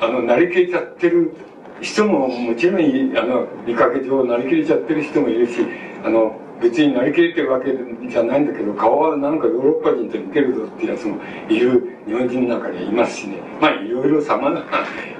[0.00, 1.34] あの慣れきれちゃってる
[1.80, 5.66] 人ももちろんあの見かけ上慣れきれちゃってる人もいるし
[6.04, 7.72] あの別になりきれてるわけ
[8.08, 11.16] じゃないんだけど顔はなんかヨーロッパ人と似てるぞっていうやつも
[11.48, 13.38] いる日本人の中にいますしね。
[13.60, 14.64] まあいろいろ様々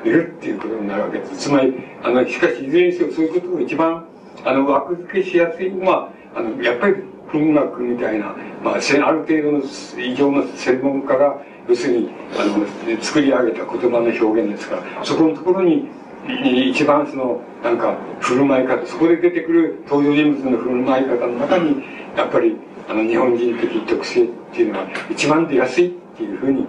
[0.04, 1.36] いるっていうことになるわけです。
[1.36, 4.06] つまりあのしかしいずれにせよそういうことが一番
[4.44, 6.94] あの枠付けしやすいのはあのやっぱり
[7.32, 9.62] 文学みたいな、まあ、ある程度の
[9.98, 15.88] 異常な専門家が要するにあの作り上げた言葉の表現ですからそこのところに
[16.70, 21.82] 一番そのなんか振る舞い方そこで出てくる登場人物の振る舞い方の中に
[22.16, 22.56] やっぱり
[22.88, 26.64] あの日本人的特性っていうのは一番出やすいっていうふうに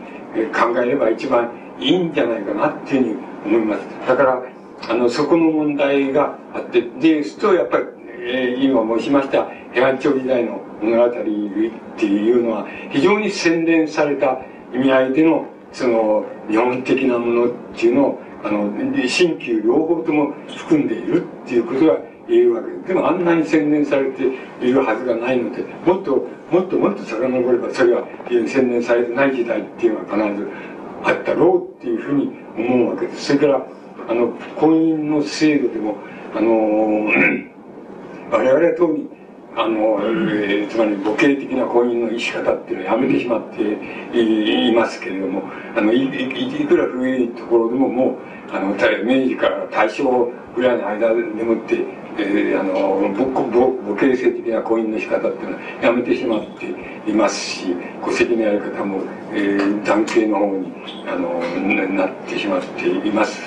[0.54, 4.08] 考えれば一番いいんじゃないかなっていうふうに思います。
[4.08, 4.44] だから
[4.90, 7.86] あのそこの問題があってですとやっぱり、
[8.26, 14.40] えー、今申しました平安朝時代の物語っていうのは非常に洗練された
[14.74, 18.72] 意味合いでのその日本的なものっていうのをあの
[19.08, 21.98] 新旧両方とも含んでいるっていうことが
[22.28, 24.24] 言えるわけででもあんなに洗練されて
[24.62, 30.50] いるはずがないのでもっともっともっと遡ればそれは洗練されてない時代っていうのは必ず
[31.04, 33.26] あったろうっていうふうに思うわけです。
[33.26, 33.68] それから
[34.10, 35.98] あの婚姻の制度でも
[36.36, 37.10] あの
[38.34, 39.08] 我々は当に
[39.56, 43.62] あの、えー、つまり母系的な婚姻の生き方っていうのをやめてしまって
[44.18, 45.44] いますけれども、
[45.78, 48.16] あの、いいくら古いところでももう、
[48.52, 51.86] あの、明治から大正ぐらいの間でもって、
[52.18, 59.02] えー、あの母母系性的な婚姻の仕方っていうのはやめてしまっていますし戸籍のやり方も、
[59.32, 60.72] えー、男系の方に
[61.08, 61.40] あの
[61.88, 63.42] なってしまっています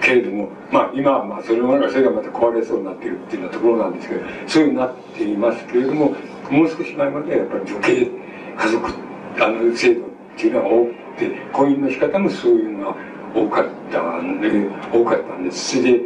[0.00, 6.14] けれどもまあ今はまあそれがそれがまた壊れそうになってるっていうようなところなんですけどそういうふうになっていますけれども
[6.50, 8.10] もう少し前まではやっぱり女系
[8.56, 8.92] 家族
[9.40, 12.96] あの制度っていうのは多くて婚姻の仕方もそういうのが
[13.34, 14.50] 多かったんで
[14.92, 15.78] 多かったんです。
[15.78, 16.00] それで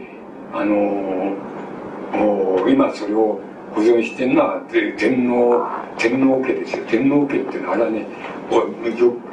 [0.53, 1.37] あの
[2.69, 3.41] 今それを
[3.75, 5.67] 保存してるのは天皇
[5.99, 6.85] 天皇家ですよ。
[6.87, 8.07] 天皇家っていうのはあれはね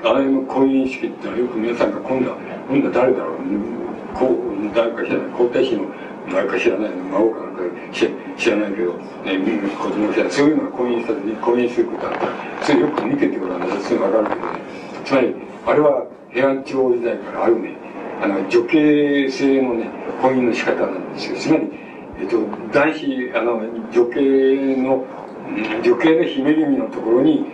[0.03, 2.37] あれの婚姻式ってのはよく皆さんが今度は
[2.69, 3.84] 今度は誰だろう？
[4.15, 5.85] こう誰か知らない皇太子の
[6.31, 7.61] 誰か知らないの孫かなんか
[7.93, 9.37] 知らないけど、ね、
[9.77, 12.31] 子供知らないそういうのが婚姻した時に婚姻することあったら
[12.63, 14.59] それよく見ててごらんなさいすぐ分かるけどね
[15.05, 15.35] つまり
[15.67, 17.77] あれは平安朝時代からあるね
[18.21, 21.85] あの女系性のね婚姻の仕方なんですよつまり
[22.17, 22.39] えっと、
[22.71, 23.61] 男子、あの、
[23.91, 25.03] 女系の、
[25.83, 27.45] 女系の姫君のところに、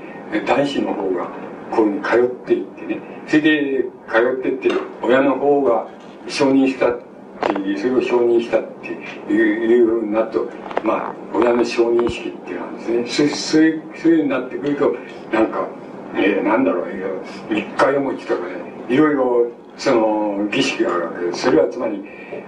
[0.46, 1.30] 男子の方が、
[1.72, 4.70] こういうふうに通っていってね、それで、通ってって、
[5.02, 5.88] 親の方が
[6.28, 7.00] 承認したっ
[7.42, 10.50] ていう、それを承認したっていうふうになると、
[10.84, 14.96] まあ、親の承認式っていうのはですね、そそういうそういうふうになってくると、
[15.32, 15.68] なんか、
[16.16, 16.88] えー、なんだろう、
[17.50, 18.56] 一回おちとかね、
[18.90, 21.44] いろいろ、その、儀式があるわけです。
[21.44, 22.04] それはつまり、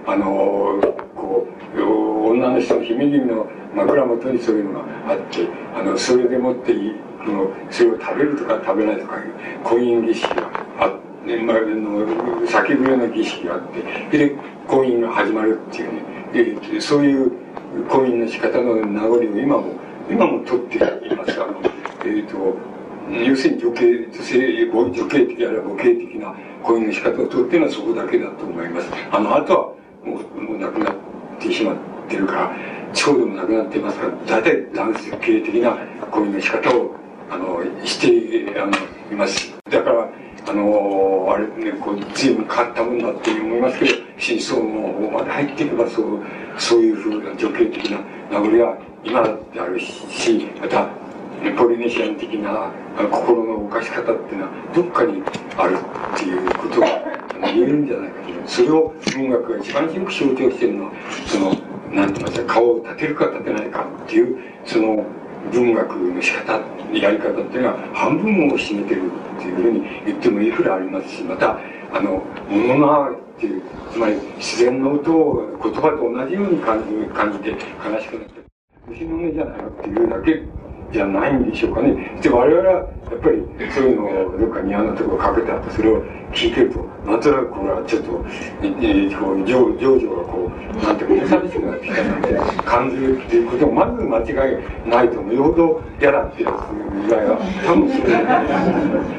[0.06, 0.78] あの、
[1.16, 1.46] こ
[1.76, 1.82] う、
[2.30, 6.74] 女の人の姫君の枕元にそういうのがあって、あの、それでもって、
[7.70, 9.32] それを食べるとか食べないとかいう
[9.64, 13.62] 婚姻儀式があって、まあ、の先笛の儀式があっ
[14.10, 14.36] てで
[14.68, 17.32] 婚姻が始まるっていうねでそういう
[17.88, 19.74] 婚姻の仕方の名残を今も
[20.10, 21.42] 今も取っています。
[21.42, 21.60] あの
[22.04, 22.56] え、ー、と
[23.10, 28.88] 要するに女系女性女系的あるいは母系的な婚姻の仕方を取っているのはそこだけだと思います。
[29.10, 29.58] あのあとは
[30.04, 30.94] もうもうなくなっ
[31.40, 31.76] てしまっ
[32.08, 32.56] てるから
[32.92, 35.76] 地方でもなくなっていますから大体男性系的な
[36.10, 36.94] 婚姻の仕方を
[37.30, 38.72] あのしてあの
[39.10, 39.54] います。
[39.70, 40.08] だから
[40.46, 46.20] あのあれねこう随分変わったもんだって思いますけど真相の方まで入っていけばそう
[46.58, 47.98] そういうふうな女系的な
[48.30, 50.88] 名残は今だってあるしまた
[51.56, 52.70] ポリネシアン的な
[53.10, 55.22] 心の動かし方っていうのはどっかに
[55.56, 55.78] ある
[56.14, 56.86] っていうことが
[57.52, 60.92] 言えるんじゃないかとそれを文学が一番よく象徴してるのは
[61.26, 61.54] その
[61.92, 65.04] 何て言いますか顔を立てるか立てないかっていうその
[65.52, 66.60] 文学の仕方
[66.92, 71.58] やり方っていうのは半分を占めてるっていうふうに言ってもいいくらいありますしまた
[71.92, 73.62] あの物のっていう
[73.92, 78.44] つまり自然の音を言葉と同じように感じ感じて悲しくなって
[78.86, 80.63] 虫の音じゃないのっていうだけ
[80.94, 82.16] じゃないんでしょうかね。
[82.22, 82.86] で、我々は、やっ
[83.18, 83.42] ぱり、
[83.74, 86.02] そういうのを、どっか庭のところかけてあって、それを
[86.32, 88.24] 聞いてると、なんとなくこれはちょっと、
[88.62, 95.34] えー、こう、情情緒がこう、なんていうか、寂しくなってきたなんて感じるっていうことも、まず間違いないと思う。
[95.34, 98.14] よほど嫌だってやつぐらいは、多分それ、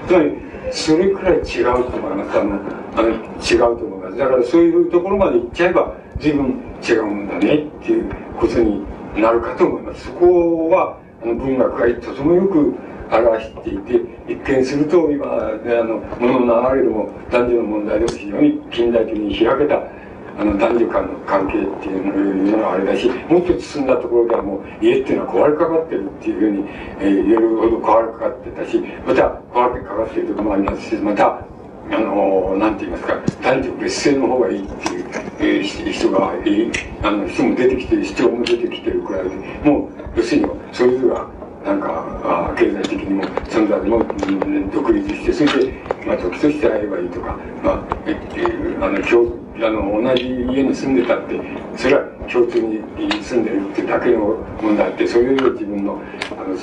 [0.08, 2.40] つまり、それくらい違うと思います。
[2.40, 2.60] あの、
[2.96, 4.18] あの違うと思います。
[4.18, 8.86] だからそういうところまで行っちゃえば、随分違うんだねっていうことに
[9.22, 10.06] なるかと思います。
[10.06, 10.98] そこは、
[11.34, 12.76] 文学がとてもよく
[13.12, 15.52] 表していて一見すると今あ
[15.84, 19.82] の物の流れでも男女の問題でも非常に近代的に開けた
[20.38, 26.70] あの男女間の関係っていうのがあれだしもっと進んだところではもう家っていうのは壊れかかってるっていうふうに、
[27.00, 29.22] えー、言えるほど壊れかかってたしまた
[29.54, 31.55] 壊れかかってるところもありますしまた
[31.92, 35.06] あのなんて言いますか男女別姓の方がいいっていう、
[35.40, 36.72] え、人がいい
[37.04, 39.30] あの人も出てきてる主張も出てきてるくらいで
[39.64, 41.28] もう要するにそれぞれが
[41.66, 44.02] なんかあ経済的にも存在も、う
[44.46, 45.74] ん、独立してそれで、
[46.06, 48.16] まあ、時として会えばいいとか、まあえ
[48.82, 51.40] あの共あの同じ家に住んでたって
[51.78, 52.82] それは共通に
[53.24, 56.02] 住んでるってだけの問題ってそういう自分の
[56.32, 56.58] あの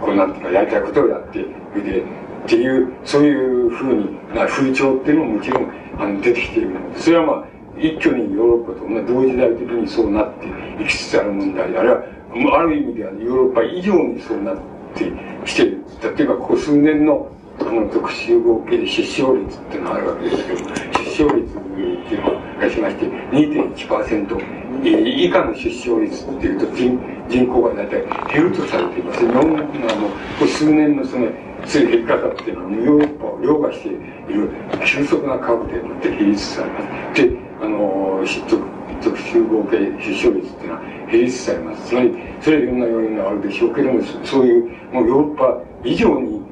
[0.00, 2.02] こうなんていうかやりたいことをやってそれで
[2.44, 7.46] っていうそういうふうにな風潮っていうのももちろんあの出てきているのでそれはまあ
[7.78, 10.46] 一挙にヨーロッパと、まあ、同時代的にそうなって
[10.82, 11.88] いきつつある問題である
[12.36, 14.56] いはある意味ではヨーロッパ以上にそうなっ
[14.94, 15.10] て
[15.46, 15.84] きている。
[16.16, 17.30] 例えばここ数年の
[17.60, 21.60] あの特集合計で出生率っていうのがあるわけですけど出生率っ
[22.08, 26.98] ていうのがしまして2.1%以下の出生率っていうと人
[27.28, 29.20] 人口が大体減るとされています。
[29.20, 31.28] 日本のあのここ数年のその
[31.66, 34.50] そうい減り方っていうのはヨーロッパを凌駕している
[34.84, 36.80] 急速な株でもって減りつつありま
[37.14, 41.88] すであの特特集合計出生率っていうのは芸術されます。
[41.88, 46.42] つまり、それはいろんな要因があるでしょうけども、そういう、もうヨーロッパ以上に、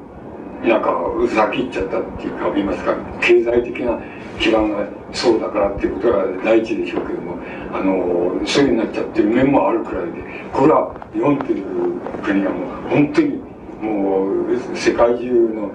[0.63, 0.95] なんか、
[1.27, 3.99] 先行っちゃったっていうか、言いますか、経済的な
[4.39, 7.37] 基盤がそうだからっていうことが第一でしょうけども、
[7.73, 10.11] あの、そういうになっちゃってる面もあるくらいで、
[10.53, 13.41] これは日本という国はもう本当に
[13.83, 15.71] もう世界中の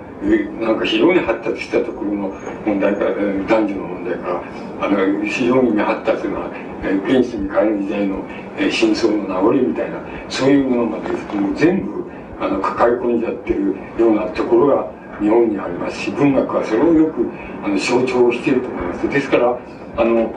[0.67, 2.29] なんか非常に発達したところの
[2.65, 3.11] 問題から
[3.47, 4.43] 男女の問題から
[4.81, 6.51] あの非常に発達な
[6.83, 8.25] 原始に変える時代の
[8.71, 12.11] 真相の名残みたいなそういうものまでもう全部
[12.41, 14.91] あの抱え込んじゃってるようなところが
[15.21, 17.29] 日本にありますし文学はそれをよく
[17.63, 19.09] あの象徴していると思います。
[19.09, 19.59] ですから
[19.97, 20.33] あの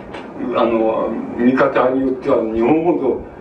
[0.57, 3.31] あの見方によっては日本ほど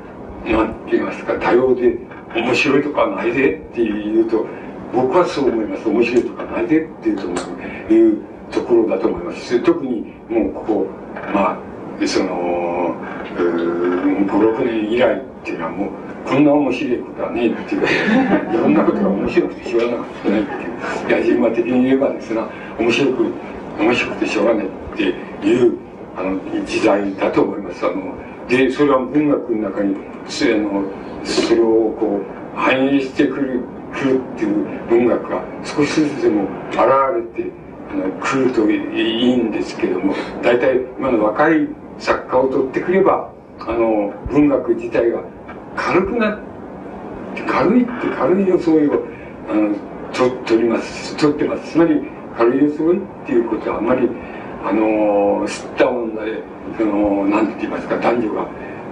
[0.52, 1.98] なんて言いますか多様で
[2.34, 4.46] 面白いとかないでって言うと
[4.92, 5.88] 僕はそう思います。
[5.88, 8.18] 面白いとかないでっていうという
[8.50, 9.60] ところだと思います。
[9.60, 10.86] 特にもうここ
[11.32, 12.96] まあその
[13.36, 15.90] 56年以来っていうのはもう
[16.28, 22.42] こんな面白いことはねえっていういろんなことが面白くてしょうがなくてないっていう矢島的に言えばですね
[22.78, 23.32] 面白く
[23.78, 25.02] 面白くてしょうがないって
[25.46, 25.78] いう
[26.16, 27.86] あの時代だと思います。
[27.86, 28.14] あの
[28.48, 30.84] でそれは文学の中にあの
[31.24, 33.60] それをこう反映してくる
[33.92, 36.78] くるっていう文学が少しずつでも現
[37.36, 37.50] れて
[37.90, 41.68] あの来るといいんですけども大体今の若い
[41.98, 45.22] 作家を取ってくればあの文学自体が
[45.76, 46.40] 軽くなっ
[47.34, 49.04] て軽いって軽い装いを
[49.48, 49.74] あの
[50.12, 51.16] と取ります。
[51.16, 51.72] 取ってます。
[51.72, 52.00] つまり
[52.36, 54.08] 軽い装いっていうことはあまり
[54.64, 56.42] あの吸った女で
[56.78, 58.48] その何て言いますか男女が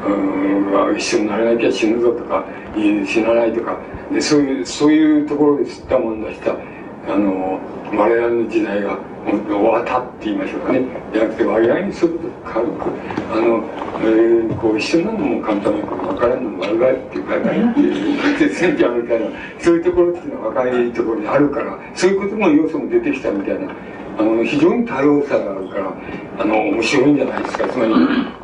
[0.06, 2.44] うん一緒にならなきゃ死ぬぞとか
[2.74, 3.78] 死なないとか。
[4.12, 7.60] でそういうそういうところで吸ったもんだしたあの
[7.92, 10.82] 我々の時代が終わったって言いましょうかね。
[11.12, 12.84] じゃなくて割合にすると軽く
[13.32, 13.64] あの、
[14.00, 19.26] えー、こう一緒なのも簡単なこと分からんのも悪がっていうかっていう戦争みたいな
[19.60, 23.74] そういうところっていうのは若いところにあるからそういうことの要素も出てきたみたいな
[24.18, 25.92] あの非常に多様さがあるから
[26.40, 27.94] あの面白いんじゃないですかつまり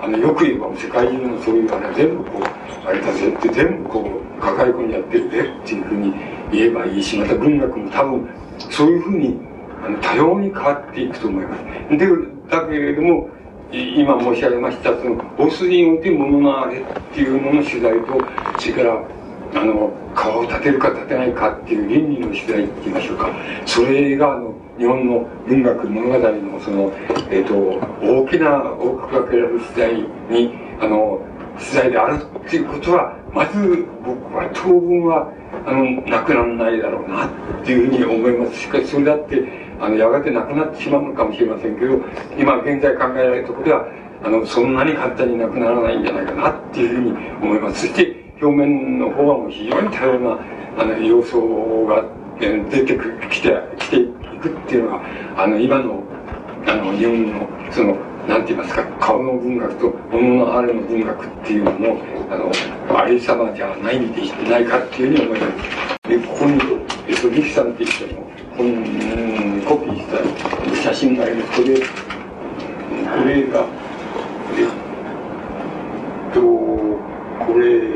[0.01, 6.15] あのよく言えば世界中のそういうあれ全部こうあれだぜって全部こう抱え込んじゃってるぜっていうふうに
[6.53, 8.29] 言えばいいしまた文学も多分
[8.71, 9.37] そういうふうに
[9.85, 11.99] あの多様に変わっていくと思います。
[11.99, 12.07] で
[12.49, 13.29] だけれども
[13.73, 18.21] 今申し上げましたその大筋において物のあれっていうのの取材と
[18.61, 19.05] それから
[19.61, 23.31] あの川を立てるか立てないかっていう倫理の取材って言いましょうか
[23.67, 26.93] それがあの日本の文学物語のその、
[27.31, 27.55] えーと、
[28.03, 29.95] 大きな大きく分けられる時代
[30.31, 31.21] にあの
[31.59, 35.33] 時代であるっていうことはまず僕は当分は
[35.67, 37.31] あのなくならないだろうなっ
[37.65, 38.61] ていうふうに思います。
[38.63, 39.43] しかしそれだって
[39.81, 42.01] あのやがてなくなってしまうのかもしれませんけど
[42.39, 43.87] 今現在考えられるところでは
[44.25, 47.11] あのそんなに簡単になくならないんじゃないかなっていうふうに
[47.43, 47.87] 思います。
[47.87, 50.39] そして表面の方はもう非常に多様な
[50.79, 52.05] あの要素が
[52.41, 52.95] 出て
[53.31, 55.03] きてきていくっていうのが
[55.37, 56.03] あの今の
[56.67, 57.97] あの日本のその
[58.29, 65.47] なんて言いますか顔の文学と物のあるの文学っていうのもあのありさまじゃないんでないかっていうふうに思いま
[66.03, 66.53] すでここに
[67.09, 68.13] えっとリキさんって人の
[68.57, 71.63] このコピーした写真があります。
[71.63, 71.81] これこ
[73.27, 73.67] れが
[74.57, 77.95] えっとこれ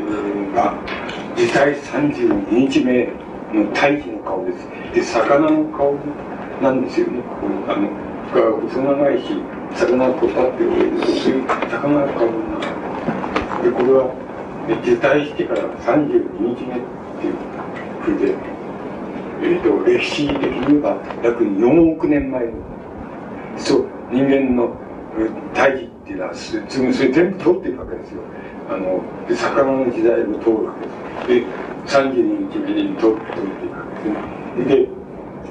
[0.53, 0.73] が
[1.35, 3.07] 時代32日目
[3.53, 5.97] の大気の顔ですで魚の顔
[6.61, 7.23] なんですよね。
[7.67, 7.89] あの
[8.33, 9.41] が細長いし
[9.75, 10.69] 魚がこう立ってる
[11.05, 12.59] そういう魚の顔な
[13.63, 14.13] でこれは
[14.83, 16.79] 辞退してから32日目っ
[17.19, 17.35] ていう
[18.01, 18.35] ふうで、
[19.41, 22.51] えーと、歴史的に言えば約4億年前の
[23.57, 24.75] そう人間の
[25.53, 28.21] 大事っていうのはそれ全部通っていくわけですよ。
[28.69, 30.73] あので魚の時代を通るわ
[31.25, 31.49] けです。
[31.89, 34.99] で32日目に通っていくわけですね。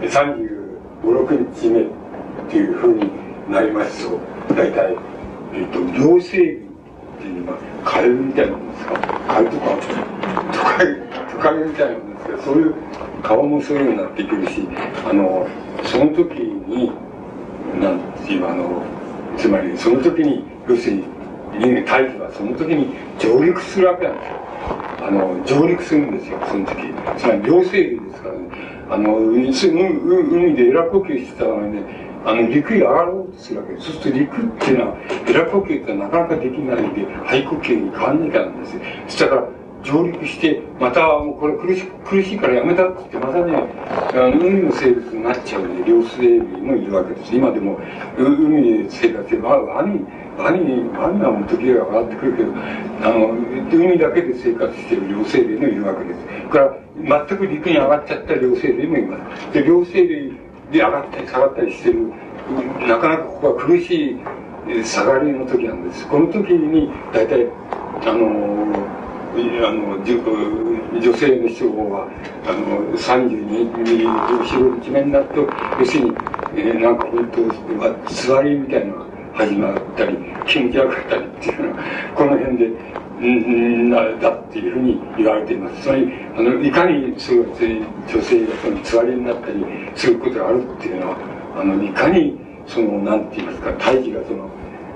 [0.01, 0.58] で
[1.03, 1.85] 56日目っ
[2.51, 3.11] ていうふうに
[3.51, 4.19] なりますと
[4.55, 4.97] 大体、
[5.55, 8.95] えっと、両生類っていうのはカエルみたいなもんですか？
[9.29, 9.65] カエルとか
[10.53, 10.95] トカゲ
[11.33, 12.75] トカゲみたいなもんですけどそういう
[13.23, 14.69] 顔もそういうようになってくるし
[15.09, 15.47] あの
[15.85, 16.93] その時に
[17.81, 18.83] なんていうあの
[19.37, 21.05] つまりその時に要するに
[21.59, 24.37] 人間大気はその時に上陸するわけなんですよ。
[25.01, 26.93] あの上陸するんですよその時。
[27.17, 28.78] つまり両生類ですからね。
[28.91, 34.97] あの海でエラ呼吸してたのにねあの陸に上がろうとするわけですそうすると陸っていうのは
[35.29, 39.49] エラ呼吸ってなかなかできないんで肺呼吸に変わんなきゃなんですよそしたら
[39.85, 43.55] 上陸して、また、もうこれ苦し苦しいからやめたって言って、またね、
[44.13, 47.35] あの海の生物になっちゃうね、両生類もいるわけです。
[47.35, 47.79] 今でも、
[48.19, 50.05] 海で生活して、ワニ、ワニ、
[50.39, 52.53] ワニはもう時が上がってくるけど、
[53.03, 53.35] あの、
[53.73, 56.21] 海だけで生活している両生類もいるわけです。
[56.27, 59.53] それから、全く陸に上がっちゃった両生類もいます。
[59.53, 60.33] で、両生類
[60.71, 62.13] で上がったり下がったりしてる、
[62.87, 66.07] なかなかここは苦しい下がりの時なんです。
[66.07, 67.49] この時に、大体、
[68.07, 68.99] あの
[69.39, 69.99] あの
[71.01, 72.09] 女性の人は
[72.47, 75.47] あの32ミリ4日目になると
[75.79, 76.11] 要するに、
[76.57, 79.08] えー、なんか本当座りみたいな
[79.39, 80.17] 始まったり
[80.49, 81.85] 気持ち悪かったりっていうのは
[82.17, 82.67] この辺で
[83.21, 85.83] うんだっていうふうに言われています。
[85.83, 91.17] つまりあのいかにそう女性がその座りになったりすることがあるっていうのは
[91.57, 92.37] あのいかに
[92.67, 94.51] そのなんて言いますか胎児がその、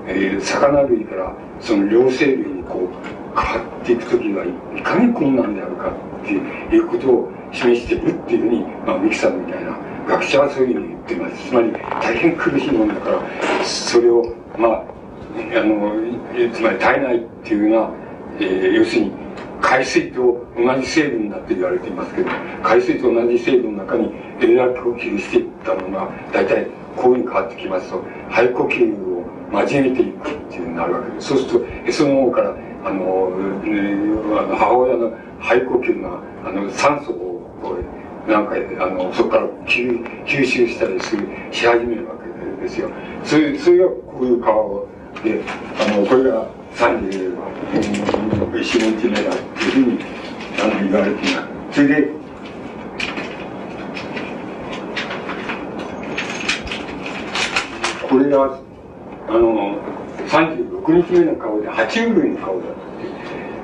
[0.07, 5.89] えー、魚類からその両生類にこう変わっていく時はいかに困難であるか
[6.21, 11.49] っていうことを示しているっていうふうに、まあ、ミキさんみたいな学者はそういうふうに言ってます。
[11.49, 11.71] つまり
[12.01, 14.83] 大変苦しいもんだからそれをまあ
[15.35, 15.93] あの
[16.53, 17.91] つまり体内っていうのは、
[18.39, 19.11] えー、要するに
[19.61, 22.29] 海水と同じ成分だって言われていますけど
[22.61, 24.11] 海水と同じ成分の中に
[24.41, 31.29] エネルギー呼吸していったのが大体こういうふうに変わってきますと肺呼吸を交えていくっていうになるわけです。
[31.29, 32.55] そうするとその方から
[32.85, 33.31] あの、
[33.65, 37.33] えー、あの母親の肺呼吸があの酸素を
[38.27, 42.89] なんかあのそこから吸吸収したりするし始めるわけですよ。
[43.23, 44.87] それそれがこういう顔
[45.23, 45.41] で
[45.79, 47.33] あのこれが34
[48.99, 49.99] 日目だっていうふうに
[50.61, 51.41] あの言われていま
[51.71, 51.75] す。
[51.75, 52.07] それで
[58.09, 58.59] これが
[59.27, 59.77] あの
[60.27, 62.69] 36日目の顔で爬虫類の顔だっ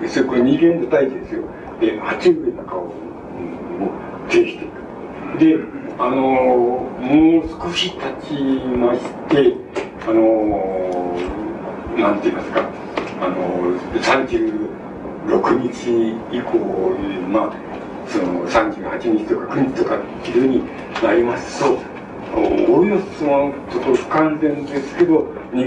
[0.02, 0.08] て。
[0.08, 1.44] それこれ人間の体児ですよ。
[1.80, 5.56] で爬虫類の顔を呈していくで
[5.98, 7.98] あのもう少し経
[8.28, 8.34] ち
[8.78, 9.56] まして
[10.08, 11.18] あの
[11.98, 12.70] なんて言いますか
[13.22, 16.58] あの36日以降
[17.30, 17.54] まあ
[18.08, 20.64] その38日とか9日とかっていうに
[21.04, 21.78] なりますと
[22.36, 25.66] おおよそのところ不完全ですけど人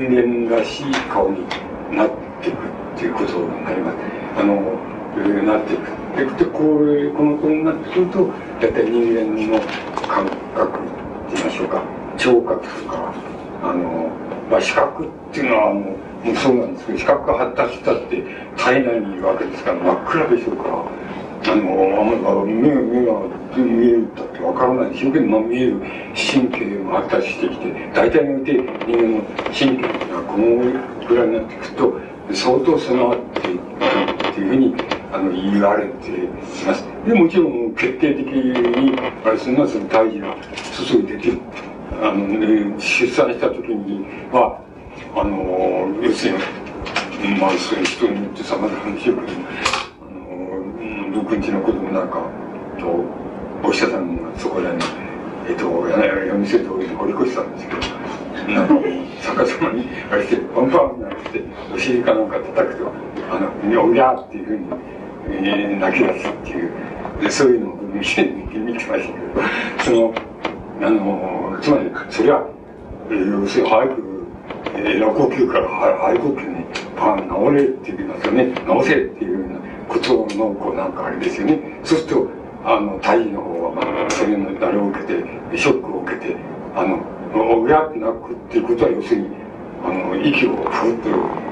[0.49, 1.47] 間らしい顔に
[1.91, 2.11] なっ
[2.41, 2.57] ていく
[2.95, 3.97] っていうことになります。
[4.39, 4.61] あの、
[5.45, 6.02] なっていく。
[6.17, 8.29] で、でこれ、この子になってくると、
[8.61, 9.61] 大体人間の
[10.07, 10.83] 感覚っ
[11.31, 11.83] て言いましょうか、
[12.19, 13.15] 聴覚とか、
[13.63, 14.11] あの、
[14.51, 18.23] まあ、視覚っていうのはもう、もうそうなんですけど、視覚が発達したって
[18.57, 21.63] 体内にいるわけですから、真っ暗でしょうから、あの、
[22.05, 25.81] 目が、目が見えるだってわからないでしょうけど、まあ、見える
[26.15, 29.23] 神経も発達してきて、大体において人間の
[29.53, 31.95] 神経がこのぐらいになっていくと、
[32.33, 33.61] 相当備わっていく
[34.31, 34.75] っていうふうに
[35.13, 36.29] あの言われてい
[36.67, 36.85] ます。
[37.07, 40.35] で、もちろん決定的に、あれするのはその胎児が
[40.89, 41.39] 注いでて、
[42.01, 44.59] あの、ね、出産した時には、
[45.15, 49.39] あの、要するに、まあ、そういう人によって様々なしようけど、
[50.01, 52.23] あの、僕んちの子供なんか
[52.81, 53.05] と、
[53.63, 54.79] お医者さんがそこでね、
[55.47, 57.81] えっと、夜店通りに掘り越したんですけど、
[58.55, 58.75] なんか、
[59.23, 61.43] 逆さまに、あれして、パンパンになんて、
[61.75, 62.91] お尻かなんか叩くと、
[63.31, 64.67] あの、おぎゃーっていうふうに、
[65.29, 66.73] 泣き出すっていう、
[67.21, 69.15] でそういうのを見て、見てましたけど、
[69.85, 70.15] その、
[70.81, 72.47] あの、つまり、それは、
[73.11, 74.03] 要するに早く、
[74.75, 76.65] えー、呼吸から肺呼吸に、
[76.97, 79.59] パン治れって言いますよね、治せっていうような
[79.89, 81.81] ことの、こうなんかあれですよね。
[81.85, 82.29] そうすると、
[82.65, 86.37] あの、大尉の方は、まあ、それのあれを受けて、ショックを受けて、
[86.75, 86.97] あの、
[87.63, 89.29] うやって泣くっていうことは、要するに、
[89.85, 91.43] あの、息をふっと、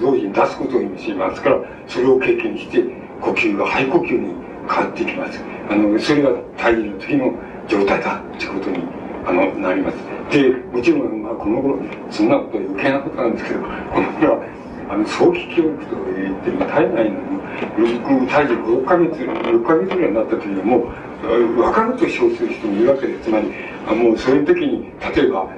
[0.00, 2.82] 同時に出すことを意味しますから、それを経験して、
[3.20, 4.34] 呼吸が肺呼吸に
[4.68, 5.40] 変わっていきます。
[5.70, 7.32] あの、それが大尉の時の
[7.68, 8.78] 状態だってことに、
[9.26, 9.96] あの、なります。
[10.30, 11.78] で、もちろん、まあ、この頃、
[12.10, 13.66] そんなことは余計なことなんですけど、こ
[14.00, 14.44] の頃は、
[14.90, 17.38] あの、早期教育と言ってる体内の
[18.26, 23.24] 体重6ヶ月、6ヶ月ぐらいになった時にもう、分かると称する人もいるわけです。
[23.24, 23.52] つまり、
[23.86, 25.48] あもうそういう時に、例えば、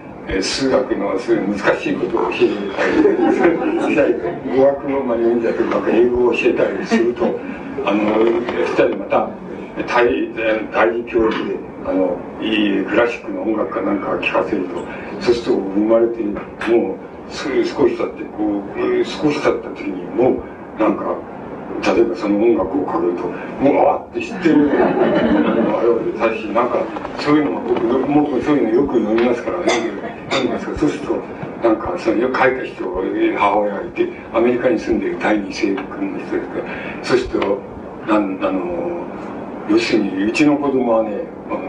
[0.43, 7.39] 数学のそういう難しいことを教えたり、語学のまあ読んだりとか英語を教えたりすると、
[7.85, 8.25] あの、
[8.67, 9.31] したりまた、
[9.87, 10.29] 体、
[10.73, 11.57] 体育教育で、
[11.87, 14.77] あの、いいクラシックの音楽かなんか聴かせると、
[15.21, 20.43] そうすると生まれて、もう、少し経ってこう少し経った時にも
[20.77, 21.15] うなんか
[21.83, 24.77] 例えばその音楽をかけるとうわって知ってるあ
[25.83, 26.69] れは確かなん。
[26.71, 26.85] か
[27.21, 27.81] そういうの僕
[28.31, 29.65] 僕そういうのよく読みますからね
[30.43, 31.17] りますからそうすると
[31.69, 32.85] なんかそれを書いた人
[33.39, 37.59] 母親がいてアメリカに住んでいる第二世君の人ですからそうすると
[38.09, 39.07] なんあの
[39.69, 41.17] 要するにうちの子供はね
[41.51, 41.61] あの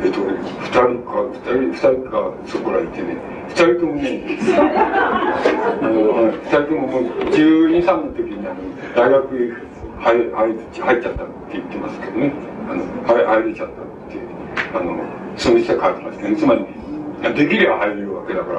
[0.00, 3.16] えっと、二人か、二人、二人か、そこらいてね、
[3.48, 4.22] 二人ともね、
[4.56, 8.56] あの、二人とももう12、3の時にあの、
[8.94, 9.56] 大学
[9.98, 12.32] 入入入っちゃったって言ってますけどね、
[12.70, 14.96] あの、入入れちゃったってあの、
[15.36, 18.52] その人は書いてますけど、ね、つまり、できれば入れるわけだか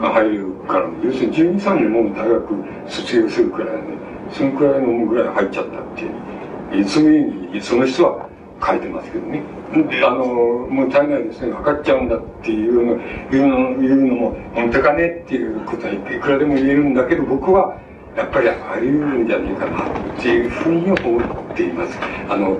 [0.00, 2.46] ら、入れるから、ね、要するに12、3年もう大学
[2.86, 3.82] 卒業するくらいね、
[4.30, 8.28] そのくらいのぐらい入っちゃったっていう、そういに、その人は
[8.64, 9.42] 書いてますけどね。
[9.90, 17.78] で、あの、もう体内ですね、分かっちゃうんだっていうの、いうの、言うのも、本当かねっていうことはいくらでも言えるんだけど、僕は、
[18.16, 21.20] やっぱりあり得るんじゃないかなっていうふうに思
[21.52, 21.98] っています。
[22.30, 22.58] あの、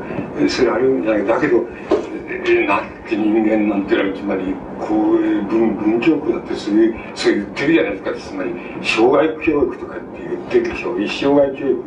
[0.48, 1.64] それあり得るんじゃないだけど、
[2.66, 8.14] なんて人間なんていうのは、つまり、こういう文、文教区だってそういう、そう言ってるじゃないですか。
[8.14, 8.52] つまり、
[8.82, 11.02] 障害教育とかって言ってるでしょう。
[11.02, 11.85] 一生涯教育。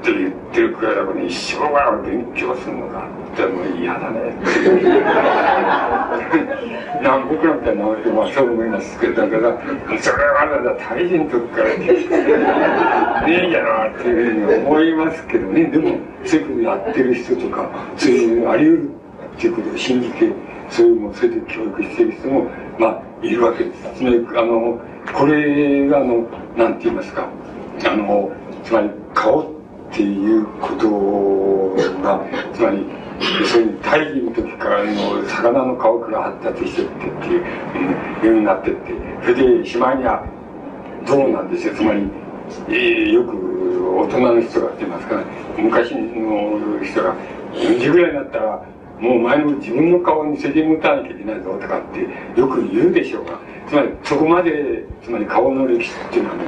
[0.00, 4.34] って言ってるくらいだから、一生涯勉強するのかってもう嫌だね。
[7.02, 9.56] な僕らみたいな人はそう思いますけどだから
[10.00, 11.76] それはだ大臣の時からね
[13.28, 15.64] えじゃなっていうふうに思いますけどね。
[15.64, 18.90] でもそういうことやってる人とかそういうあり得る
[19.36, 20.32] っていうことを信じて
[20.70, 22.46] そういうもうそれで教育してる人も
[22.78, 24.80] まあいるわけですつまりあの
[25.12, 26.26] これがあの
[26.56, 27.26] なんて言いますか。
[27.86, 28.30] あの
[28.64, 29.57] つまり顔
[29.90, 30.88] っていうこと
[32.02, 32.84] が、つまり、
[33.46, 37.38] そういう大義の時からの魚の顔から発達してってってい
[38.22, 38.92] う、ようになってって、
[39.22, 40.24] それでしまいには
[41.06, 41.74] どうなんですよ。
[41.74, 42.02] つまり、
[42.68, 43.36] えー、よく
[43.98, 45.24] 大人の人がって言いますかね、
[45.58, 47.14] 昔の人が
[47.54, 48.62] 40ぐらいになったら、
[49.00, 53.38] もう前の自分の顔に責任持たなきゃいけないぞとかってよく言うでしょうが、
[53.68, 56.44] つまりそこまで、つまり顔の歴史っていうのはね、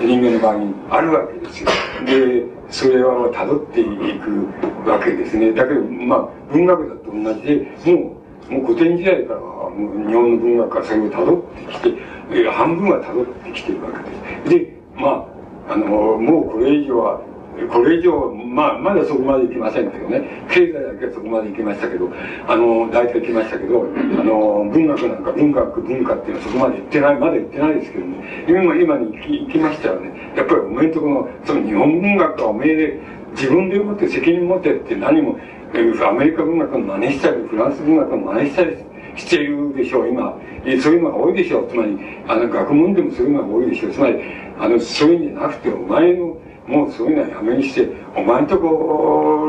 [0.00, 1.70] 人間の場合にあるわけですよ。
[2.04, 2.44] で、
[2.74, 3.84] それを辿ってい
[4.18, 5.52] くわけですね。
[5.52, 8.20] だけど、まあ、文学だと同じで、も
[8.50, 14.66] う、もう古典時代からもう日本の文学はそれを辿ってきて、半分は辿ってきてるわけです。
[14.66, 15.24] で、ま
[15.68, 17.20] あ、あの、もうこれ以上は
[17.70, 22.10] これ以上、まあ、まだそこまで行きませんけどね、経済だけはそこまで行きましたけど、
[22.46, 23.86] あの、大体行きましたけど、
[24.20, 30.32] あの、文学なんか文学、文化っていうのはそこまで行ってない、まだ行ってないですけどね、今、今に行き行きましたよね。
[30.36, 33.00] やっぱりおめえんとこの、その日本文学はおめえで、
[33.32, 35.38] 自分でもって責任持ってって何も、
[35.74, 38.76] アメリカ文学の真似したり、フランス文学の真似したり
[39.16, 40.38] しているでしょう、今。
[40.80, 41.68] そういうのが多いでしょう。
[41.68, 41.98] つまり、
[42.28, 43.92] あの、学問でもそういうのが多いでしょう。
[43.92, 44.20] つまり、
[44.58, 46.36] あの、そういうんじゃなくて、お前の、
[46.66, 48.68] もうそういうのはやめにして、お前んとこ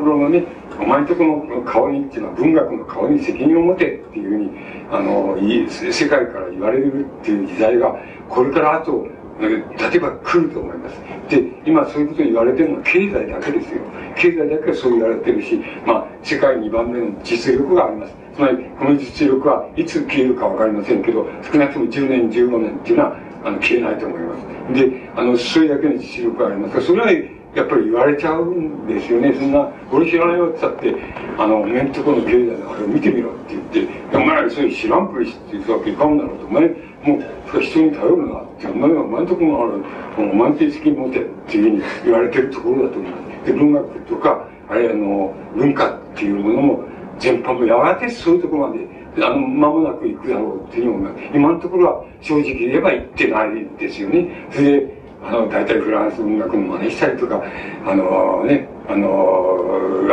[0.06, 0.44] ろのね、
[0.80, 4.52] お前んところの顔にっていうのは文学の顔に責任を持てっていうふうに、
[4.92, 5.38] あの、
[5.70, 7.96] 世界から言われるっていう時代が、
[8.30, 9.08] これからあと、
[9.40, 11.00] 例えば来ると思います。
[11.30, 13.82] で、今そういうこと言われてるのは経済だけですよ。
[14.16, 18.16] 経済だけはそう言われてるし、まあ、世界2番目の実力があります。
[18.36, 24.74] つまり、この実力はいつ消えるかわかりませんけど、少なくとも10年、15年っていうのは、あの、消えないと思います。
[24.74, 27.12] で、あの、それだけの実力がありますから、それは
[27.56, 29.34] やっぱり言われちゃうんですよね。
[29.34, 30.96] そんな、俺知らないよって言ったって、
[31.38, 36.48] あの、お前んとこの経済のあれを見てみろって言って、お前そういう知らんぷりして言うわけいかんだろうと。
[36.48, 37.20] お前、も
[37.54, 43.46] う、人に頼るなって、お前はお前んとこのある、お前って責任持てっていうふうに言われてるところだと思います。
[43.46, 46.84] で、文学とか、あれあの、文化っていうものも、
[47.20, 54.48] 全般もやがてそういうところまで、あの、間もなく行くだろうっていうのが、今のところは正直言えば行ってないですよね。
[54.52, 57.44] それで、あの、大体フランス文学の真似したりとか、
[57.86, 59.58] あのね、あの、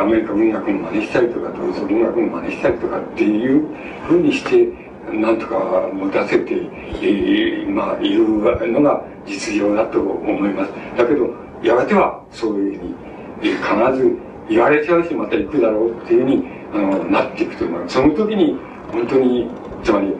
[0.00, 3.66] アメリカ文学の真似したりとか、ドイツ文学の真似したりとかっていう
[4.06, 4.68] ふうにして、
[5.12, 8.26] なんとか持たせて、えー、まあ、いる
[8.72, 10.72] のが実情だと思います。
[10.96, 11.28] だけど、
[11.62, 12.94] やがてはそういうふうに、
[13.42, 14.16] えー、必ず
[14.48, 17.94] 言われちゃうし、また行くだろうっていうふうに、あの、なっていくと思います。
[17.96, 18.56] その時に、
[18.92, 19.48] 本当に、
[19.82, 20.14] つまり、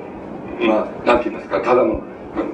[0.67, 2.03] まあ、なんて言いますか、ただの、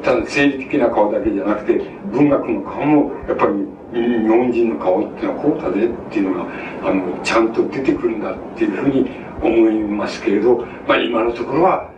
[0.02, 1.80] ただ政治的な顔だけじゃなくて、
[2.12, 6.50] 文学の顔も、やっぱり、日本人の顔っていうのはこうだぜっていうのが、
[6.84, 9.08] あの、ちゃんと出てくるんだっていうふうに
[9.40, 11.90] 思いますけれど、まあ今のところは、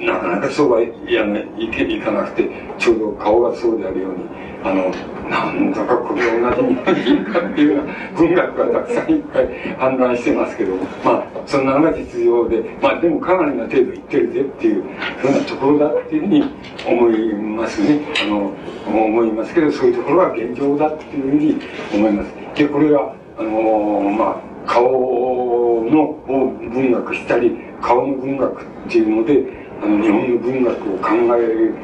[0.00, 2.48] なかなかそうはいや、ね、いけいかなくて、
[2.78, 4.24] ちょうど顔がそうであるように、
[4.64, 4.90] あの、
[5.28, 14.82] なんだかこれ同じ日本人かっていうような文学がたくさんいっぱい氾濫してますけど、まあ、そんなのが実情で、まあでもかなりな程度いってるぜっていう
[15.18, 16.44] ふうなところだっていうふうに
[16.86, 18.00] 思いますね。
[18.24, 18.52] あの、
[18.86, 21.60] 思いますけど、そういうところは現状だっていうふうに
[21.92, 22.32] 思います。
[22.54, 31.74] で、これが、あのまあ、顔の文学したり、顔の文学っていうので、あの日本の文学を考える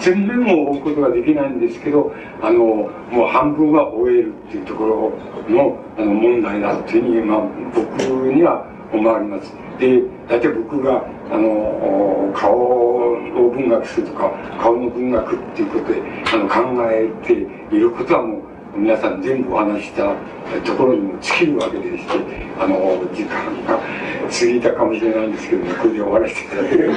[0.00, 2.64] 全面を追うことができないんですけど、あの、
[3.10, 7.40] もう半分は終えるっていうところのあの問題だというふうに、まあ、
[7.74, 9.52] 僕には思われます。
[9.78, 17.32] で、大体僕が、あの、顔を文学するとか、顔の文学っていうことで、あの、考えて
[17.74, 20.16] いることはもう、皆さん全部お話した
[20.64, 22.12] ところにも尽きるわけでして、
[22.58, 22.76] あの、
[23.12, 26.94] 時間が過ぎたかもしれないんですけども、これで終わらせていただければ。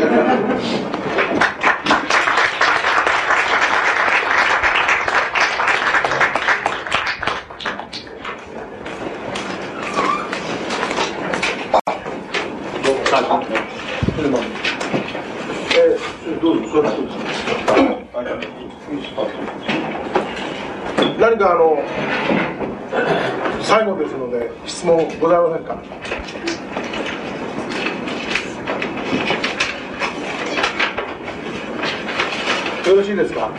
[21.18, 21.77] 何かあの
[23.64, 25.74] 最後ですので質問ございませんか
[32.88, 33.50] よろしいですか？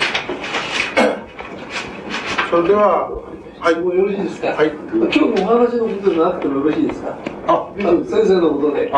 [2.49, 3.11] それでは
[3.59, 4.49] はい、もうよろしいですか？
[4.49, 4.69] はい。
[4.69, 7.19] 今日のお話のことでなくてもよろしいですか？
[7.49, 8.89] あ、先生のことで。
[8.89, 8.93] い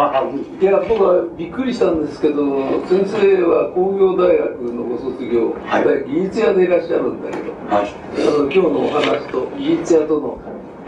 [0.65, 2.45] や、僕はびっくりしたんですけど、
[2.87, 10.39] 先生は工業大学のご卒業、はい、技術屋でいらっしゃるんだけど、はい、あの今日のお話と技術屋との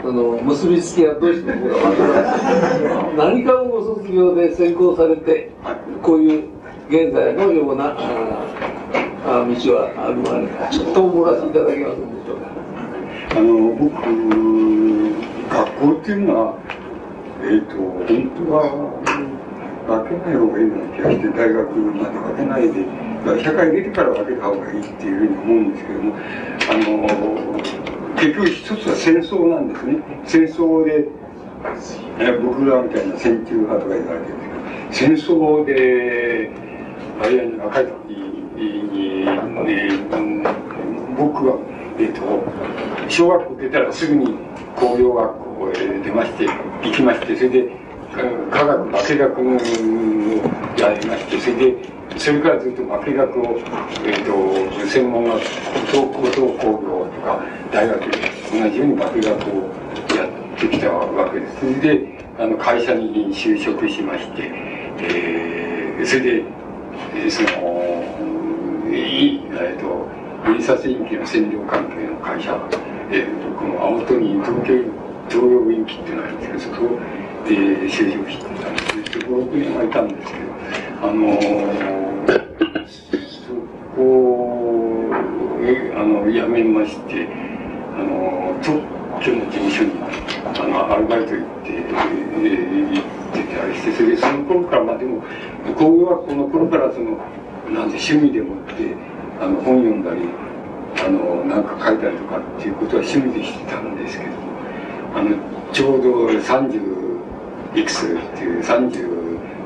[0.03, 3.35] あの結びつきはどうして僕は分からない。
[3.35, 5.51] 何かをご卒業で専攻されて、
[6.01, 6.49] こういう
[6.89, 7.97] 現在のようなあ
[9.23, 12.49] あ道はあるまでちょっとお漏らしいただけますでしょうか。
[13.31, 13.93] あの僕
[15.49, 16.57] 学校っていうのは
[17.43, 18.65] えっ、ー、と本当は
[19.87, 22.85] 分けない方がいいような気がして大学まで分けないで
[23.43, 27.30] 社会出てから分けた方がいいっていうふうに思うんですけどもあの
[28.21, 29.97] 結局一つは戦争なんですね。
[30.25, 31.07] 戦争で
[32.43, 34.35] 僕らみたいな戦中派とか言われてる
[34.91, 36.51] 戦争で
[37.19, 39.25] あるいは若い時に、
[41.17, 41.57] 僕は
[41.97, 44.35] えっ、ー、と、小学校出たらすぐに
[44.75, 47.71] 工業学校へ出まして、行きまして、それで、
[48.51, 49.43] 科学、化学を
[50.77, 53.59] やりまして、それで、それからずっと化学を、
[54.05, 55.45] え、ー、と、専門学校、
[56.07, 58.17] 高等工業とか、大学で
[58.51, 59.69] 同じように化学を
[60.15, 61.59] やってきたわけです。
[61.59, 64.51] それで、あの、会社に就職しまして、
[64.99, 66.43] えー、それで、
[67.29, 68.03] その、
[68.91, 72.57] いい、えっ、ー、と、印刷印記の占領関係の会社、
[73.11, 76.99] えー、この青戸に東京東洋印記っていうのがあるんですけどそこ
[77.47, 77.55] で
[77.87, 80.50] 就職してたんですけど56年はいたんですけど
[81.01, 81.41] あの、
[82.27, 83.53] そ
[83.95, 84.81] こを
[85.95, 87.27] あの辞めまして
[87.95, 88.79] あの特
[89.23, 89.91] 許の事務所に
[90.45, 93.03] あのアルバイト行って、えー、行っ
[93.33, 95.21] てたりしてそれでその頃からまあでも
[95.75, 97.17] 工業学校の頃からその
[97.73, 98.95] なんて趣味でもって
[99.39, 100.21] あの本読んだり
[101.05, 104.31] あのなんか書いたりとかっていうことは趣味でしてたんですけど
[105.15, 105.35] あの
[105.71, 107.01] ちょうど30
[107.75, 108.63] いくつっていう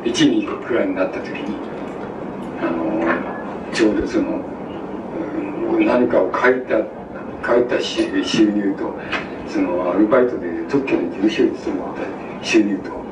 [0.06, 1.56] 31にくらいになった時に
[2.62, 4.40] あのちょうどその、
[5.74, 6.78] うん、何かを書いた
[7.46, 8.94] 書いた収入と
[9.48, 13.06] そのアルバイトで特許の事務所に勤めた収入と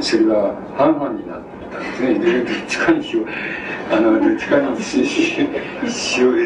[0.00, 1.42] それが半々になっ
[1.72, 2.18] たんですね。
[2.18, 3.26] でどっちかにしよう。
[3.90, 5.04] あのどっちかにし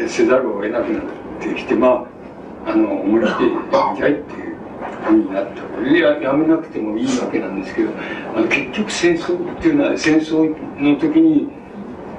[0.07, 1.03] せざるを得なくなっ
[1.39, 2.07] てきてま
[2.65, 4.42] ああの思い切ってやめちゃいっていう
[5.03, 7.91] ふうになったいややめなくてもいいわけなんですけど
[8.35, 10.49] あの結局戦争っていうのは戦争
[10.81, 11.49] の時に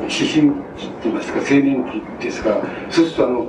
[0.01, 0.53] 思春期って
[1.05, 3.45] 言いますか青年期ですからそうするとあの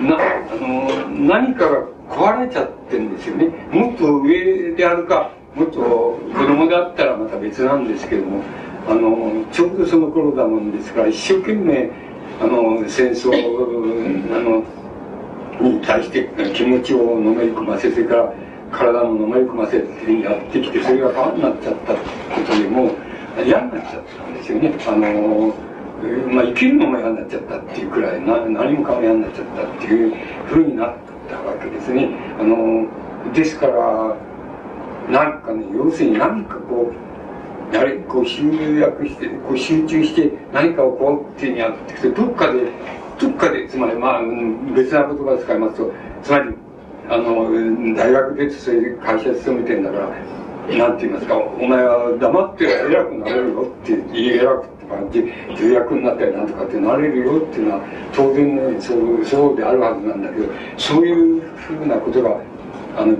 [0.00, 3.46] なあの何かが壊れちゃってるんですよね。
[3.72, 8.42] もっと上であるかもっと子供だったらまた別なんですけども
[8.88, 11.90] あのちょうどその頃だもんですから一生懸命
[12.40, 14.62] あの戦争あの
[15.60, 18.32] に対して気持ちをのめり込ませそれから
[18.72, 22.00] 体ものめり込ませてやってきてそれが変になっちゃったこ
[22.46, 22.90] とでも
[23.44, 24.74] 嫌になっちゃったんですよね。
[24.86, 25.54] あの
[26.30, 30.14] まあ、生きるのも嫌になっちゃったっていうくらいな何もかも嫌になっちゃったっていう
[30.46, 30.96] ふうになっ
[31.28, 32.10] たわけですね。
[32.38, 32.86] あの
[33.32, 34.16] ですから
[35.10, 42.60] なんかね要するに何かこうやはりこう集約してこう集中して何かをこうっていうにやっていくとどっかで
[43.18, 44.22] どっかでつまりまあ
[44.74, 46.54] 別な言葉を使いますとつまり
[47.08, 50.08] あの大学出てそれで会社勤めてんだから
[50.76, 54.96] なんて言いますかお前は黙って偉くなれるよって言い偉くとか
[55.56, 62.40] 重役になったりなんとかってなれるよっていうのは当然のそうそうであるはずなんだけどそういうふうなことが
[62.96, 63.16] あの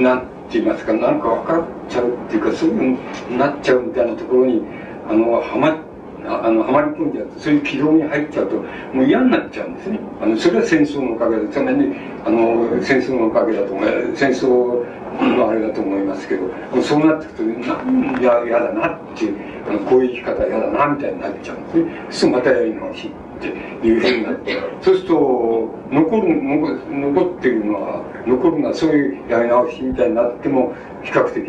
[0.00, 4.62] なって言いますかなんか分かっちゃうっていうかそういうふうになっちゃうみたいなところに
[5.08, 5.76] あのはま
[6.26, 8.56] あの、はまり込んじゃうと、そういう軌道に入っちゃうと、
[8.92, 10.00] もう嫌になっちゃうんですね。
[10.20, 11.92] あの、それは戦争のおかげで、つまり、
[12.24, 13.82] あの、戦争のおかげだと思。
[14.14, 14.84] 戦争
[15.20, 16.48] のあれだと思いますけど、
[16.82, 19.36] そうなってくると、なんや、嫌だなっていう、
[19.68, 22.06] あの、こういう生き方嫌だな、みたいになっちゃうんですね。
[22.10, 23.48] すぐまたやり直しって
[23.86, 26.42] いうふうになって、そうすると、残る、
[26.90, 31.44] 残ってるのは、残るのはそういうやり直しみたいになっても、比較的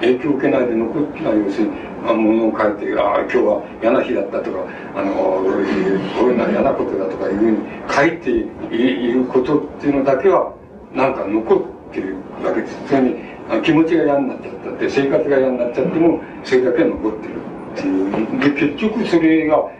[0.00, 1.72] 影響を受けないで残ってない要するに、
[2.06, 4.64] あ、物を書いて、ああ、今日は嫌な日だったとか、
[4.96, 7.58] あの、こういうのは嫌なことだとかいうふうに
[7.88, 8.30] 書いて
[8.74, 10.54] いることっていうのだけは、
[10.94, 12.76] なんか残ってるわけです。
[12.88, 13.16] それに、
[13.62, 17.34] 気持ちが嫌になっちゃったって、生活が嫌になっちゃっても、それだけは残ってる
[17.74, 18.54] っていう。
[18.54, 19.70] で、結局それが、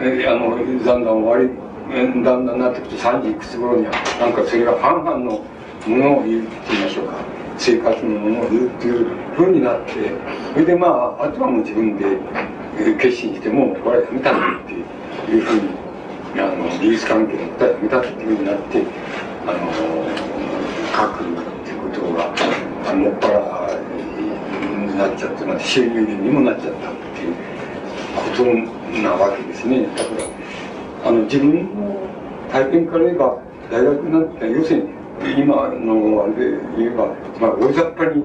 [0.00, 5.44] えー、あの、だんだん終わり、だんだんなってくると30いくつ頃には、なんかそれが半々の
[5.86, 7.41] ものを言うって言いましょうか。
[7.62, 8.48] 生活のものをっ
[8.80, 9.06] ていう
[9.36, 9.92] ふうになって、
[10.52, 12.04] それでまあ、あとはもう自分で
[12.98, 14.72] 決心しても、これはやめたんだって
[15.30, 15.68] いうふうに、
[16.42, 18.82] あの、技術関係のことはやめたっていうふうになって、
[19.46, 19.70] あの、
[20.90, 22.34] 書くっていうことが、
[22.90, 23.78] あの、もっぱら
[24.90, 27.34] になっちゃって、また収入源にもなっちゃったっていう
[28.16, 29.86] ことなわけですね。
[29.86, 30.10] だか
[31.04, 31.94] ら、あの、自分の
[32.50, 33.38] 体験から言えば、
[33.70, 37.06] 大学なんて、要するに、今のあれで言えば、
[37.40, 38.24] まあ、大雑把に、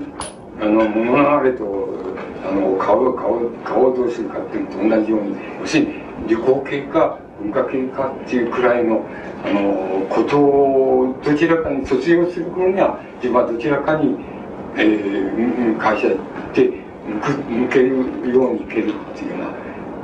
[0.59, 1.89] あの、物流れと、
[2.43, 5.93] あの、顔、顔、顔をどうするかっていうのと同じように、要するに、
[6.27, 9.05] 理工系か文化系かっていうくらいの、
[9.45, 14.15] あの、ことを、どちらかに卒業する頃には、自分はどちらかに、
[14.75, 16.17] えー、会社行っ
[16.53, 19.47] て、向けるようにいけるっていうよ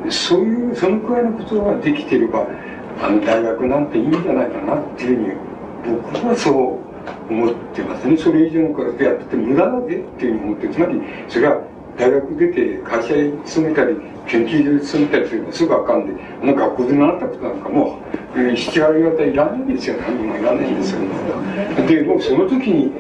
[0.02, 2.48] うな、そういう、そのくらいのことができてれば、
[3.02, 5.53] あの、大学なんていいんじゃないかなっていうふうに、
[5.84, 8.18] 僕はそう思ってますね。
[8.18, 11.62] それ以上のことやってて無駄だぜっていうふうに思って、つまり、それは
[11.98, 13.96] 大学出て会社に勤めたり、
[14.28, 18.00] 研究所に勤めたりするのすぐあかんで、学校で習ったことなんかも
[18.36, 19.98] う、えー、7割方いらないんですよ。
[19.98, 21.02] 何もいらないんですよ。
[21.88, 22.92] で、もその時に、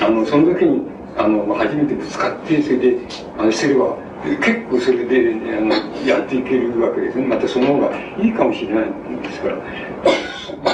[0.00, 2.98] あの、その時に、あの、初めてぶつかって、それで、
[3.38, 5.74] あの、すれば、結構それで、あの、
[6.06, 7.26] やっていけるわけですね。
[7.26, 9.56] またその方がいいかもしれないんですから。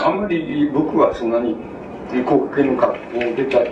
[0.04, 1.56] あんまり僕はそんなに
[2.10, 2.24] 国
[2.54, 3.70] 系の学校を出たって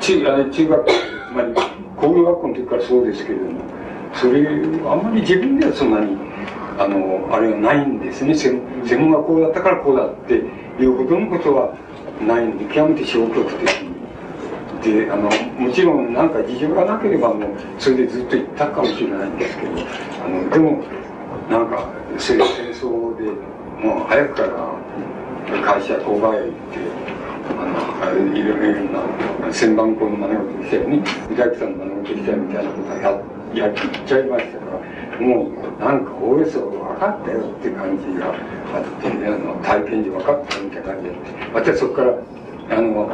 [0.00, 1.54] 中あ中学校つまり
[1.96, 3.60] 工業学校の時からそうですけれども
[4.14, 6.16] それあんまり自分ではそんなに
[6.78, 8.60] あのあれはないんですね専
[8.98, 11.76] 門がこうだったからこうだっていうほどのことは
[12.20, 13.95] ないんで極めて消極的に
[14.82, 19.72] であのもちろん何か事情がなければもうそれでずっと行ったかもしれないんですけど
[20.24, 20.84] あのでも
[21.50, 21.88] なんか
[22.18, 23.30] 戦争で
[23.82, 24.76] もう早くから
[25.62, 26.78] 会社購買って
[28.02, 33.74] あのいろいろな千番校の真似事したよね宇崎さんの真似事したよみたいなことはややっ
[34.06, 41.14] ちゃいましたからもうなんかおおよそ分かったよって感じがあってあの体験で分かったみたいな感じで
[41.54, 42.12] またそこから
[42.70, 43.06] あの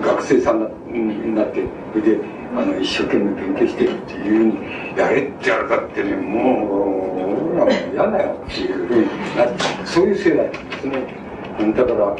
[0.00, 2.20] 学生さんになってそれで
[2.56, 11.28] あの一生懸命勉強してるっていうふうにやれってやるかってねもう俺らも嫌だよっていうふうになってそういう世代ですね。
[11.74, 12.16] だから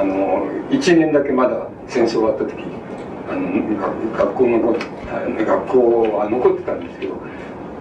[0.00, 2.64] あの1年だけまだ戦争終わった時
[3.28, 7.14] あの学校残って学校は残ってたんですけど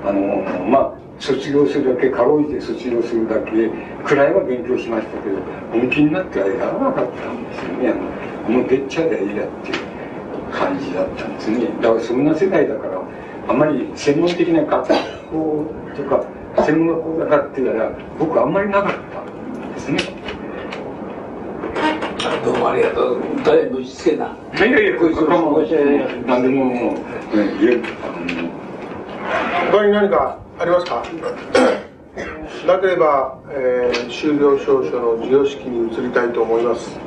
[0.06, 3.70] あのまあ卒業するだけかろうじて卒業するだけ
[4.06, 5.36] くらいは勉強しましたけど
[5.72, 9.78] 本気になってはやらなかったんですよねあのもうでっちゃでいいやっていう
[10.52, 13.02] 感じだったんですねだからそんな世代だから
[13.50, 14.88] あまり専門的な学
[15.30, 15.66] 校
[15.96, 16.26] とか
[16.66, 20.00] 専門学校だからって言ったら僕あんまりなかったんですね
[22.46, 23.22] どうもありがとう。
[23.44, 24.36] 大変ぶしつけな。
[24.56, 25.68] いやいや、こいつはもう、
[26.26, 26.96] 何でももう、
[27.34, 27.84] 言える。
[29.72, 30.38] 他に何か？
[30.60, 31.04] ありますか？
[32.68, 37.00] なければ、えー、終了証書の授与式に移りたいと思います。